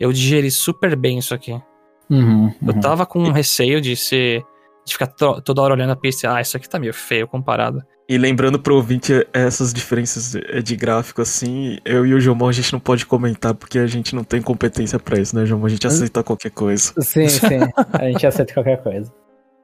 Eu 0.00 0.12
digeri 0.12 0.50
super 0.50 0.96
bem 0.96 1.18
isso 1.18 1.34
aqui. 1.34 1.60
Uhum. 2.08 2.54
Eu 2.66 2.80
tava 2.80 3.04
com 3.04 3.18
um 3.18 3.32
receio 3.32 3.80
de 3.82 3.94
ser. 3.96 4.42
de 4.86 4.92
ficar 4.94 5.08
to- 5.08 5.42
toda 5.42 5.60
hora 5.60 5.74
olhando 5.74 5.90
a 5.90 5.96
pista 5.96 6.26
e, 6.26 6.30
ah, 6.30 6.40
isso 6.40 6.56
aqui 6.56 6.66
tá 6.66 6.78
meio 6.78 6.94
feio 6.94 7.28
comparado. 7.28 7.82
E 8.08 8.16
lembrando 8.16 8.58
pro 8.58 8.74
ouvinte 8.74 9.12
essas 9.34 9.74
diferenças 9.74 10.32
de 10.32 10.62
de 10.62 10.76
gráfico, 10.76 11.20
assim, 11.20 11.78
eu 11.84 12.06
e 12.06 12.14
o 12.14 12.20
Jomon 12.20 12.48
a 12.48 12.52
gente 12.52 12.72
não 12.72 12.80
pode 12.80 13.04
comentar 13.04 13.54
porque 13.54 13.78
a 13.78 13.86
gente 13.86 14.14
não 14.14 14.24
tem 14.24 14.40
competência 14.40 14.98
pra 14.98 15.18
isso, 15.18 15.36
né, 15.36 15.44
Jomon? 15.44 15.66
A 15.66 15.68
gente 15.68 15.86
aceita 15.86 16.22
qualquer 16.22 16.50
coisa. 16.50 16.94
Sim, 17.00 17.28
sim. 17.28 17.60
A 17.92 18.04
gente 18.04 18.26
aceita 18.26 18.54
qualquer 18.54 18.82
coisa. 18.82 19.12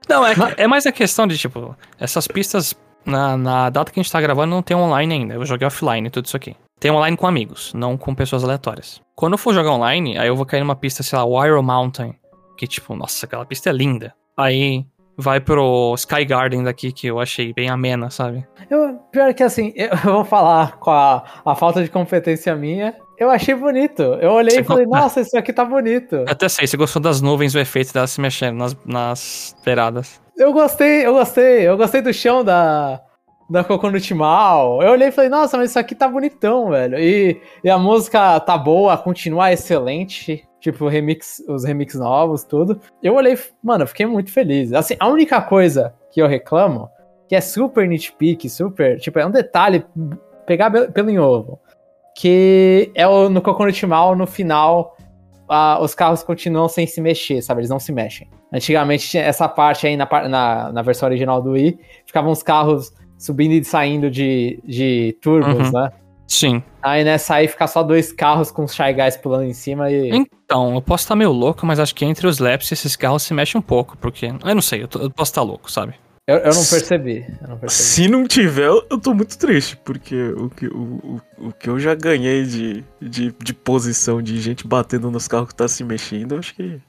Não, 0.09 0.27
é, 0.27 0.35
é 0.59 0.67
mais 0.67 0.85
a 0.87 0.93
questão 0.93 1.27
de, 1.27 1.39
tipo, 1.39 1.75
essas 1.99 2.29
pistas, 2.29 2.75
na, 3.05 3.37
na 3.37 3.71
data 3.71 3.91
que 3.91 3.99
a 3.99 4.03
gente 4.03 4.13
tá 4.13 4.21
gravando, 4.21 4.55
não 4.55 4.63
tem 4.63 4.77
online 4.77 5.15
ainda. 5.15 5.35
Eu 5.35 5.47
joguei 5.47 5.67
offline 5.67 6.11
tudo 6.11 6.27
isso 6.27 6.37
aqui. 6.37 6.55
Tem 6.79 6.91
online 6.91 7.17
com 7.17 7.27
amigos, 7.27 7.73
não 7.73 7.97
com 7.97 8.15
pessoas 8.15 8.45
aleatórias. 8.45 9.01
Quando 9.15 9.33
eu 9.33 9.39
for 9.39 9.55
jogar 9.55 9.73
online, 9.73 10.19
aí 10.19 10.29
eu 10.29 10.37
vou 10.37 10.45
cair 10.45 10.61
numa 10.61 10.77
pista, 10.77 11.03
sei 11.03 11.19
lá, 11.19 11.25
Wire 11.25 11.63
Mountain. 11.63 12.15
Que, 12.59 12.67
tipo, 12.67 12.95
nossa, 12.95 13.25
aquela 13.25 13.47
pista 13.47 13.71
é 13.71 13.73
linda. 13.73 14.15
Aí 14.37 14.85
vai 15.17 15.41
pro 15.41 15.95
Sky 15.97 16.25
Garden 16.25 16.63
daqui, 16.63 16.93
que 16.93 17.07
eu 17.07 17.21
achei 17.21 17.53
bem 17.53 17.69
amena, 17.69 18.11
sabe? 18.11 18.47
Eu, 18.71 18.99
pior 19.11 19.33
que 19.35 19.43
assim, 19.43 19.73
eu 19.77 19.97
vou 20.03 20.25
falar 20.25 20.79
com 20.79 20.91
a, 20.91 21.25
a 21.45 21.55
falta 21.55 21.83
de 21.83 21.91
competência 21.91 22.55
minha. 22.55 22.95
Eu 23.19 23.31
achei 23.31 23.55
bonito. 23.55 24.03
Eu 24.03 24.33
olhei 24.33 24.57
Você 24.57 24.61
e 24.61 24.65
falei, 24.65 24.87
nossa, 24.87 25.21
isso 25.21 25.37
aqui 25.39 25.53
tá 25.53 25.65
bonito. 25.65 26.17
Eu 26.17 26.29
até 26.29 26.49
sei, 26.49 26.67
você 26.67 26.77
gostou 26.77 27.01
das 27.01 27.21
nuvens, 27.21 27.55
o 27.55 27.59
efeito 27.59 27.93
delas 27.93 28.11
se 28.11 28.21
mexendo 28.21 28.57
nas, 28.57 28.77
nas 28.85 29.57
beiradas. 29.65 30.21
Eu 30.37 30.53
gostei, 30.53 31.07
eu 31.07 31.15
gostei. 31.15 31.69
Eu 31.69 31.77
gostei 31.77 32.03
do 32.03 32.13
chão 32.13 32.43
da, 32.43 33.01
da 33.49 33.63
Coconut 33.63 34.15
Mal. 34.15 34.83
Eu 34.83 34.93
olhei 34.93 35.09
e 35.09 35.13
falei, 35.13 35.31
nossa, 35.31 35.57
mas 35.57 35.71
isso 35.71 35.79
aqui 35.79 35.95
tá 35.95 36.09
bonitão, 36.09 36.71
velho. 36.71 36.99
E, 36.99 37.41
e 37.63 37.71
a 37.71 37.79
música 37.79 38.41
tá 38.41 38.59
boa, 38.59 38.97
continua 38.97 39.53
excelente. 39.53 40.45
Tipo, 40.65 40.89
remix, 40.89 41.43
os 41.47 41.63
remix 41.63 41.95
novos, 41.95 42.43
tudo. 42.43 42.81
Eu 43.03 43.17
olhei, 43.17 43.39
mano, 43.63 43.83
eu 43.85 43.87
fiquei 43.87 44.07
muito 44.07 44.33
feliz. 44.33 44.73
Assim, 44.73 44.97
a 44.99 45.07
única 45.09 45.43
coisa 45.43 45.93
que 46.11 46.23
eu 46.23 46.27
reclamo, 46.27 46.89
que 47.29 47.37
é 47.37 47.41
super 47.43 47.87
nitpick, 47.87 48.49
super. 48.49 48.99
Tipo, 48.99 49.19
é 49.19 49.27
um 49.27 49.31
detalhe, 49.31 49.85
pegar 50.47 50.71
pelo 50.71 51.11
em 51.11 51.19
ovo. 51.19 51.61
Que 52.17 52.91
é 52.95 53.07
o, 53.07 53.29
no 53.29 53.43
Coconut 53.43 53.85
Mal, 53.87 54.17
no 54.17 54.27
final, 54.27 54.97
a- 55.47 55.79
os 55.83 55.95
carros 55.95 56.23
continuam 56.23 56.67
sem 56.67 56.87
se 56.87 56.99
mexer, 56.99 57.43
sabe? 57.43 57.61
Eles 57.61 57.69
não 57.71 57.79
se 57.79 57.93
mexem. 57.93 58.31
Antigamente 58.51 59.07
tinha 59.07 59.23
essa 59.23 59.47
parte 59.47 59.87
aí 59.87 59.99
na, 59.99 60.09
na, 60.29 60.73
na 60.73 60.81
versão 60.83 61.07
original 61.07 61.43
do 61.43 61.51
Wii, 61.51 61.79
ficavam 62.07 62.31
os 62.33 62.43
carros 62.43 62.91
subindo 63.19 63.53
e 63.53 63.63
saindo 63.65 64.11
de, 64.11 64.59
de 64.65 65.15
turbos, 65.21 65.71
Uhum. 65.71 65.73
né? 65.83 65.91
Sim. 66.27 66.63
Aí 66.83 67.05
nessa 67.05 67.35
aí 67.37 67.49
fica 67.49 67.67
só 67.67 67.83
dois 67.83 68.13
carros 68.13 68.51
com 68.51 68.65
os 68.65 68.75
Shy 68.75 68.93
Guys 68.93 69.17
pulando 69.17 69.45
em 69.45 69.53
cima 69.55 69.91
e. 69.91 70.11
Então, 70.11 70.75
eu 70.75 70.83
posso 70.83 71.05
estar 71.05 71.15
meio 71.17 71.33
louco, 71.33 71.65
mas 71.67 71.79
acho 71.79 71.95
que 71.95 72.05
entre 72.05 72.27
os 72.27 72.39
laps 72.39 72.71
esses 72.73 72.97
carros 72.97 73.23
se 73.23 73.33
mexem 73.35 73.59
um 73.59 73.63
pouco, 73.63 73.97
porque. 73.99 74.27
Eu 74.27 74.55
não 74.55 74.63
sei, 74.63 74.83
eu, 74.83 74.89
tô- 74.89 75.01
eu 75.01 75.11
posso 75.11 75.31
estar 75.31 75.43
louco, 75.43 75.71
sabe? 75.71 75.95
Eu, 76.27 76.37
eu 76.39 76.55
não 76.55 76.65
percebi. 76.65 77.27
Eu 77.43 77.49
não 77.49 77.59
percebi. 77.59 77.83
Se 77.83 78.09
não 78.09 78.27
tiver, 78.27 78.67
eu 78.69 78.99
tô 78.99 79.13
muito 79.13 79.37
triste, 79.37 79.77
porque 79.85 80.17
o 80.37 80.49
que, 80.49 80.67
o, 80.69 81.21
o, 81.39 81.49
o 81.49 81.53
que 81.53 81.69
eu 81.69 81.79
já 81.79 81.95
ganhei 81.95 82.45
de, 82.45 82.85
de, 83.01 83.35
de 83.39 83.53
posição 83.55 84.23
de 84.23 84.41
gente 84.41 84.67
batendo 84.67 85.11
nos 85.11 85.29
carros 85.29 85.49
que 85.49 85.55
tá 85.55 85.69
se 85.69 85.85
mexendo, 85.85 86.33
eu 86.33 86.39
acho 86.39 86.55
que. 86.55 86.81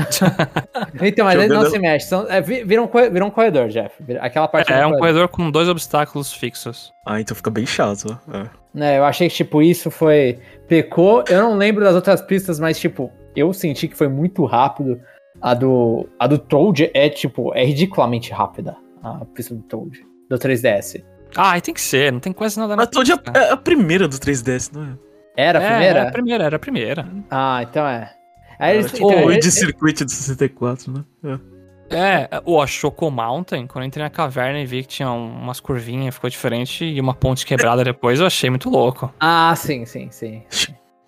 Então, 1.02 1.24
mas 1.24 1.34
ele 1.38 1.48
não 1.52 1.66
se 1.70 1.78
mexe. 1.78 2.06
São, 2.06 2.26
é, 2.30 2.40
vi- 2.40 2.64
vira, 2.64 2.82
um, 2.82 2.86
vira 2.88 3.24
um 3.24 3.30
corredor, 3.30 3.68
Jeff. 3.68 3.94
Aquela 4.20 4.48
parte 4.48 4.70
É, 4.72 4.74
vira 4.76 4.88
um 4.88 4.98
corredor 4.98 5.28
com 5.28 5.50
dois 5.50 5.68
obstáculos 5.68 6.32
fixos. 6.32 6.92
Ah, 7.06 7.20
então 7.20 7.36
fica 7.36 7.50
bem 7.50 7.66
chato. 7.66 8.18
É. 8.32 8.46
né, 8.74 8.98
eu 8.98 9.04
achei 9.04 9.28
que, 9.28 9.34
tipo, 9.36 9.62
isso 9.62 9.90
foi. 9.90 10.38
Pecou. 10.68 11.24
Eu 11.28 11.42
não 11.42 11.56
lembro 11.56 11.82
das 11.84 11.94
outras 11.94 12.20
pistas, 12.20 12.58
mas, 12.60 12.78
tipo, 12.78 13.10
eu 13.34 13.52
senti 13.52 13.88
que 13.88 13.96
foi 13.96 14.08
muito 14.08 14.44
rápido. 14.44 15.00
A 15.40 15.54
do. 15.54 16.08
A 16.18 16.26
do 16.26 16.38
Toad 16.38 16.90
é, 16.92 17.08
tipo, 17.08 17.52
é 17.54 17.64
ridiculamente 17.64 18.32
rápida. 18.32 18.76
A 19.02 19.24
pista 19.24 19.54
do 19.54 19.62
Toad. 19.62 19.98
Do 20.28 20.38
3DS. 20.38 21.02
Ah, 21.36 21.58
tem 21.60 21.72
que 21.72 21.80
ser, 21.80 22.12
não 22.12 22.20
tem 22.20 22.32
quase 22.32 22.58
nada 22.58 22.74
na 22.76 22.82
Mas 22.82 22.88
Toad 22.90 23.16
pista. 23.16 23.38
é 23.38 23.50
a 23.52 23.56
primeira 23.56 24.06
do 24.08 24.16
3DS, 24.18 24.70
não 24.72 24.82
é? 24.84 24.88
Era 25.36 25.58
a 25.58 25.62
É, 25.62 25.68
primeira? 25.68 25.98
Era 26.00 26.08
a 26.08 26.12
primeira, 26.12 26.44
era 26.44 26.56
a 26.56 26.58
primeira. 26.58 27.08
Ah, 27.30 27.60
então 27.62 27.86
é. 27.86 28.12
Aí 28.60 28.76
eles, 28.76 28.92
então, 28.94 29.08
tipo 29.08 29.20
o 29.26 29.30
eles- 29.32 29.44
de 29.44 29.50
circuit 29.52 30.04
do 30.04 30.10
64, 30.10 30.92
né? 30.92 31.04
É. 31.24 31.60
É, 31.92 32.42
o 32.44 32.60
a 32.62 32.66
Choco 32.68 33.10
Mountain, 33.10 33.66
quando 33.66 33.82
eu 33.82 33.88
entrei 33.88 34.04
na 34.04 34.10
caverna 34.10 34.60
e 34.60 34.66
vi 34.66 34.82
que 34.82 34.88
tinha 34.88 35.10
um- 35.10 35.32
umas 35.42 35.58
curvinhas, 35.58 36.14
ficou 36.14 36.30
diferente, 36.30 36.84
e 36.84 37.00
uma 37.00 37.14
ponte 37.14 37.44
quebrada 37.44 37.82
depois, 37.82 38.20
eu 38.20 38.26
achei 38.26 38.48
muito 38.48 38.70
louco. 38.70 39.12
Ah, 39.18 39.52
sim, 39.56 39.84
sim, 39.86 40.08
sim. 40.10 40.42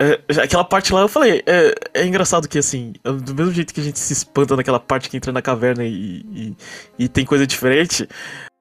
É, 0.01 0.19
aquela 0.43 0.65
parte 0.65 0.93
lá, 0.93 1.03
eu 1.03 1.09
falei, 1.09 1.41
é, 1.47 1.73
é 1.95 2.05
engraçado 2.05 2.49
que 2.49 2.59
assim, 2.59 2.95
do 3.05 3.33
mesmo 3.33 3.53
jeito 3.53 3.73
que 3.73 3.81
a 3.81 3.85
gente 3.85 4.01
se 4.01 4.13
espanta 4.13 4.57
naquela 4.57 4.81
parte 4.81 5.09
que 5.09 5.17
entra 5.17 5.31
na 5.31 5.41
caverna 5.41 5.85
e, 5.85 6.25
e, 6.33 6.57
e 6.99 7.09
tem 7.09 7.25
coisa 7.25 7.47
diferente, 7.47 8.09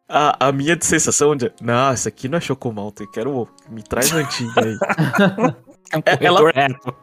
a, 0.07 0.49
a 0.49 0.51
minha 0.51 0.77
sensação 0.79 1.35
de. 1.35 1.51
Não, 1.59 1.89
essa 1.91 2.09
aqui 2.09 2.27
não 2.29 2.37
é 2.37 2.41
Chocomalta, 2.41 3.01
eu 3.01 3.09
quero. 3.09 3.47
Me 3.67 3.81
traz 3.81 4.11
antiga 4.13 4.61
aí. 4.63 4.77
É 5.93 5.97
um 5.97 6.01
É, 6.05 6.15
corredor 6.17 6.53
reto. 6.53 6.95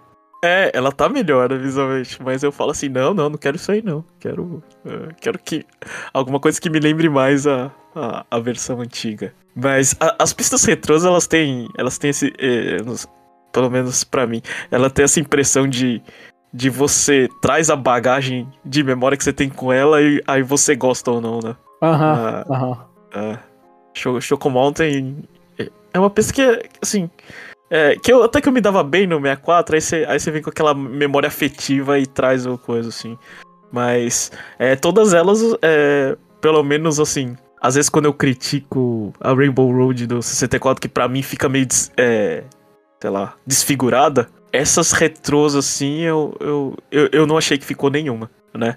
É, 0.44 0.70
ela 0.72 0.92
tá 0.92 1.08
melhor 1.08 1.52
visualmente, 1.58 2.22
mas 2.22 2.42
eu 2.44 2.52
falo 2.52 2.70
assim, 2.70 2.88
não, 2.88 3.12
não, 3.12 3.28
não 3.28 3.36
quero 3.38 3.56
isso 3.56 3.72
aí 3.72 3.82
não. 3.82 4.04
Quero, 4.20 4.62
eh, 4.86 5.08
quero 5.20 5.38
que 5.38 5.64
alguma 6.14 6.38
coisa 6.38 6.60
que 6.60 6.70
me 6.70 6.78
lembre 6.78 7.08
mais 7.08 7.46
a, 7.46 7.72
a, 7.94 8.24
a 8.30 8.38
versão 8.38 8.80
antiga. 8.80 9.32
Mas 9.54 9.96
a- 9.98 10.14
as 10.20 10.32
pistas 10.32 10.64
retrôs, 10.64 11.04
elas 11.04 11.26
têm, 11.26 11.68
elas 11.76 11.98
têm 11.98 12.10
esse, 12.10 12.32
eh, 12.38 12.80
nos- 12.84 13.08
pelo 13.52 13.68
menos 13.68 14.04
pra 14.04 14.26
mim, 14.28 14.40
ela 14.70 14.88
tem 14.88 15.04
essa 15.04 15.20
impressão 15.20 15.66
de 15.68 16.02
de 16.50 16.70
você 16.70 17.28
traz 17.42 17.68
a 17.68 17.76
bagagem 17.76 18.48
de 18.64 18.82
memória 18.82 19.18
que 19.18 19.22
você 19.22 19.34
tem 19.34 19.50
com 19.50 19.70
ela 19.70 20.00
e 20.00 20.22
aí 20.26 20.42
você 20.42 20.74
gosta 20.74 21.10
ou 21.10 21.20
não, 21.20 21.40
né? 21.40 21.54
Aham, 21.82 22.14
Ah, 22.16 22.44
aham. 22.54 22.86
ah, 23.14 23.38
Cho- 23.92 24.18
Choco 24.18 24.48
Mountain 24.48 25.24
é- 25.58 25.68
é 25.92 25.98
uma 25.98 26.08
pista 26.08 26.32
que, 26.32 26.68
assim, 26.80 27.10
é, 27.70 27.96
que 27.96 28.12
eu, 28.12 28.22
até 28.22 28.40
que 28.40 28.48
eu 28.48 28.52
me 28.52 28.60
dava 28.60 28.82
bem 28.82 29.06
no 29.06 29.16
64, 29.20 29.74
aí 29.74 29.80
você, 29.80 30.04
aí 30.08 30.18
você 30.20 30.30
vem 30.30 30.42
com 30.42 30.50
aquela 30.50 30.74
memória 30.74 31.26
afetiva 31.26 31.98
e 31.98 32.06
traz 32.06 32.46
o 32.46 32.56
coisa, 32.58 32.88
assim. 32.88 33.18
Mas 33.70 34.32
é, 34.58 34.74
todas 34.76 35.12
elas, 35.12 35.40
é, 35.62 36.16
pelo 36.40 36.62
menos, 36.62 36.98
assim, 36.98 37.36
às 37.60 37.74
vezes 37.74 37.90
quando 37.90 38.06
eu 38.06 38.14
critico 38.14 39.12
a 39.20 39.34
Rainbow 39.34 39.70
Road 39.70 40.06
do 40.06 40.22
64, 40.22 40.80
que 40.80 40.88
pra 40.88 41.08
mim 41.08 41.22
fica 41.22 41.48
meio, 41.48 41.66
des- 41.66 41.92
é, 41.96 42.44
sei 43.00 43.10
lá, 43.10 43.34
desfigurada, 43.46 44.28
essas 44.52 44.92
retrôs, 44.92 45.54
assim, 45.54 46.00
eu, 46.00 46.34
eu, 46.40 46.76
eu, 46.90 47.08
eu 47.12 47.26
não 47.26 47.36
achei 47.36 47.58
que 47.58 47.64
ficou 47.66 47.90
nenhuma, 47.90 48.30
né? 48.54 48.76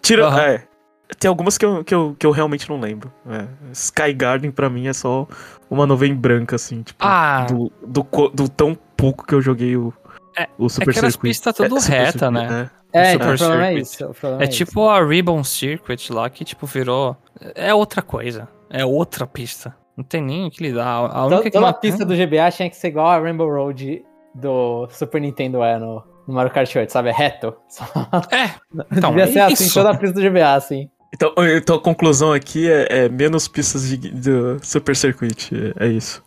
Tira, 0.00 0.26
Aham. 0.26 0.40
é, 0.40 0.62
tem 1.18 1.28
algumas 1.28 1.56
que 1.58 1.64
eu, 1.64 1.84
que 1.84 1.94
eu, 1.94 2.16
que 2.18 2.26
eu 2.26 2.30
realmente 2.30 2.68
não 2.68 2.78
lembro. 2.80 3.12
É. 3.28 3.46
Sky 3.72 4.12
Garden 4.12 4.50
pra 4.50 4.68
mim 4.70 4.86
é 4.88 4.92
só 4.92 5.26
uma 5.70 5.86
nuvem 5.86 6.14
branca, 6.14 6.56
assim, 6.56 6.82
tipo, 6.82 6.98
Ah. 7.04 7.46
do, 7.48 7.70
do, 7.86 8.06
do 8.34 8.48
tão 8.48 8.76
pouco 8.96 9.26
que 9.26 9.34
eu 9.34 9.40
joguei 9.42 9.76
o, 9.76 9.92
É- 10.36 10.48
o 10.58 10.68
Super 10.68 10.90
aquelas 10.90 11.12
Circuit. 11.14 11.28
pistas 11.30 11.54
tudo 11.54 11.80
Super 11.80 11.92
reta, 11.98 12.18
Circuit, 12.18 12.30
né? 12.32 12.70
É, 12.92 13.12
Super 13.12 13.24
então 13.24 13.34
o 13.34 13.38
problema 13.38 13.66
é 13.68 13.74
isso. 13.74 14.04
o 14.06 14.14
problema 14.14 14.42
É 14.42 14.48
isso. 14.48 14.56
tipo 14.58 14.88
a 14.88 15.04
Ribbon 15.04 15.44
Circuit 15.44 16.12
lá, 16.12 16.28
que 16.28 16.44
tipo 16.44 16.66
virou. 16.66 17.16
É 17.54 17.72
outra 17.74 18.02
coisa. 18.02 18.48
É 18.68 18.84
outra 18.84 19.26
pista. 19.26 19.74
Não 19.96 20.04
tem 20.04 20.20
nem 20.22 20.46
o 20.46 20.50
que 20.50 20.62
lidar. 20.62 21.04
A 21.06 21.08
Toda, 21.08 21.26
única 21.26 21.42
que 21.42 21.50
toda 21.50 21.66
a 21.68 21.72
não- 21.72 21.78
pista 21.80 22.04
do 22.04 22.14
GBA 22.16 22.50
tinha 22.50 22.68
que 22.70 22.76
ser 22.76 22.88
igual 22.88 23.06
a 23.08 23.18
Rainbow 23.18 23.48
Road 23.48 24.02
do 24.34 24.88
Super 24.90 25.20
Nintendo 25.20 25.62
é 25.62 25.78
no, 25.78 26.02
no 26.26 26.34
Mario 26.34 26.50
Kart 26.52 26.74
8, 26.74 26.90
sabe? 26.90 27.10
É 27.10 27.12
reto. 27.12 27.54
Só- 27.68 27.84
É, 28.32 28.50
então, 28.96 29.10
Devia 29.10 29.26
ser 29.26 29.38
é 29.40 29.42
assim, 29.42 29.64
isso. 29.64 29.74
toda 29.74 29.90
a 29.90 29.96
pista 29.96 30.14
do 30.14 30.22
GBA, 30.22 30.54
assim. 30.54 30.88
Então, 31.12 31.34
então 31.56 31.76
a 31.76 31.80
conclusão 31.80 32.32
aqui 32.32 32.70
é, 32.70 33.04
é 33.04 33.08
menos 33.08 33.48
pistas 33.48 33.88
de, 33.88 33.96
do 33.96 34.58
Super 34.62 34.94
Circuit. 34.94 35.50
É, 35.78 35.86
é 35.86 35.88
isso. 35.88 36.22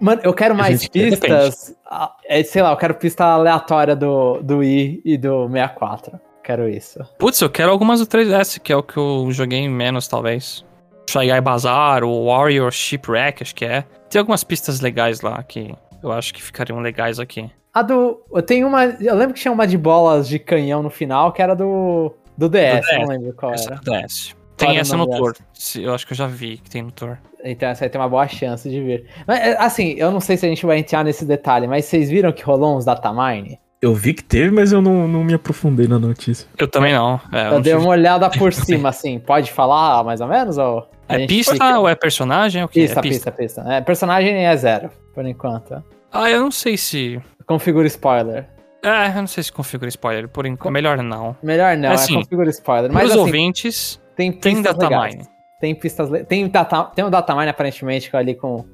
Mano, 0.00 0.20
eu 0.24 0.32
quero 0.32 0.54
mais 0.54 0.88
pistas. 0.88 1.76
ah, 1.86 2.14
É, 2.26 2.42
sei 2.42 2.62
lá, 2.62 2.70
eu 2.70 2.76
quero 2.76 2.94
pista 2.94 3.24
aleatória 3.24 3.94
do, 3.94 4.40
do 4.40 4.58
Wii 4.58 5.02
e 5.04 5.18
do 5.18 5.46
64. 5.48 6.18
Quero 6.42 6.68
isso. 6.68 6.98
Putz, 7.18 7.40
eu 7.40 7.50
quero 7.50 7.70
algumas 7.70 8.00
do 8.00 8.06
3DS, 8.06 8.58
que 8.60 8.72
é 8.72 8.76
o 8.76 8.82
que 8.82 8.96
eu 8.96 9.28
joguei 9.30 9.68
menos, 9.68 10.08
talvez. 10.08 10.64
Shy 11.08 11.30
Guy 11.30 11.40
Bazaar, 11.40 12.02
o 12.02 12.26
Warrior 12.26 12.70
Shipwreck, 12.70 13.42
acho 13.42 13.54
que 13.54 13.64
é. 13.64 13.84
Tem 14.08 14.18
algumas 14.18 14.42
pistas 14.42 14.80
legais 14.80 15.20
lá 15.20 15.42
que 15.42 15.74
eu 16.02 16.10
acho 16.12 16.32
que 16.32 16.42
ficariam 16.42 16.80
legais 16.80 17.18
aqui. 17.18 17.50
A 17.72 17.82
do. 17.82 18.20
Eu 18.32 18.42
tenho 18.42 18.66
uma. 18.66 18.84
Eu 18.84 19.14
lembro 19.14 19.34
que 19.34 19.40
tinha 19.40 19.52
uma 19.52 19.66
de 19.66 19.76
bolas 19.76 20.28
de 20.28 20.38
canhão 20.38 20.82
no 20.82 20.90
final, 20.90 21.32
que 21.32 21.42
era 21.42 21.54
do. 21.54 22.14
Do 22.40 22.48
DS, 22.48 22.80
DS. 22.86 22.98
não 22.98 23.06
lembro 23.08 23.32
qual 23.34 23.52
Essa 23.52 23.70
é 23.70 23.72
era. 23.74 23.80
do 23.82 23.90
DS. 24.06 24.34
Tem 24.56 24.78
essa 24.78 24.96
no 24.96 25.06
Tour. 25.06 25.34
Eu 25.76 25.94
acho 25.94 26.06
que 26.06 26.12
eu 26.12 26.16
já 26.16 26.26
vi 26.26 26.58
que 26.58 26.68
tem 26.68 26.82
no 26.82 26.90
Tour. 26.90 27.16
Então 27.42 27.68
essa 27.68 27.84
aí 27.84 27.88
tem 27.90 27.98
uma 28.00 28.08
boa 28.08 28.26
chance 28.28 28.68
de 28.68 28.80
vir. 28.82 29.06
Mas, 29.26 29.38
é, 29.40 29.56
assim, 29.58 29.94
eu 29.96 30.10
não 30.10 30.20
sei 30.20 30.36
se 30.36 30.44
a 30.44 30.48
gente 30.48 30.66
vai 30.66 30.78
entrar 30.78 31.02
nesse 31.04 31.24
detalhe, 31.24 31.66
mas 31.66 31.84
vocês 31.86 32.10
viram 32.10 32.30
que 32.32 32.42
rolou 32.42 32.76
uns 32.76 32.84
datamine? 32.84 33.58
Eu 33.80 33.94
vi 33.94 34.12
que 34.12 34.22
teve, 34.22 34.50
mas 34.50 34.72
eu 34.72 34.82
não, 34.82 35.08
não 35.08 35.24
me 35.24 35.32
aprofundei 35.32 35.88
na 35.88 35.98
notícia. 35.98 36.46
Eu 36.58 36.68
também 36.68 36.92
não. 36.92 37.18
É, 37.32 37.46
Eu 37.46 37.50
não 37.52 37.60
dei 37.62 37.72
tive- 37.72 37.82
uma 37.84 37.92
olhada 37.92 38.28
por 38.38 38.52
cima, 38.52 38.90
assim. 38.90 39.18
Pode 39.18 39.50
falar 39.50 40.04
mais 40.04 40.20
ou 40.20 40.26
menos? 40.28 40.58
Ou 40.58 40.86
É 41.08 41.26
pista 41.26 41.52
fica- 41.54 41.78
ou 41.78 41.88
é 41.88 41.94
personagem? 41.94 42.60
É 42.60 42.64
o 42.66 42.68
quê? 42.68 42.80
Pista, 42.82 42.98
é 42.98 43.02
pista, 43.02 43.32
pista. 43.32 43.64
É, 43.66 43.80
personagem 43.80 44.44
é 44.44 44.54
zero, 44.56 44.90
por 45.14 45.24
enquanto. 45.24 45.82
Ah, 46.12 46.30
eu 46.30 46.40
não 46.42 46.50
sei 46.50 46.76
se. 46.76 47.18
Configura 47.46 47.86
spoiler. 47.86 48.46
É, 48.82 49.08
eu 49.08 49.14
não 49.14 49.26
sei 49.26 49.42
se 49.42 49.52
configura 49.52 49.88
spoiler. 49.88 50.28
Por 50.28 50.46
enquanto, 50.46 50.72
melhor 50.72 51.02
não. 51.02 51.36
Melhor 51.42 51.76
não, 51.76 51.92
Assim, 51.92 52.14
é 52.14 52.22
configura 52.22 52.48
spoiler. 52.50 52.90
Mas 52.92 53.04
os 53.06 53.10
assim, 53.12 53.20
ouvintes, 53.20 54.00
tem 54.16 54.32
tem 54.32 54.62
datamine. 54.62 55.24
Tem 55.60 55.74
pistas. 55.74 56.08
le- 56.08 56.24
Tem, 56.24 56.48
data, 56.48 56.84
tem 56.94 57.04
um 57.04 57.10
datamine 57.10 57.48
aparentemente 57.50 58.14
ali 58.16 58.34
com. 58.34 58.64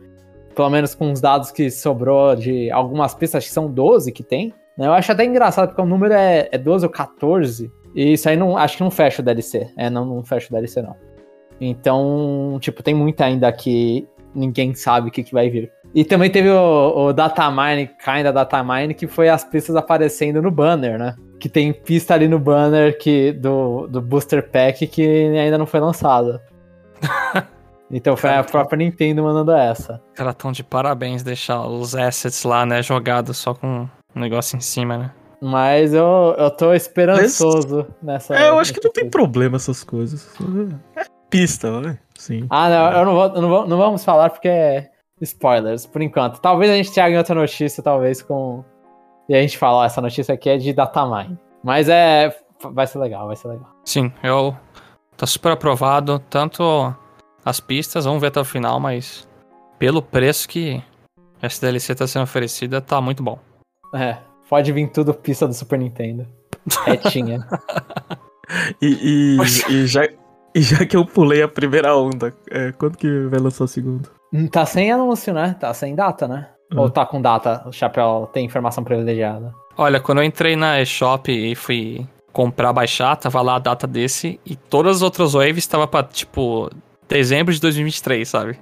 Pelo 0.55 0.71
menos 0.71 0.95
com 0.95 1.11
os 1.13 1.21
dados 1.21 1.51
que 1.51 1.71
sobrou 1.71 2.35
de 2.37 2.71
algumas 2.71 3.15
pistas, 3.15 3.39
acho 3.41 3.49
que 3.49 3.53
são 3.55 3.71
12 3.71 4.11
que 4.13 4.23
tem. 4.23 4.55
né? 4.79 4.87
Eu 4.87 4.93
acho 4.93 5.11
até 5.13 5.25
engraçado, 5.25 5.69
porque 5.69 5.83
o 5.83 5.87
número 5.87 6.15
é, 6.15 6.49
é 6.53 6.57
12 6.57 6.87
ou 6.87 6.91
14. 6.93 7.71
E 7.95 8.13
isso 8.13 8.29
aí 8.29 8.37
não. 8.37 8.57
Acho 8.57 8.77
que 8.77 8.83
não 8.83 8.91
fecha 8.91 9.21
o 9.21 9.25
DLC. 9.25 9.69
É, 9.77 9.91
não, 9.91 10.05
não 10.07 10.23
fecha 10.25 10.47
o 10.49 10.53
DLC, 10.53 10.81
não. 10.81 10.95
Então, 11.61 12.59
tipo, 12.61 12.83
tem 12.83 12.95
muita 12.95 13.25
ainda 13.25 13.51
que 13.53 14.07
ninguém 14.35 14.75
sabe 14.75 15.09
o 15.09 15.11
que, 15.11 15.23
que 15.25 15.33
vai 15.33 15.49
vir. 15.51 15.71
E 15.97 16.05
também 16.05 16.31
teve 16.31 16.51
o, 16.51 17.07
o 17.07 17.13
datamine, 17.15 17.89
kinda 18.05 18.31
datamine, 18.31 18.93
que 18.93 19.07
foi 19.07 19.31
as 19.31 19.43
pistas 19.43 19.75
aparecendo 19.75 20.43
no 20.43 20.51
banner, 20.51 20.99
né? 20.99 21.17
Que 21.41 21.49
tem 21.49 21.73
pista 21.73 22.13
ali 22.13 22.29
no 22.29 22.39
banner 22.39 22.99
que, 22.99 23.33
do, 23.33 23.87
do 23.87 24.03
Booster 24.03 24.47
Pack 24.47 24.87
que 24.89 25.03
ainda 25.03 25.57
não 25.57 25.65
foi 25.65 25.81
lançada. 25.81 26.43
então 27.91 28.15
foi 28.15 28.29
a 28.29 28.45
própria 28.45 28.77
Nintendo 28.77 29.23
mandando 29.23 29.53
essa. 29.53 29.95
Os 30.11 30.19
caras 30.19 30.35
tão 30.35 30.53
de 30.53 30.63
parabéns 30.63 31.23
deixar 31.23 31.67
os 31.67 31.97
assets 31.97 32.45
lá, 32.45 32.67
né? 32.67 32.83
Jogados 32.83 33.39
só 33.39 33.55
com 33.55 33.89
um 34.15 34.21
negócio 34.21 34.55
em 34.55 34.61
cima, 34.61 34.99
né? 34.99 35.11
Mas 35.41 35.95
eu, 35.95 36.35
eu 36.37 36.51
tô 36.51 36.75
esperançoso 36.75 37.87
nessa. 38.03 38.37
É, 38.37 38.51
eu 38.51 38.59
acho 38.59 38.75
que 38.75 38.85
não 38.85 38.93
tem 38.93 39.09
problema 39.09 39.57
essas 39.57 39.83
coisas. 39.83 40.29
É 40.95 41.07
pista, 41.31 41.81
né? 41.81 41.99
Sim. 42.19 42.47
Ah, 42.51 42.69
não, 42.69 42.93
eu 42.99 43.05
não, 43.07 43.15
vou, 43.15 43.41
não, 43.43 43.49
vou- 43.49 43.67
não 43.67 43.79
vamos 43.79 44.05
falar 44.05 44.29
porque 44.29 44.49
é 44.49 44.91
spoilers, 45.21 45.87
por 45.87 46.03
enquanto. 46.03 46.41
Talvez 46.41 46.71
a 46.71 46.75
gente 46.75 46.93
traga 46.93 47.17
outra 47.19 47.35
notícia, 47.35 47.83
talvez 47.83 48.23
com. 48.23 48.65
E 49.29 49.35
a 49.35 49.41
gente 49.41 49.59
fala, 49.59 49.79
ó, 49.79 49.85
essa 49.85 50.01
notícia 50.01 50.35
aqui 50.35 50.49
é 50.49 50.57
de 50.57 50.73
datamine. 50.73 51.39
Mas 51.63 51.89
é. 51.89 52.37
Vai 52.73 52.87
ser 52.87 52.99
legal, 52.99 53.27
vai 53.27 53.37
ser 53.37 53.49
legal. 53.49 53.69
Sim, 53.85 54.11
eu 54.23 54.57
tô 55.17 55.27
super 55.27 55.53
aprovado. 55.53 56.19
Tanto 56.31 56.95
as 57.45 57.61
pistas, 57.61 58.05
vamos 58.05 58.21
ver 58.21 58.29
até 58.29 58.41
o 58.41 58.45
final, 58.45 58.81
mas 58.81 59.29
pelo 59.79 60.01
preço 60.01 60.49
que 60.49 60.83
essa 61.41 61.61
DLC 61.61 61.95
tá 61.95 62.07
sendo 62.07 62.23
oferecida, 62.23 62.81
tá 62.81 63.01
muito 63.01 63.23
bom. 63.23 63.39
É, 63.95 64.17
pode 64.49 64.73
vir 64.73 64.89
tudo 64.91 65.13
pista 65.13 65.47
do 65.47 65.55
Super 65.55 65.79
Nintendo. 65.79 66.27
Retinha. 66.85 67.47
E, 68.81 68.87
e, 68.87 69.73
e 69.73 69.87
já, 69.87 70.09
e 70.55 70.63
já 70.63 70.87
que 70.87 70.97
eu 70.97 71.05
pulei 71.05 71.43
a 71.43 71.49
primeira 71.49 71.97
onda, 71.97 72.33
é, 72.49 72.71
quando 72.71 72.97
que 72.97 73.27
vai 73.27 73.41
lançar 73.41 73.65
a 73.65 73.67
segunda? 73.67 74.09
Hum, 74.33 74.47
tá 74.49 74.67
sem 74.67 74.91
anúncio, 74.93 75.33
né? 75.33 75.57
Tá 75.59 75.73
sem 75.75 75.95
data, 75.95 76.27
né? 76.29 76.49
Uhum. 76.73 76.81
Ou 76.81 76.91
tá 76.91 77.07
com 77.07 77.21
data? 77.23 77.63
O 77.67 77.73
chapéu 77.73 78.29
tem 78.33 78.45
informação 78.45 78.83
privilegiada. 78.83 79.53
Olha, 79.79 80.01
quando 80.01 80.19
eu 80.19 80.25
entrei 80.25 80.57
na 80.57 80.81
eShop 80.81 81.31
e 81.31 81.55
fui 81.55 82.07
comprar, 82.33 82.73
baixar, 82.73 83.15
tava 83.17 83.41
lá 83.41 83.57
a 83.57 83.59
data 83.61 83.87
desse 83.87 84.41
e 84.45 84.57
todas 84.57 84.97
as 84.97 85.03
outras 85.03 85.33
waves 85.35 85.67
tava 85.67 85.87
pra, 85.87 86.03
tipo, 86.03 86.71
dezembro 87.09 87.53
de 87.55 87.61
2023, 87.61 88.29
sabe? 88.29 88.59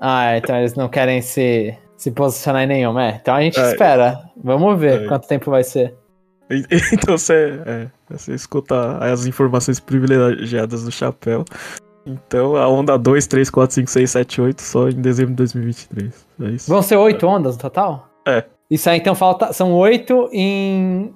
Ah, 0.00 0.36
então 0.36 0.56
eles 0.56 0.74
não 0.74 0.88
querem 0.88 1.22
se, 1.22 1.76
se 1.96 2.10
posicionar 2.10 2.64
em 2.64 2.66
nenhuma. 2.66 3.04
É, 3.06 3.18
então 3.20 3.34
a 3.34 3.40
gente 3.40 3.58
É. 3.58 3.70
espera. 3.70 4.18
Vamos 4.42 4.78
ver 4.78 5.04
É. 5.04 5.06
quanto 5.06 5.28
tempo 5.28 5.50
vai 5.50 5.62
ser. 5.62 5.94
Então 6.92 7.16
você, 7.16 7.58
é, 7.64 7.86
você 8.10 8.34
escuta 8.34 8.98
as 8.98 9.24
informações 9.26 9.80
privilegiadas 9.80 10.84
do 10.84 10.92
chapéu. 10.92 11.42
Então 12.06 12.56
a 12.56 12.68
onda 12.68 12.98
2, 12.98 13.26
3, 13.26 13.48
4, 13.50 13.74
5, 13.74 13.90
6, 13.90 14.10
7, 14.10 14.40
8 14.40 14.62
só 14.62 14.88
em 14.88 15.00
dezembro 15.00 15.30
de 15.32 15.36
2023. 15.36 16.26
É 16.42 16.44
isso. 16.50 16.70
Vão 16.70 16.82
ser 16.82 16.96
oito 16.96 17.26
ondas 17.26 17.54
no 17.56 17.60
total? 17.62 18.08
É. 18.26 18.44
Isso 18.70 18.88
aí 18.90 18.98
então 18.98 19.14
falta. 19.14 19.52
São 19.52 19.72
oito 19.74 20.28
em 20.32 21.14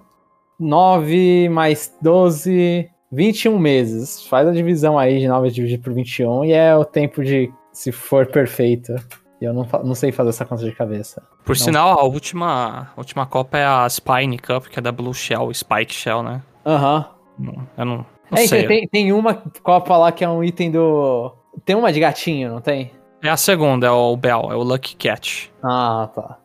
nove 0.59 1.49
mais 1.49 1.95
12, 2.03 2.89
21 3.13 3.59
meses. 3.59 4.27
Faz 4.27 4.49
a 4.49 4.53
divisão 4.53 4.99
aí 4.99 5.19
de 5.21 5.29
9 5.29 5.51
dividido 5.51 5.83
por 5.83 5.93
21 5.93 6.45
e 6.45 6.53
é 6.53 6.77
o 6.77 6.85
tempo 6.85 7.23
de, 7.25 7.51
se 7.73 7.93
for 7.93 8.27
perfeito. 8.27 8.95
E 9.41 9.45
eu 9.45 9.53
não, 9.55 9.67
não 9.85 9.95
sei 9.95 10.11
fazer 10.11 10.31
essa 10.31 10.45
conta 10.45 10.65
de 10.65 10.73
cabeça. 10.73 11.23
Por 11.45 11.57
Não. 11.57 11.65
sinal, 11.65 11.99
a 12.01 12.05
última, 12.05 12.89
a 12.97 12.99
última 13.01 13.25
Copa 13.25 13.57
é 13.57 13.65
a 13.65 13.89
Spine 13.89 14.37
Cup, 14.39 14.67
que 14.67 14.79
é 14.79 14.83
da 14.83 14.91
Blue 14.91 15.15
Shell, 15.15 15.53
Spike 15.55 15.95
Shell, 15.95 16.23
né? 16.25 16.43
Aham. 16.67 17.07
Não- 17.39 17.69
Eu 17.79 17.85
não, 17.85 18.07
não 18.31 18.39
É, 18.39 18.47
sei. 18.47 18.67
tem, 18.67 18.89
tem 18.89 19.13
uma 19.13 19.35
copa 19.63 19.97
lá 19.97 20.13
que 20.13 20.25
é 20.25 20.29
um 20.29 20.43
item 20.43 20.71
do. 20.71 21.33
Tem 21.65 21.75
uma 21.77 21.93
de 21.93 22.01
gatinho, 22.01 22.51
não 22.53 22.61
tem? 22.61 22.93
É 23.23 23.29
a 23.29 23.37
segunda, 23.37 23.87
é 23.87 23.91
o 23.91 24.17
Bell, 24.17 24.49
é 24.51 24.55
o 24.55 24.63
Lucky 24.63 24.95
Cat. 24.97 25.53
Ah, 25.63 26.09
tá. 26.15 26.39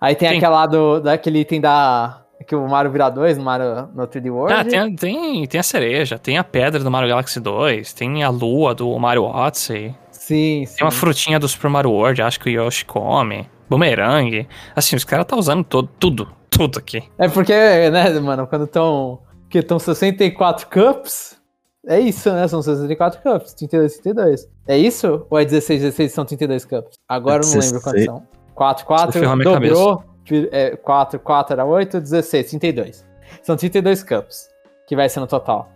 Aí 0.00 0.14
tem 0.14 0.28
Tem. 0.28 0.38
aquela 0.38 0.60
lá 0.60 0.66
do, 0.66 1.00
daquele 1.00 1.40
item 1.40 1.60
da. 1.60 2.20
Que 2.46 2.54
o 2.54 2.68
Mario 2.68 2.90
vira 2.90 3.08
dois 3.08 3.38
no 3.38 3.44
Mario 3.44 3.88
no 3.94 4.06
3D 4.06 4.30
World. 4.30 4.52
Ah, 4.52 4.64
tem, 4.64 4.94
tem, 4.96 5.46
tem 5.46 5.60
a 5.60 5.62
cereja, 5.62 6.18
tem 6.18 6.36
a 6.36 6.44
pedra 6.44 6.82
do 6.82 6.90
Mario 6.90 7.08
Galaxy 7.08 7.40
2, 7.40 7.92
tem 7.94 8.22
a 8.22 8.28
lua 8.28 8.74
do 8.74 8.98
Mario 8.98 9.24
Odyssey. 9.24 9.94
Sim, 10.10 10.64
sim. 10.66 10.76
Tem 10.76 10.84
uma 10.84 10.90
frutinha 10.90 11.38
do 11.38 11.48
Super 11.48 11.68
Mario 11.70 11.90
World, 11.92 12.20
acho 12.20 12.40
que 12.40 12.48
o 12.50 12.52
Yoshi 12.64 12.84
come. 12.84 13.48
Boomerang. 13.68 14.46
Assim, 14.76 14.94
os 14.96 15.04
caras 15.04 15.24
tá 15.26 15.36
usando 15.36 15.64
todo, 15.64 15.88
tudo, 15.98 16.28
tudo 16.50 16.78
aqui. 16.78 17.02
É 17.18 17.28
porque, 17.28 17.52
né, 17.90 18.10
mano, 18.20 18.46
quando 18.46 18.64
estão. 18.64 19.20
Que 19.54 19.60
estão 19.60 19.78
64 19.78 20.66
cups. 20.66 21.36
É 21.86 22.00
isso, 22.00 22.28
né? 22.32 22.48
São 22.48 22.60
64 22.60 23.22
cups, 23.22 23.54
32, 23.54 23.98
32. 23.98 24.48
É 24.66 24.76
isso? 24.76 25.24
Ou 25.30 25.38
é 25.38 25.44
16, 25.44 25.80
16 25.80 26.12
são 26.12 26.24
32 26.24 26.64
cups? 26.64 26.98
Agora 27.08 27.44
eu 27.44 27.48
não 27.48 27.60
lembro 27.60 27.80
quantos 27.80 28.04
são. 28.04 28.26
4, 28.52 28.84
4, 28.84 29.12
ferrou 29.12 29.36
minha 29.36 29.60
dobrou. 29.60 30.02
É, 30.50 30.74
4, 30.74 31.20
4 31.20 31.52
era 31.52 31.64
8, 31.64 32.00
16, 32.00 32.50
32. 32.50 33.06
São 33.44 33.56
32 33.56 34.02
cups 34.02 34.48
que 34.88 34.96
vai 34.96 35.08
ser 35.08 35.20
no 35.20 35.28
total. 35.28 35.68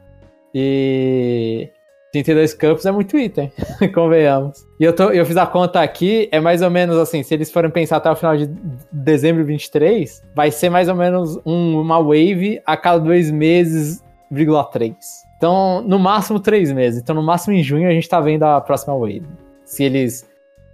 E 0.53 1.70
32 2.13 2.55
cups 2.55 2.87
é 2.87 2.91
muito 2.91 3.19
item, 3.19 3.53
convenhamos. 3.95 4.67
E 4.81 4.85
eu, 4.85 4.93
tô, 4.95 5.11
eu 5.11 5.25
fiz 5.27 5.37
a 5.37 5.47
conta 5.47 5.81
aqui, 5.81 6.29
é 6.33 6.41
mais 6.41 6.63
ou 6.63 6.71
menos 6.71 6.97
assim, 6.97 7.23
se 7.23 7.35
eles 7.35 7.51
forem 7.51 7.71
pensar 7.71 7.99
até 7.99 8.11
o 8.11 8.17
final 8.17 8.37
de 8.37 8.51
dezembro 8.91 9.45
23, 9.45 10.23
vai 10.35 10.51
ser 10.51 10.71
mais 10.71 10.89
ou 10.89 10.95
menos 10.95 11.39
um, 11.45 11.81
uma 11.81 12.01
wave 12.01 12.61
a 12.65 12.77
cada 12.77 12.99
dois 12.99 13.31
meses, 13.31 14.03
vírgula 14.31 14.65
3. 14.65 14.95
Então, 15.37 15.83
no 15.87 15.99
máximo 15.99 16.41
três 16.41 16.73
meses. 16.73 17.01
Então, 17.01 17.15
no 17.15 17.23
máximo 17.23 17.55
em 17.55 17.63
junho 17.63 17.89
a 17.89 17.93
gente 17.93 18.09
tá 18.09 18.21
vendo 18.21 18.43
a 18.43 18.61
próxima 18.61 18.97
wave. 18.99 19.23
Se 19.65 19.85
eles 19.85 20.29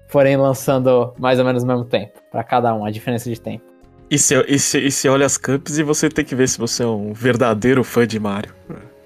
forem 0.09 0.37
lançando 0.37 1.13
mais 1.19 1.39
ou 1.39 1.45
menos 1.45 1.63
no 1.63 1.69
mesmo 1.69 1.85
tempo, 1.85 2.21
para 2.31 2.43
cada 2.43 2.75
um, 2.75 2.85
a 2.85 2.91
diferença 2.91 3.29
de 3.29 3.41
tempo. 3.41 3.65
E 4.11 4.19
você 4.19 5.09
olha 5.09 5.27
as 5.27 5.37
cups 5.37 5.79
e 5.79 5.83
você 5.83 6.09
tem 6.09 6.25
que 6.25 6.35
ver 6.35 6.49
se 6.49 6.59
você 6.59 6.83
é 6.83 6.87
um 6.87 7.13
verdadeiro 7.13 7.83
fã 7.83 8.07
de 8.07 8.19
Mario. 8.21 8.55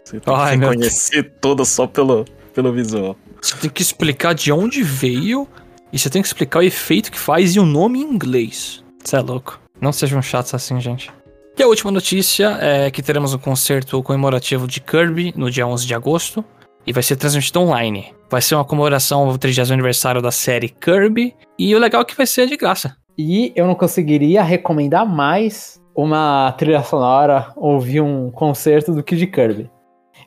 Você 0.09 0.21
tem 0.21 0.35
Ai, 0.35 0.59
que 0.59 0.67
conhecer 0.67 1.33
todas 1.39 1.69
só 1.69 1.87
pelo, 1.87 2.25
pelo 2.55 2.73
visual. 2.73 3.15
Você 3.43 3.55
tem 3.57 3.71
que 3.71 3.83
explicar 3.83 4.35
de 4.35 4.51
onde 4.51 4.83
veio 4.83 5.47
e 5.93 5.99
você 5.99 6.09
tem 6.09 6.23
que 6.23 6.29
explicar 6.29 6.61
o 6.61 6.63
efeito 6.63 7.13
que 7.13 7.19
faz 7.19 7.55
e 7.55 7.61
o 7.61 7.67
nome 7.67 8.01
em 8.01 8.05
inglês. 8.05 8.83
Você 9.05 9.17
é 9.17 9.21
louco. 9.21 9.61
Não 9.79 9.93
sejam 9.93 10.23
chatos 10.23 10.55
assim, 10.55 10.81
gente. 10.81 11.13
E 11.59 11.63
a 11.63 11.67
última 11.67 11.91
notícia 11.91 12.57
é 12.59 12.91
que 12.91 13.03
teremos 13.03 13.35
um 13.35 13.39
concerto 13.39 14.03
comemorativo 14.03 14.67
de 14.67 14.81
Kirby 14.81 15.35
no 15.37 15.51
dia 15.51 15.67
11 15.67 15.87
de 15.87 15.95
agosto 15.95 16.43
e 16.87 16.93
vai 16.93 17.03
ser 17.03 17.17
transmitido 17.17 17.61
online. 17.61 18.15
Vai 18.31 18.41
ser 18.41 18.55
uma 18.55 18.65
comemoração 18.65 19.29
ao 19.29 19.37
30 19.37 19.71
aniversário 19.71 20.23
da 20.23 20.31
série 20.31 20.71
Kirby 20.71 21.35
e 21.59 21.75
o 21.75 21.79
legal 21.79 22.01
é 22.01 22.05
que 22.07 22.17
vai 22.17 22.27
ser 22.27 22.47
de 22.47 22.57
graça. 22.57 22.97
E 23.19 23.53
eu 23.55 23.67
não 23.67 23.75
conseguiria 23.75 24.43
recomendar 24.43 25.07
mais 25.07 25.79
uma 25.95 26.51
trilha 26.53 26.83
sonora, 26.83 27.53
ouvir 27.57 28.01
um 28.01 28.31
concerto 28.31 28.95
do 28.95 29.03
que 29.03 29.15
de 29.15 29.27
Kirby. 29.27 29.71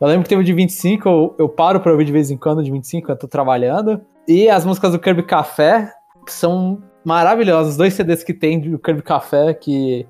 Eu 0.02 0.08
lembro 0.08 0.24
que 0.24 0.30
teve 0.30 0.42
o 0.42 0.44
de 0.44 0.52
25, 0.54 1.08
eu, 1.08 1.36
eu 1.38 1.48
paro 1.48 1.80
pra 1.80 1.92
ouvir 1.92 2.06
de 2.06 2.12
vez 2.12 2.32
em 2.32 2.38
quando 2.38 2.64
de 2.64 2.72
25, 2.72 3.12
eu 3.12 3.16
tô 3.16 3.28
trabalhando. 3.28 4.02
E 4.28 4.50
as 4.50 4.66
músicas 4.66 4.92
do 4.94 5.00
Kirby 5.00 5.24
Café 5.24 5.92
são 6.28 6.82
maravilhosas. 7.06 7.74
Os 7.74 7.78
dois 7.78 7.94
CDs 7.94 8.24
que 8.24 8.34
tem 8.34 8.60
do 8.60 8.80
Kirby 8.80 9.04
Café, 9.04 9.54
que 9.54 10.08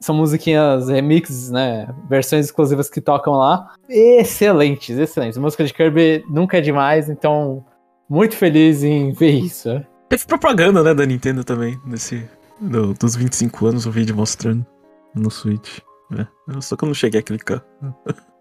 são 0.00 0.14
musiquinhas 0.14 0.88
remixes, 0.88 1.50
né? 1.50 1.94
Versões 2.08 2.46
exclusivas 2.46 2.88
que 2.88 3.00
tocam 3.00 3.34
lá. 3.34 3.74
Excelentes, 3.88 4.96
excelentes. 4.98 5.36
música 5.38 5.64
de 5.64 5.72
Kirby 5.74 6.24
nunca 6.30 6.58
é 6.58 6.60
demais, 6.62 7.08
então 7.10 7.64
muito 8.08 8.34
feliz 8.36 8.82
em 8.82 9.12
ver 9.12 9.30
isso. 9.32 9.68
né? 9.68 9.86
Teve 10.08 10.24
propaganda, 10.26 10.82
né, 10.82 10.94
da 10.94 11.04
Nintendo 11.04 11.42
também, 11.44 11.78
nesse. 11.84 12.24
do- 12.60 12.94
dos 12.94 13.14
25 13.16 13.66
anos, 13.66 13.84
o 13.86 13.90
vídeo 13.90 14.14
mostrando 14.16 14.64
no 15.14 15.30
Switch. 15.30 15.78
né? 16.10 16.26
Só 16.60 16.76
que 16.76 16.84
eu 16.84 16.86
não 16.86 16.94
cheguei 16.94 17.20
a 17.20 17.22
clicar. 17.22 17.62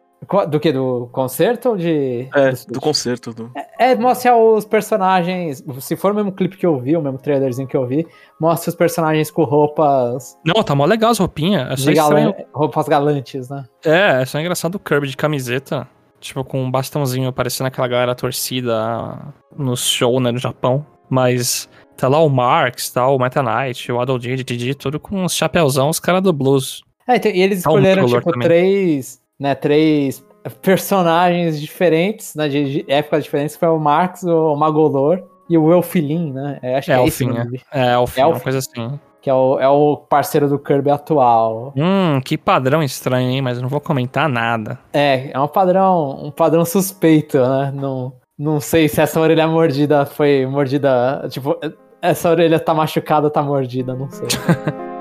Do 0.49 0.59
que? 0.59 0.71
Do 0.71 1.07
concerto 1.11 1.69
ou 1.69 1.77
de. 1.77 2.27
É, 2.33 2.51
do 2.51 2.73
do 2.73 2.81
concerto. 2.81 3.31
Do... 3.33 3.51
É, 3.77 3.93
mostra 3.95 4.35
os 4.35 4.65
personagens. 4.65 5.63
Se 5.81 5.95
for 5.95 6.13
o 6.13 6.15
mesmo 6.15 6.31
clipe 6.31 6.57
que 6.57 6.65
eu 6.65 6.79
vi, 6.79 6.97
o 6.97 7.01
mesmo 7.01 7.19
trailerzinho 7.19 7.67
que 7.67 7.77
eu 7.77 7.85
vi, 7.85 8.07
mostra 8.41 8.69
os 8.69 8.75
personagens 8.75 9.29
com 9.29 9.43
roupas. 9.43 10.35
Não, 10.43 10.63
tá 10.63 10.73
mó 10.73 10.85
legal 10.85 11.11
as 11.11 11.19
roupinhas. 11.19 11.71
É 11.71 11.75
só, 11.77 11.93
galan- 11.93 12.33
roupas 12.53 12.87
galantes, 12.87 13.49
né? 13.49 13.65
É, 13.85 14.21
é 14.21 14.25
só 14.25 14.39
engraçado 14.39 14.75
o 14.75 14.79
Kirby 14.79 15.07
de 15.09 15.17
camiseta. 15.17 15.87
Tipo, 16.19 16.43
com 16.43 16.63
um 16.63 16.71
bastãozinho 16.71 17.31
parecendo 17.31 17.67
aquela 17.67 17.87
galera 17.87 18.15
torcida 18.15 19.19
no 19.55 19.75
show, 19.77 20.19
né, 20.19 20.31
no 20.31 20.39
Japão. 20.39 20.83
Mas 21.07 21.69
tá 21.95 22.07
lá 22.07 22.19
o 22.19 22.29
Marx, 22.29 22.89
tá 22.89 23.07
o 23.07 23.19
Meta 23.19 23.43
Knight, 23.43 23.91
o 23.91 23.99
Adol 23.99 24.17
Didi, 24.17 24.43
Didi, 24.43 24.73
tudo 24.73 24.99
com 24.99 25.23
uns 25.23 25.35
chapéuzão, 25.35 25.89
os 25.89 25.99
caras 25.99 26.23
do 26.23 26.33
blues. 26.33 26.81
É, 27.07 27.17
então, 27.17 27.29
e 27.31 27.41
eles 27.41 27.61
Tá 27.61 27.69
um 27.69 27.73
escolheram, 27.73 28.03
color 28.05 28.19
tipo, 28.21 28.31
também. 28.31 28.47
três, 28.47 29.21
né, 29.39 29.55
três 29.55 30.23
personagens 30.61 31.59
diferentes, 31.59 32.35
né, 32.35 32.47
de, 32.47 32.83
de 32.83 32.91
épocas 32.91 33.23
diferentes, 33.23 33.55
que 33.55 33.59
foi 33.59 33.69
o 33.69 33.79
Marx, 33.79 34.23
o 34.23 34.55
Magolor 34.55 35.23
e 35.49 35.57
o 35.57 35.71
Elfilin, 35.71 36.31
né? 36.33 36.59
É, 36.61 36.77
acho 36.77 36.85
que 36.87 36.91
É, 36.91 36.99
é, 36.99 37.05
esse 37.05 37.23
É, 37.71 37.91
É 37.91 37.97
o 37.97 38.01
uma 38.01 38.35
fim. 38.35 38.43
coisa 38.43 38.57
assim. 38.59 38.99
que 39.21 39.29
é 39.29 39.33
o, 39.33 39.59
é 39.59 39.67
o 39.67 39.97
parceiro 39.97 40.47
do 40.47 40.59
Kirby 40.59 40.89
atual. 40.91 41.73
Hum, 41.75 42.19
que 42.23 42.37
padrão 42.37 42.81
estranho, 42.83 43.29
hein? 43.29 43.41
Mas 43.41 43.57
eu 43.57 43.63
não 43.63 43.69
vou 43.69 43.81
comentar 43.81 44.29
nada. 44.29 44.77
É, 44.93 45.31
é 45.31 45.39
um 45.39 45.47
padrão, 45.47 46.23
um 46.23 46.31
padrão 46.31 46.63
suspeito, 46.65 47.37
né? 47.39 47.71
Não, 47.75 48.13
não 48.37 48.59
sei 48.59 48.87
se 48.87 49.01
essa 49.01 49.19
orelha 49.19 49.47
mordida 49.47 50.05
foi 50.05 50.45
mordida, 50.45 51.25
tipo, 51.29 51.57
essa 52.01 52.29
orelha 52.29 52.59
tá 52.59 52.73
machucada, 52.73 53.29
tá 53.29 53.41
mordida, 53.41 53.93
não 53.95 54.09
sei. 54.09 54.27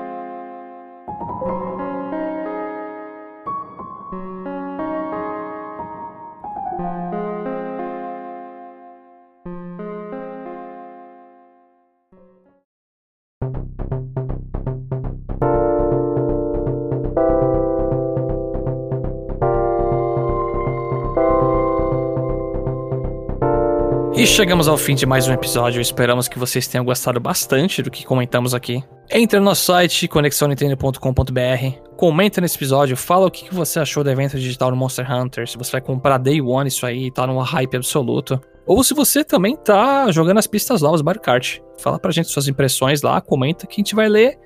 E 24.25 24.27
chegamos 24.27 24.67
ao 24.67 24.75
fim 24.75 24.95
de 24.95 25.05
mais 25.05 25.27
um 25.27 25.33
episódio. 25.33 25.79
Esperamos 25.79 26.27
que 26.27 26.39
vocês 26.39 26.67
tenham 26.67 26.83
gostado 26.83 27.19
bastante 27.19 27.83
do 27.83 27.91
que 27.91 28.03
comentamos 28.03 28.55
aqui. 28.55 28.83
Entre 29.07 29.37
no 29.37 29.45
nosso 29.45 29.65
site 29.65 30.07
conexãonintendo.com.br, 30.07 31.79
comenta 31.95 32.41
nesse 32.41 32.55
episódio, 32.57 32.97
fala 32.97 33.27
o 33.27 33.29
que 33.29 33.53
você 33.53 33.79
achou 33.79 34.03
do 34.03 34.09
evento 34.09 34.39
digital 34.39 34.71
no 34.71 34.77
Monster 34.77 35.05
Hunter, 35.07 35.47
se 35.47 35.55
você 35.55 35.73
vai 35.73 35.81
comprar 35.81 36.17
Day 36.17 36.41
One 36.41 36.67
isso 36.67 36.87
aí, 36.87 37.11
tá 37.11 37.27
num 37.27 37.37
hype 37.37 37.77
absoluto. 37.77 38.41
Ou 38.65 38.83
se 38.83 38.95
você 38.95 39.23
também 39.23 39.55
tá 39.55 40.11
jogando 40.11 40.39
as 40.39 40.47
pistas 40.47 40.81
novas 40.81 41.01
do 41.01 41.05
Mario 41.05 41.21
Kart. 41.21 41.59
Fala 41.77 41.99
pra 41.99 42.09
gente 42.11 42.29
suas 42.29 42.47
impressões 42.47 43.03
lá, 43.03 43.21
comenta 43.21 43.67
que 43.67 43.75
a 43.75 43.83
gente 43.83 43.93
vai 43.93 44.09
ler 44.09 44.39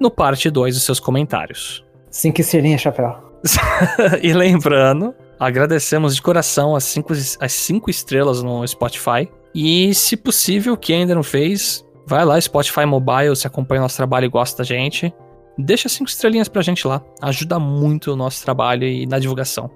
no 0.00 0.10
parte 0.10 0.48
2 0.48 0.74
dos 0.74 0.84
seus 0.84 0.98
comentários. 0.98 1.84
Cinco 2.10 2.40
estrelinhas, 2.40 2.80
chapéu. 2.80 3.14
e 4.22 4.32
lembrando, 4.32 5.14
agradecemos 5.38 6.14
de 6.14 6.22
coração 6.22 6.74
as 6.74 6.84
cinco, 6.84 7.12
as 7.12 7.52
cinco 7.52 7.90
estrelas 7.90 8.42
no 8.42 8.66
Spotify. 8.66 9.28
E, 9.54 9.94
se 9.94 10.16
possível, 10.16 10.76
quem 10.76 11.02
ainda 11.02 11.14
não 11.14 11.22
fez, 11.22 11.84
vai 12.06 12.24
lá, 12.24 12.40
Spotify 12.40 12.84
Mobile, 12.84 13.34
se 13.34 13.46
acompanha 13.46 13.80
o 13.80 13.84
nosso 13.84 13.96
trabalho 13.96 14.26
e 14.26 14.28
gosta 14.28 14.58
da 14.58 14.64
gente. 14.64 15.12
Deixa 15.56 15.88
cinco 15.88 16.08
estrelinhas 16.08 16.48
pra 16.48 16.62
gente 16.62 16.86
lá. 16.86 17.02
Ajuda 17.20 17.58
muito 17.58 18.12
o 18.12 18.16
nosso 18.16 18.44
trabalho 18.44 18.84
e 18.84 19.06
na 19.06 19.18
divulgação. 19.18 19.68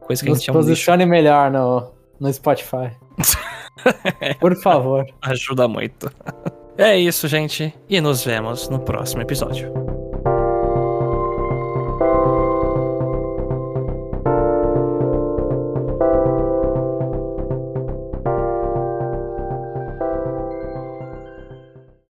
Coisa 0.00 0.22
que 0.22 0.28
a 0.28 0.32
Nos 0.32 0.40
gente 0.40 0.50
é 0.50 0.52
um 0.52 0.56
posicione 0.56 1.06
melhor 1.06 1.50
no, 1.50 1.90
no 2.18 2.32
Spotify. 2.32 2.90
Por 4.38 4.54
favor. 4.60 5.06
Ajuda 5.22 5.66
muito. 5.66 6.10
É 6.76 6.98
isso, 6.98 7.26
gente. 7.28 7.74
E 7.88 8.00
nos 8.00 8.24
vemos 8.24 8.68
no 8.68 8.80
próximo 8.80 9.22
episódio. 9.22 9.99